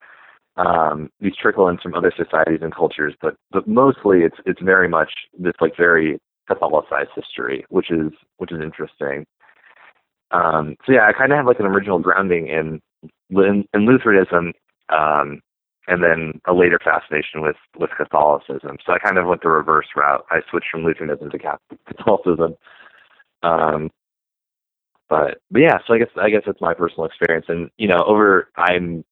um, 0.59 1.09
these 1.21 1.35
trickle 1.41 1.69
in 1.69 1.77
from 1.77 1.95
other 1.95 2.11
societies 2.15 2.59
and 2.61 2.75
cultures, 2.75 3.15
but 3.21 3.35
but 3.51 3.67
mostly 3.67 4.19
it's 4.19 4.37
it's 4.45 4.61
very 4.61 4.87
much 4.87 5.11
this 5.37 5.53
like 5.61 5.75
very 5.77 6.19
Catholicized 6.49 7.13
history, 7.15 7.65
which 7.69 7.91
is 7.91 8.11
which 8.37 8.51
is 8.51 8.59
interesting. 8.61 9.25
Um, 10.31 10.75
so 10.85 10.91
yeah, 10.91 11.07
I 11.07 11.13
kind 11.13 11.31
of 11.31 11.37
have 11.37 11.45
like 11.45 11.59
an 11.59 11.65
original 11.67 11.99
grounding 11.99 12.47
in 12.47 12.81
in, 13.29 13.65
in 13.73 13.85
Lutheranism, 13.85 14.53
um, 14.89 15.41
and 15.87 16.03
then 16.03 16.41
a 16.47 16.53
later 16.53 16.79
fascination 16.83 17.41
with 17.41 17.55
with 17.77 17.91
Catholicism. 17.95 18.77
So 18.85 18.93
I 18.93 18.99
kind 18.99 19.17
of 19.17 19.27
went 19.27 19.43
the 19.43 19.49
reverse 19.49 19.87
route. 19.95 20.25
I 20.31 20.39
switched 20.49 20.69
from 20.71 20.83
Lutheranism 20.83 21.29
to 21.29 21.39
Catholicism. 21.87 22.55
Um, 23.43 23.91
but 25.07 25.39
but 25.51 25.59
yeah, 25.59 25.77
so 25.85 25.93
I 25.93 25.99
guess 25.99 26.09
I 26.17 26.29
guess 26.29 26.43
that's 26.45 26.61
my 26.61 26.73
personal 26.73 27.05
experience, 27.05 27.45
and 27.47 27.69
you 27.77 27.87
know, 27.87 28.03
over 28.05 28.49
I'm 28.57 29.05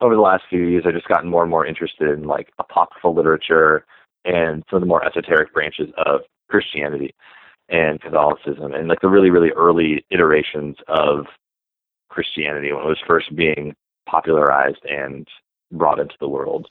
over 0.00 0.14
the 0.14 0.20
last 0.20 0.44
few 0.48 0.62
years, 0.62 0.84
I've 0.86 0.94
just 0.94 1.08
gotten 1.08 1.28
more 1.28 1.42
and 1.42 1.50
more 1.50 1.66
interested 1.66 2.10
in 2.10 2.24
like 2.24 2.52
apocryphal 2.58 3.14
literature 3.14 3.84
and 4.24 4.62
some 4.70 4.78
of 4.78 4.80
the 4.80 4.86
more 4.86 5.04
esoteric 5.04 5.52
branches 5.52 5.90
of 6.04 6.20
Christianity 6.48 7.14
and 7.68 8.00
Catholicism, 8.00 8.74
and 8.74 8.88
like 8.88 9.00
the 9.00 9.08
really 9.08 9.30
really 9.30 9.50
early 9.50 10.04
iterations 10.10 10.76
of 10.88 11.26
Christianity 12.08 12.72
when 12.72 12.82
it 12.82 12.88
was 12.88 12.98
first 13.06 13.34
being 13.34 13.74
popularized 14.06 14.84
and 14.84 15.26
brought 15.70 16.00
into 16.00 16.16
the 16.20 16.28
world 16.28 16.68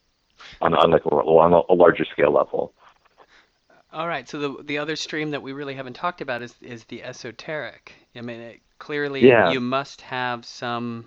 on, 0.61 0.73
on 0.73 0.91
like 0.91 1.05
on 1.05 1.53
a 1.69 1.73
larger 1.73 2.05
scale 2.05 2.33
level. 2.33 2.73
All 3.91 4.07
right. 4.07 4.27
So 4.29 4.37
the 4.37 4.63
the 4.63 4.77
other 4.77 4.95
stream 4.95 5.31
that 5.31 5.41
we 5.41 5.53
really 5.53 5.73
haven't 5.73 5.93
talked 5.93 6.21
about 6.21 6.41
is 6.41 6.55
is 6.61 6.83
the 6.85 7.03
esoteric. 7.03 7.93
I 8.15 8.21
mean, 8.21 8.41
it, 8.41 8.59
clearly 8.77 9.27
yeah. 9.27 9.51
you 9.51 9.59
must 9.59 10.01
have 10.01 10.45
some 10.45 11.05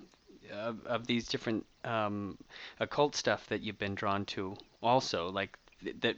of, 0.53 0.85
of 0.87 1.07
these 1.07 1.27
different 1.29 1.65
um, 1.85 2.39
occult 2.81 3.15
stuff 3.15 3.47
that 3.49 3.61
you've 3.63 3.79
been 3.79 3.95
drawn 3.95 4.25
to. 4.27 4.57
Also, 4.83 5.31
like 5.31 5.59
that, 6.01 6.17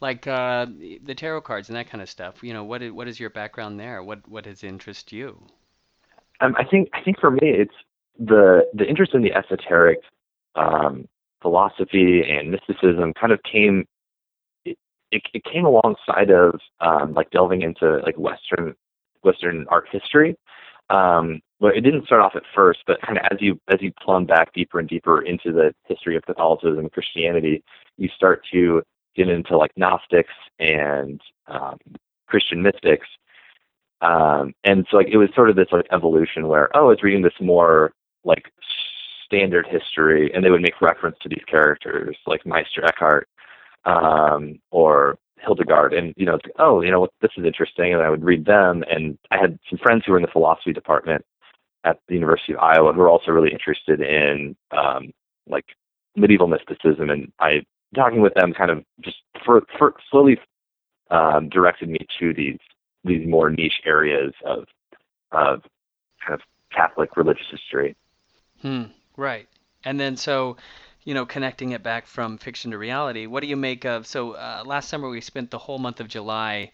like 0.00 0.26
uh, 0.26 0.66
the 1.04 1.14
tarot 1.14 1.42
cards 1.42 1.68
and 1.68 1.76
that 1.76 1.88
kind 1.88 2.02
of 2.02 2.08
stuff. 2.08 2.42
You 2.42 2.52
know, 2.52 2.64
what 2.64 2.82
is, 2.82 2.92
what 2.92 3.08
is 3.08 3.18
your 3.18 3.30
background 3.30 3.78
there? 3.78 4.02
What 4.02 4.26
what 4.28 4.46
has 4.46 4.64
interest 4.64 5.12
you? 5.12 5.40
Um, 6.40 6.54
I 6.56 6.64
think 6.64 6.88
I 6.92 7.02
think 7.02 7.18
for 7.20 7.30
me 7.30 7.40
it's 7.42 7.74
the 8.18 8.62
the 8.74 8.84
interest 8.84 9.14
in 9.14 9.22
the 9.22 9.32
esoteric 9.32 10.00
um, 10.54 11.08
philosophy 11.42 12.22
and 12.28 12.50
mysticism 12.50 13.12
kind 13.14 13.32
of 13.32 13.40
came 13.50 13.84
it, 14.64 15.22
it 15.32 15.44
came 15.44 15.64
alongside 15.64 16.30
of 16.30 16.60
um, 16.80 17.14
like 17.14 17.30
delving 17.30 17.62
into 17.62 17.98
like 18.04 18.16
Western 18.18 18.74
Western 19.22 19.66
art 19.68 19.86
history. 19.90 20.36
Um, 20.90 21.40
but 21.60 21.76
it 21.76 21.80
didn't 21.80 22.06
start 22.06 22.22
off 22.22 22.36
at 22.36 22.42
first, 22.54 22.80
but 22.86 23.00
kind 23.02 23.18
of 23.18 23.24
as 23.30 23.38
you 23.40 23.60
as 23.68 23.80
you 23.82 23.92
plumb 24.00 24.26
back 24.26 24.52
deeper 24.52 24.78
and 24.78 24.88
deeper 24.88 25.22
into 25.22 25.52
the 25.52 25.74
history 25.86 26.16
of 26.16 26.24
Catholicism 26.24 26.78
and 26.78 26.92
Christianity, 26.92 27.62
you 27.96 28.08
start 28.14 28.44
to 28.52 28.82
get 29.16 29.28
into 29.28 29.56
like 29.56 29.72
Gnostics 29.76 30.32
and 30.58 31.20
um, 31.48 31.78
Christian 32.28 32.62
mystics. 32.62 33.06
Um, 34.00 34.54
and 34.62 34.86
so 34.90 34.96
like 34.96 35.08
it 35.08 35.16
was 35.16 35.30
sort 35.34 35.50
of 35.50 35.56
this 35.56 35.68
like 35.72 35.86
evolution 35.90 36.46
where 36.46 36.74
oh, 36.76 36.90
it's 36.90 37.02
reading 37.02 37.22
this 37.22 37.32
more 37.40 37.92
like 38.24 38.52
standard 39.24 39.66
history, 39.66 40.32
and 40.32 40.44
they 40.44 40.50
would 40.50 40.62
make 40.62 40.80
reference 40.80 41.16
to 41.22 41.28
these 41.28 41.44
characters 41.46 42.16
like 42.26 42.46
Meister 42.46 42.84
Eckhart 42.84 43.28
um, 43.84 44.60
or 44.70 45.18
Hildegard, 45.40 45.92
and 45.92 46.14
you 46.16 46.26
know, 46.26 46.38
oh, 46.60 46.82
you 46.82 46.90
know, 46.92 47.08
this 47.20 47.32
is 47.36 47.44
interesting, 47.44 47.94
and 47.94 48.02
I 48.02 48.10
would 48.10 48.24
read 48.24 48.44
them. 48.44 48.84
And 48.88 49.18
I 49.32 49.38
had 49.38 49.58
some 49.68 49.78
friends 49.78 50.04
who 50.06 50.12
were 50.12 50.18
in 50.18 50.24
the 50.24 50.30
philosophy 50.30 50.72
department 50.72 51.24
at 51.88 52.00
the 52.08 52.14
University 52.14 52.52
of 52.52 52.58
Iowa 52.60 52.92
who 52.92 53.00
are 53.00 53.08
also 53.08 53.30
really 53.30 53.52
interested 53.52 54.00
in 54.00 54.56
um, 54.70 55.12
like 55.48 55.64
medieval 56.16 56.46
mysticism, 56.46 57.10
and 57.10 57.32
I 57.40 57.62
talking 57.94 58.20
with 58.20 58.34
them 58.34 58.52
kind 58.52 58.70
of 58.70 58.84
just 59.00 59.16
for, 59.44 59.62
for 59.78 59.94
slowly 60.10 60.38
um, 61.10 61.48
directed 61.48 61.88
me 61.88 62.06
to 62.20 62.34
these 62.34 62.58
these 63.04 63.26
more 63.26 63.50
niche 63.50 63.80
areas 63.86 64.32
of 64.44 64.64
of 65.32 65.62
kind 66.24 66.34
of 66.34 66.40
Catholic 66.74 67.16
religious 67.16 67.46
history. 67.50 67.96
Hmm. 68.60 68.84
Right. 69.16 69.48
And 69.84 69.98
then 69.98 70.16
so 70.16 70.56
you 71.04 71.14
know, 71.14 71.24
connecting 71.24 71.70
it 71.70 71.82
back 71.82 72.06
from 72.06 72.36
fiction 72.36 72.72
to 72.72 72.76
reality, 72.76 73.24
what 73.24 73.40
do 73.40 73.46
you 73.46 73.56
make 73.56 73.86
of? 73.86 74.06
So 74.06 74.32
uh, 74.32 74.62
last 74.66 74.90
summer 74.90 75.08
we 75.08 75.22
spent 75.22 75.50
the 75.50 75.56
whole 75.56 75.78
month 75.78 76.00
of 76.00 76.08
July 76.08 76.70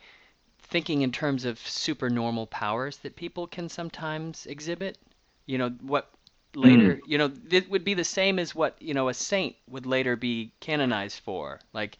thinking 0.75 1.03
in 1.03 1.12
terms 1.12 1.45
of 1.45 1.57
supernormal 1.61 2.49
powers 2.49 2.97
that 2.97 3.14
people 3.14 3.47
can 3.47 3.68
sometimes 3.68 4.45
exhibit. 4.47 4.99
You 5.47 5.57
know, 5.57 5.68
what 5.81 6.11
later, 6.57 6.97
mm. 6.97 7.01
you 7.07 7.16
know, 7.16 7.31
it 7.49 7.70
would 7.70 7.85
be 7.85 7.95
the 7.95 8.03
same 8.03 8.41
as 8.41 8.57
what, 8.57 8.75
you 8.83 8.93
know, 8.93 9.09
a 9.09 9.14
saint 9.14 9.55
would 9.68 9.87
later 9.87 10.16
be 10.16 10.51
canonized 10.59 11.20
for. 11.20 11.61
Like, 11.72 11.99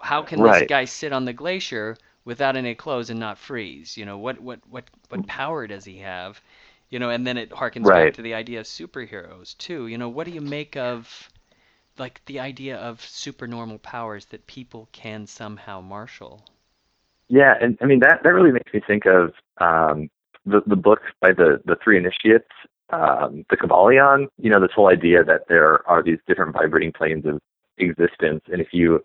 how 0.00 0.22
can 0.22 0.40
right. 0.40 0.60
this 0.60 0.68
guy 0.68 0.84
sit 0.84 1.12
on 1.12 1.24
the 1.24 1.32
glacier 1.32 1.96
without 2.24 2.54
any 2.54 2.76
clothes 2.76 3.10
and 3.10 3.18
not 3.18 3.38
freeze? 3.38 3.96
You 3.96 4.04
know, 4.04 4.18
what, 4.18 4.38
what, 4.38 4.60
what, 4.70 4.84
what 5.08 5.26
power 5.26 5.66
does 5.66 5.84
he 5.84 5.98
have? 5.98 6.40
You 6.90 7.00
know, 7.00 7.10
and 7.10 7.26
then 7.26 7.36
it 7.36 7.50
harkens 7.50 7.86
right. 7.86 8.04
back 8.04 8.14
to 8.14 8.22
the 8.22 8.34
idea 8.34 8.60
of 8.60 8.66
superheroes 8.66 9.58
too. 9.58 9.88
You 9.88 9.98
know, 9.98 10.08
what 10.08 10.28
do 10.28 10.32
you 10.32 10.40
make 10.40 10.76
of 10.76 11.28
like 11.98 12.24
the 12.26 12.38
idea 12.38 12.76
of 12.76 13.00
supernormal 13.00 13.78
powers 13.78 14.26
that 14.26 14.46
people 14.46 14.88
can 14.92 15.26
somehow 15.26 15.80
marshal. 15.80 16.44
Yeah, 17.32 17.54
and 17.62 17.78
I 17.80 17.86
mean 17.86 18.00
that 18.00 18.20
that 18.24 18.28
really 18.34 18.52
makes 18.52 18.74
me 18.74 18.82
think 18.86 19.06
of 19.06 19.32
um, 19.58 20.10
the 20.44 20.60
the 20.66 20.76
book 20.76 21.00
by 21.22 21.32
the 21.32 21.62
the 21.64 21.76
three 21.82 21.96
initiates, 21.96 22.52
um, 22.92 23.46
the 23.48 23.56
Kybalion. 23.56 24.26
You 24.36 24.50
know, 24.50 24.60
this 24.60 24.72
whole 24.76 24.90
idea 24.90 25.24
that 25.24 25.48
there 25.48 25.88
are 25.88 26.02
these 26.02 26.18
different 26.28 26.52
vibrating 26.52 26.92
planes 26.92 27.24
of 27.24 27.40
existence, 27.78 28.42
and 28.52 28.60
if 28.60 28.68
you 28.72 29.00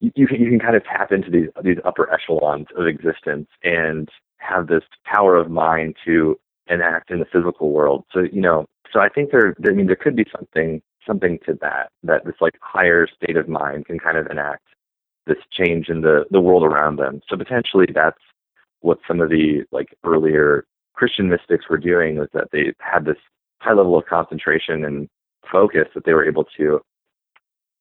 you 0.00 0.26
can 0.26 0.40
you 0.40 0.48
can 0.48 0.58
kind 0.58 0.76
of 0.76 0.84
tap 0.84 1.12
into 1.12 1.30
these 1.30 1.48
these 1.62 1.76
upper 1.84 2.10
echelons 2.10 2.68
of 2.74 2.86
existence 2.86 3.48
and 3.62 4.08
have 4.38 4.68
this 4.68 4.84
power 5.04 5.36
of 5.36 5.50
mind 5.50 5.94
to 6.06 6.40
enact 6.68 7.10
in 7.10 7.18
the 7.18 7.26
physical 7.26 7.70
world. 7.70 8.04
So 8.14 8.20
you 8.32 8.40
know, 8.40 8.64
so 8.94 9.00
I 9.00 9.10
think 9.10 9.30
there, 9.30 9.54
I 9.66 9.72
mean, 9.72 9.88
there 9.88 9.96
could 9.96 10.16
be 10.16 10.24
something 10.34 10.80
something 11.06 11.38
to 11.44 11.52
that, 11.60 11.90
that 12.02 12.24
this 12.24 12.36
like 12.40 12.54
higher 12.62 13.06
state 13.06 13.36
of 13.36 13.46
mind 13.46 13.84
can 13.84 13.98
kind 13.98 14.16
of 14.16 14.26
enact 14.28 14.64
this 15.26 15.38
change 15.50 15.88
in 15.88 16.00
the, 16.00 16.24
the 16.30 16.40
world 16.40 16.62
around 16.62 16.96
them. 16.96 17.20
So 17.28 17.36
potentially 17.36 17.86
that's 17.92 18.18
what 18.80 18.98
some 19.08 19.20
of 19.20 19.30
the 19.30 19.64
like 19.72 19.96
earlier 20.04 20.64
Christian 20.94 21.28
mystics 21.28 21.68
were 21.68 21.78
doing 21.78 22.18
was 22.18 22.28
that 22.32 22.48
they 22.52 22.72
had 22.78 23.04
this 23.04 23.16
high 23.60 23.72
level 23.72 23.98
of 23.98 24.06
concentration 24.06 24.84
and 24.84 25.08
focus 25.50 25.88
that 25.94 26.04
they 26.04 26.12
were 26.12 26.26
able 26.26 26.44
to, 26.56 26.80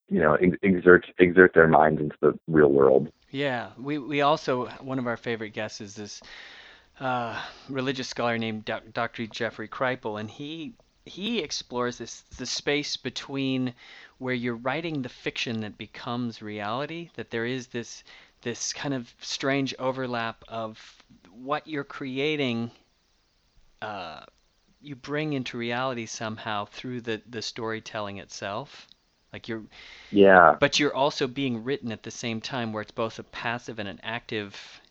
you 0.09 0.19
know, 0.19 0.35
ex- 0.35 0.57
exert 0.63 1.05
exert 1.19 1.53
their 1.53 1.67
minds 1.67 2.01
into 2.01 2.15
the 2.21 2.33
real 2.47 2.71
world. 2.71 3.11
Yeah, 3.31 3.69
we 3.77 3.97
we 3.97 4.21
also 4.21 4.67
one 4.81 4.99
of 4.99 5.07
our 5.07 5.17
favorite 5.17 5.53
guests 5.53 5.81
is 5.81 5.95
this 5.95 6.21
uh, 6.99 7.39
religious 7.69 8.07
scholar 8.07 8.37
named 8.37 8.65
Dr. 8.65 9.27
Jeffrey 9.27 9.67
Kripal, 9.67 10.19
and 10.19 10.29
he 10.29 10.73
he 11.05 11.39
explores 11.39 11.97
this 11.97 12.21
the 12.37 12.45
space 12.45 12.97
between 12.97 13.73
where 14.17 14.33
you're 14.33 14.55
writing 14.55 15.01
the 15.01 15.09
fiction 15.09 15.61
that 15.61 15.77
becomes 15.77 16.41
reality 16.41 17.09
that 17.15 17.29
there 17.29 17.45
is 17.45 17.67
this 17.67 18.03
this 18.41 18.73
kind 18.73 18.93
of 18.93 19.13
strange 19.21 19.73
overlap 19.79 20.43
of 20.47 21.03
what 21.31 21.67
you're 21.67 21.83
creating 21.83 22.71
uh, 23.81 24.21
you 24.81 24.95
bring 24.95 25.33
into 25.33 25.57
reality 25.57 26.05
somehow 26.05 26.65
through 26.65 27.01
the 27.01 27.21
the 27.29 27.41
storytelling 27.41 28.17
itself. 28.17 28.87
Like 29.33 29.47
you're 29.47 29.63
yeah. 30.11 30.55
but 30.59 30.79
you're 30.79 30.93
also 30.93 31.27
being 31.27 31.63
written 31.63 31.91
at 31.91 32.03
the 32.03 32.11
same 32.11 32.39
time 32.39 32.71
where 32.71 32.81
it's 32.81 32.91
both 32.91 33.19
a 33.19 33.23
passive 33.23 33.79
and 33.79 33.89
an 33.89 33.99
active 34.01 34.81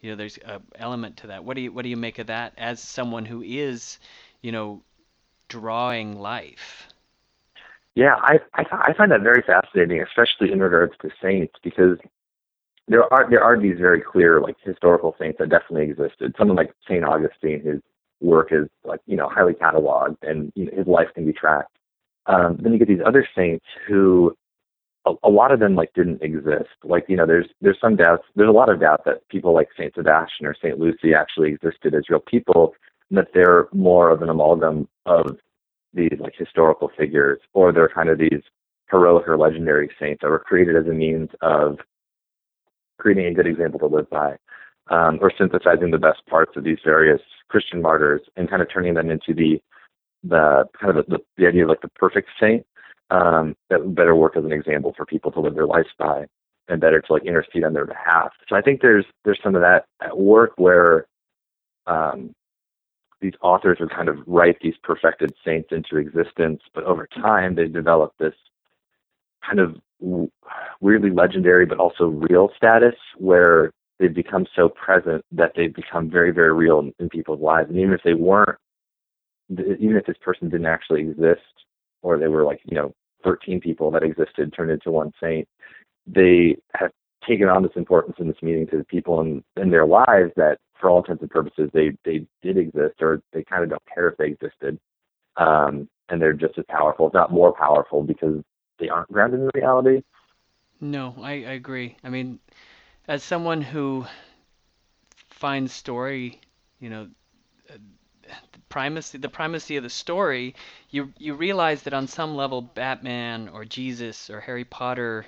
you 0.00 0.10
know 0.10 0.16
there's 0.16 0.38
a 0.38 0.60
element 0.76 1.16
to 1.18 1.28
that. 1.28 1.44
What 1.44 1.56
do 1.56 1.62
you 1.62 1.72
what 1.72 1.82
do 1.82 1.88
you 1.88 1.96
make 1.96 2.18
of 2.18 2.28
that 2.28 2.52
as 2.56 2.80
someone 2.80 3.24
who 3.24 3.42
is 3.42 3.98
you 4.42 4.52
know 4.52 4.82
drawing 5.48 6.18
life. 6.18 6.88
Yeah, 7.94 8.14
I, 8.20 8.38
I 8.54 8.64
I 8.70 8.92
find 8.92 9.10
that 9.10 9.22
very 9.22 9.42
fascinating, 9.42 10.00
especially 10.00 10.52
in 10.52 10.60
regards 10.60 10.92
to 11.02 11.10
saints, 11.20 11.54
because 11.64 11.98
there 12.86 13.12
are 13.12 13.28
there 13.28 13.42
are 13.42 13.60
these 13.60 13.78
very 13.78 14.00
clear 14.00 14.40
like 14.40 14.56
historical 14.62 15.16
saints 15.18 15.38
that 15.38 15.48
definitely 15.48 15.90
existed. 15.90 16.34
Someone 16.38 16.56
like 16.56 16.72
Saint 16.86 17.04
Augustine, 17.04 17.60
his 17.60 17.80
work 18.20 18.48
is 18.52 18.68
like 18.84 19.00
you 19.06 19.16
know 19.16 19.28
highly 19.28 19.52
cataloged, 19.52 20.18
and 20.22 20.52
you 20.54 20.66
know, 20.66 20.76
his 20.76 20.86
life 20.86 21.08
can 21.14 21.26
be 21.26 21.32
tracked. 21.32 21.76
Um, 22.26 22.58
then 22.60 22.72
you 22.72 22.78
get 22.78 22.88
these 22.88 23.04
other 23.04 23.26
saints 23.34 23.64
who 23.86 24.36
a, 25.06 25.14
a 25.24 25.30
lot 25.30 25.52
of 25.52 25.60
them 25.60 25.74
like 25.74 25.92
didn't 25.94 26.22
exist. 26.22 26.70
Like 26.84 27.04
you 27.08 27.16
know, 27.16 27.26
there's 27.26 27.48
there's 27.60 27.80
some 27.80 27.96
doubts. 27.96 28.24
There's 28.36 28.48
a 28.48 28.52
lot 28.52 28.68
of 28.68 28.80
doubt 28.80 29.04
that 29.04 29.26
people 29.28 29.52
like 29.52 29.68
Saint 29.76 29.94
Sebastian 29.94 30.46
or 30.46 30.54
Saint 30.60 30.78
Lucy 30.78 31.14
actually 31.14 31.50
existed 31.50 31.94
as 31.94 32.08
real 32.08 32.20
people 32.20 32.74
that 33.10 33.28
they're 33.34 33.68
more 33.72 34.10
of 34.10 34.22
an 34.22 34.28
amalgam 34.28 34.88
of 35.06 35.38
these 35.94 36.18
like 36.18 36.34
historical 36.36 36.90
figures, 36.96 37.40
or 37.54 37.72
they're 37.72 37.88
kind 37.88 38.08
of 38.08 38.18
these 38.18 38.42
heroic 38.90 39.26
or 39.28 39.36
legendary 39.38 39.90
saints 40.00 40.20
that 40.22 40.30
were 40.30 40.38
created 40.38 40.76
as 40.76 40.86
a 40.86 40.92
means 40.92 41.30
of 41.40 41.78
creating 42.98 43.26
a 43.26 43.34
good 43.34 43.46
example 43.46 43.78
to 43.78 43.86
live 43.86 44.08
by, 44.10 44.36
um, 44.90 45.18
or 45.20 45.32
synthesizing 45.36 45.90
the 45.90 45.98
best 45.98 46.24
parts 46.26 46.52
of 46.56 46.64
these 46.64 46.78
various 46.84 47.20
Christian 47.48 47.80
martyrs 47.80 48.22
and 48.36 48.50
kind 48.50 48.62
of 48.62 48.68
turning 48.72 48.94
them 48.94 49.10
into 49.10 49.34
the 49.34 49.60
the 50.24 50.64
kind 50.78 50.96
of 50.96 51.06
the, 51.06 51.18
the 51.36 51.46
idea 51.46 51.62
of 51.62 51.68
like 51.68 51.80
the 51.80 51.88
perfect 51.88 52.28
saint 52.40 52.66
um, 53.10 53.54
that 53.70 53.94
better 53.94 54.14
work 54.16 54.36
as 54.36 54.44
an 54.44 54.52
example 54.52 54.92
for 54.96 55.06
people 55.06 55.30
to 55.30 55.40
live 55.40 55.54
their 55.54 55.66
lives 55.66 55.88
by 55.98 56.26
and 56.68 56.80
better 56.80 57.00
to 57.00 57.12
like 57.12 57.24
intercede 57.24 57.64
on 57.64 57.72
their 57.72 57.86
behalf. 57.86 58.32
So 58.48 58.56
I 58.56 58.60
think 58.60 58.80
there's 58.80 59.04
there's 59.24 59.40
some 59.42 59.54
of 59.54 59.62
that 59.62 59.86
at 60.02 60.18
work 60.18 60.52
where 60.56 61.06
um, 61.86 62.34
these 63.20 63.34
authors 63.42 63.78
would 63.80 63.90
kind 63.90 64.08
of 64.08 64.18
write 64.26 64.58
these 64.62 64.74
perfected 64.82 65.32
saints 65.44 65.70
into 65.72 65.96
existence, 65.96 66.62
but 66.74 66.84
over 66.84 67.08
time 67.20 67.54
they 67.54 67.66
developed 67.66 68.18
this 68.18 68.34
kind 69.44 69.58
of 69.58 69.76
weirdly 70.80 71.10
legendary 71.10 71.66
but 71.66 71.78
also 71.78 72.06
real 72.06 72.50
status 72.56 72.94
where 73.16 73.72
they've 73.98 74.14
become 74.14 74.46
so 74.54 74.68
present 74.68 75.24
that 75.32 75.52
they've 75.56 75.74
become 75.74 76.08
very 76.08 76.30
very 76.30 76.52
real 76.52 76.78
in, 76.78 76.92
in 77.00 77.08
people's 77.08 77.40
lives. 77.40 77.68
And 77.68 77.78
even 77.78 77.92
if 77.92 78.00
they 78.04 78.14
weren't 78.14 78.58
even 79.50 79.96
if 79.96 80.06
this 80.06 80.16
person 80.22 80.48
didn't 80.48 80.66
actually 80.66 81.00
exist 81.00 81.40
or 82.02 82.18
they 82.18 82.28
were 82.28 82.44
like 82.44 82.60
you 82.64 82.76
know 82.76 82.94
13 83.24 83.60
people 83.60 83.90
that 83.90 84.04
existed 84.04 84.52
turned 84.54 84.70
into 84.70 84.90
one 84.90 85.12
saint 85.20 85.48
they 86.06 86.56
have 86.74 86.90
taken 87.26 87.48
on 87.48 87.62
this 87.62 87.72
importance 87.76 88.16
in 88.18 88.28
this 88.28 88.42
meeting 88.42 88.66
to 88.68 88.78
the 88.78 88.84
people 88.84 89.20
in, 89.20 89.42
in 89.56 89.70
their 89.70 89.86
lives 89.86 90.32
that 90.36 90.58
for 90.80 90.90
all 90.90 90.98
intents 90.98 91.22
and 91.22 91.30
purposes 91.30 91.70
they 91.72 91.90
they 92.04 92.26
did 92.42 92.56
exist 92.56 93.00
or 93.00 93.22
they 93.32 93.42
kind 93.44 93.64
of 93.64 93.70
don't 93.70 93.82
care 93.92 94.08
if 94.08 94.16
they 94.16 94.28
existed. 94.28 94.78
Um 95.36 95.88
and 96.08 96.22
they're 96.22 96.32
just 96.32 96.58
as 96.58 96.64
powerful 96.68 97.06
if 97.08 97.12
not 97.14 97.32
more 97.32 97.52
powerful 97.52 98.02
because 98.02 98.42
they 98.78 98.88
aren't 98.88 99.12
grounded 99.12 99.40
in 99.40 99.50
reality. 99.54 100.02
No 100.80 101.14
i, 101.20 101.32
I 101.32 101.52
agree. 101.52 101.96
I 102.04 102.08
mean 102.08 102.38
as 103.08 103.22
someone 103.22 103.62
who 103.62 104.06
finds 105.30 105.72
story 105.72 106.40
you 106.80 106.90
know 106.90 107.08
the 107.68 108.58
primacy 108.68 109.18
the 109.18 109.28
primacy 109.28 109.76
of 109.76 109.82
the 109.82 109.90
story 109.90 110.54
you 110.90 111.12
you 111.18 111.34
realize 111.34 111.82
that 111.82 111.94
on 111.94 112.06
some 112.06 112.34
level 112.34 112.60
batman 112.60 113.48
or 113.48 113.64
jesus 113.64 114.30
or 114.30 114.40
harry 114.40 114.64
potter 114.64 115.24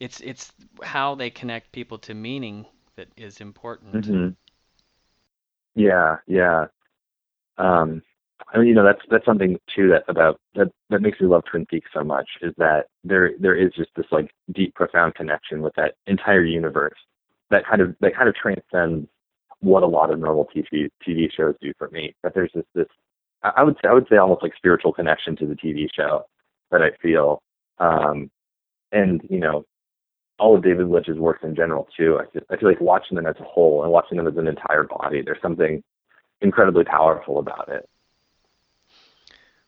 it's 0.00 0.20
it's 0.20 0.52
how 0.82 1.14
they 1.14 1.30
connect 1.30 1.72
people 1.72 1.98
to 1.98 2.14
meaning 2.14 2.66
that 2.96 3.08
is 3.16 3.40
important. 3.40 4.06
Mm-hmm. 4.06 4.28
Yeah, 5.74 6.16
yeah. 6.26 6.66
Um, 7.58 8.02
I 8.52 8.58
mean, 8.58 8.68
you 8.68 8.74
know, 8.74 8.84
that's 8.84 9.02
that's 9.10 9.24
something 9.24 9.58
too 9.74 9.88
that 9.90 10.04
about 10.08 10.40
that 10.54 10.70
that 10.90 11.02
makes 11.02 11.20
me 11.20 11.26
love 11.26 11.42
Twin 11.50 11.66
Peaks 11.66 11.90
so 11.94 12.04
much 12.04 12.28
is 12.42 12.52
that 12.58 12.86
there 13.04 13.32
there 13.38 13.56
is 13.56 13.72
just 13.74 13.90
this 13.96 14.06
like 14.10 14.30
deep, 14.52 14.74
profound 14.74 15.14
connection 15.14 15.62
with 15.62 15.74
that 15.76 15.94
entire 16.06 16.44
universe 16.44 16.98
that 17.50 17.66
kind 17.66 17.80
of 17.80 17.94
that 18.00 18.14
kind 18.14 18.28
of 18.28 18.34
transcends 18.34 19.08
what 19.60 19.82
a 19.82 19.86
lot 19.86 20.10
of 20.12 20.18
normal 20.18 20.48
TV 20.54 20.88
TV 21.06 21.28
shows 21.34 21.54
do 21.60 21.72
for 21.78 21.88
me. 21.90 22.14
That 22.22 22.34
there's 22.34 22.52
just 22.52 22.68
this 22.74 22.88
I 23.42 23.62
would 23.62 23.76
say 23.76 23.88
I 23.88 23.92
would 23.92 24.06
say 24.10 24.16
almost 24.16 24.42
like 24.42 24.54
spiritual 24.56 24.92
connection 24.92 25.36
to 25.36 25.46
the 25.46 25.54
TV 25.54 25.86
show 25.94 26.24
that 26.70 26.82
I 26.82 26.90
feel. 27.02 27.42
Um, 27.78 28.30
and 28.92 29.20
you 29.28 29.38
know, 29.38 29.64
all 30.38 30.56
of 30.56 30.62
David 30.62 30.88
Lynch's 30.88 31.18
works 31.18 31.42
in 31.42 31.54
general 31.54 31.88
too. 31.96 32.18
I 32.20 32.30
feel, 32.30 32.42
I 32.50 32.56
feel 32.56 32.68
like 32.68 32.80
watching 32.80 33.16
them 33.16 33.26
as 33.26 33.36
a 33.40 33.44
whole 33.44 33.82
and 33.82 33.92
watching 33.92 34.18
them 34.18 34.26
as 34.26 34.36
an 34.36 34.46
entire 34.46 34.84
body, 34.84 35.22
there's 35.22 35.40
something 35.40 35.82
incredibly 36.40 36.84
powerful 36.84 37.38
about 37.38 37.68
it. 37.68 37.88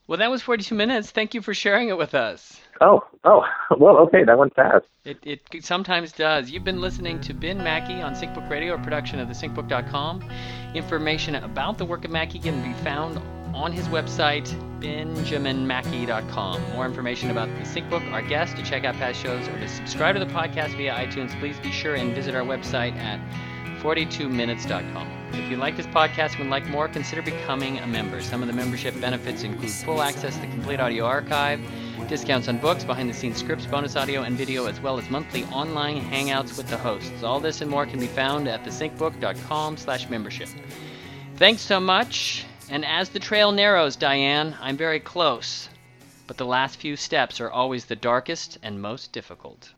Well, 0.07 0.19
that 0.19 0.31
was 0.31 0.41
42 0.41 0.75
minutes. 0.75 1.11
Thank 1.11 1.35
you 1.35 1.43
for 1.43 1.53
sharing 1.53 1.91
it 1.91 1.99
with 1.99 2.15
us. 2.15 2.59
Oh, 2.81 3.05
oh, 3.25 3.45
well, 3.79 3.99
okay, 3.99 4.25
that 4.25 4.39
went 4.39 4.55
fast. 4.55 4.87
It, 5.05 5.19
it 5.23 5.65
sometimes 5.65 6.13
does. 6.13 6.51
You've 6.51 6.65
been 6.65 6.81
listening 6.81 7.21
to 7.23 7.35
Ben 7.35 7.59
Mackey 7.59 8.01
on 8.01 8.15
SyncBook 8.15 8.49
Radio, 8.49 8.75
a 8.75 8.79
production 8.79 9.21
of 9.21 9.29
thesyncbook.com. 9.29 10.27
Information 10.75 11.35
about 11.35 11.77
the 11.77 11.85
work 11.85 12.07
of 12.07 12.11
Mackey 12.11 12.39
can 12.39 12.63
be 12.63 12.73
found 12.83 13.21
on 13.55 13.73
his 13.73 13.87
website, 13.89 14.47
benjaminmackey.com. 14.81 16.73
More 16.73 16.87
information 16.87 17.31
about 17.31 17.49
the 17.49 17.65
SyncBook, 17.65 18.13
our 18.13 18.23
guest, 18.23 18.57
to 18.57 18.63
check 18.63 18.85
out 18.85 18.95
past 18.95 19.21
shows, 19.21 19.47
or 19.49 19.59
to 19.59 19.69
subscribe 19.69 20.15
to 20.15 20.25
the 20.25 20.33
podcast 20.33 20.77
via 20.77 20.95
iTunes, 20.95 21.39
please 21.41 21.59
be 21.61 21.71
sure 21.71 21.95
and 21.95 22.15
visit 22.15 22.35
our 22.35 22.43
website 22.43 22.95
at 22.97 23.21
42minutes.com. 23.81 25.19
If 25.33 25.51
you 25.51 25.57
like 25.57 25.77
this 25.77 25.87
podcast 25.87 26.33
and 26.33 26.41
would 26.41 26.51
like 26.51 26.67
more, 26.69 26.89
consider 26.89 27.23
becoming 27.23 27.79
a 27.79 27.87
member. 27.87 28.21
Some 28.21 28.43
of 28.43 28.49
the 28.49 28.55
membership 28.55 28.99
benefits 29.01 29.43
include 29.43 29.71
full 29.71 30.03
access 30.03 30.35
to 30.37 30.41
the 30.41 30.47
complete 30.49 30.81
audio 30.81 31.05
archive, 31.05 31.61
discounts 32.09 32.49
on 32.49 32.59
books, 32.59 32.85
behind 32.85 33.09
the 33.09 33.15
scenes 33.15 33.37
scripts, 33.37 33.67
bonus 33.67 33.95
audio 33.95 34.23
and 34.23 34.37
video, 34.37 34.67
as 34.67 34.81
well 34.81 34.99
as 34.99 35.09
monthly 35.11 35.45
online 35.45 36.01
hangouts 36.01 36.57
with 36.57 36.69
the 36.69 36.77
hosts. 36.77 37.23
All 37.23 37.41
this 37.41 37.61
and 37.61 37.71
more 37.71 37.87
can 37.87 38.01
be 38.01 38.07
found 38.07 38.49
at 38.49 38.65
thesyncbook.com 38.65 39.77
slash 39.77 40.09
membership. 40.09 40.49
Thanks 41.37 41.63
so 41.63 41.79
much. 41.79 42.48
And 42.71 42.85
as 42.85 43.09
the 43.09 43.19
trail 43.19 43.51
narrows, 43.51 43.97
Diane, 43.97 44.57
I'm 44.61 44.77
very 44.77 45.01
close. 45.01 45.69
But 46.27 46.37
the 46.37 46.45
last 46.45 46.77
few 46.77 46.97
steps 46.97 47.41
are 47.41 47.51
always 47.51 47.87
the 47.87 47.97
darkest 47.97 48.59
and 48.63 48.83
most 48.83 49.13
difficult. 49.13 49.73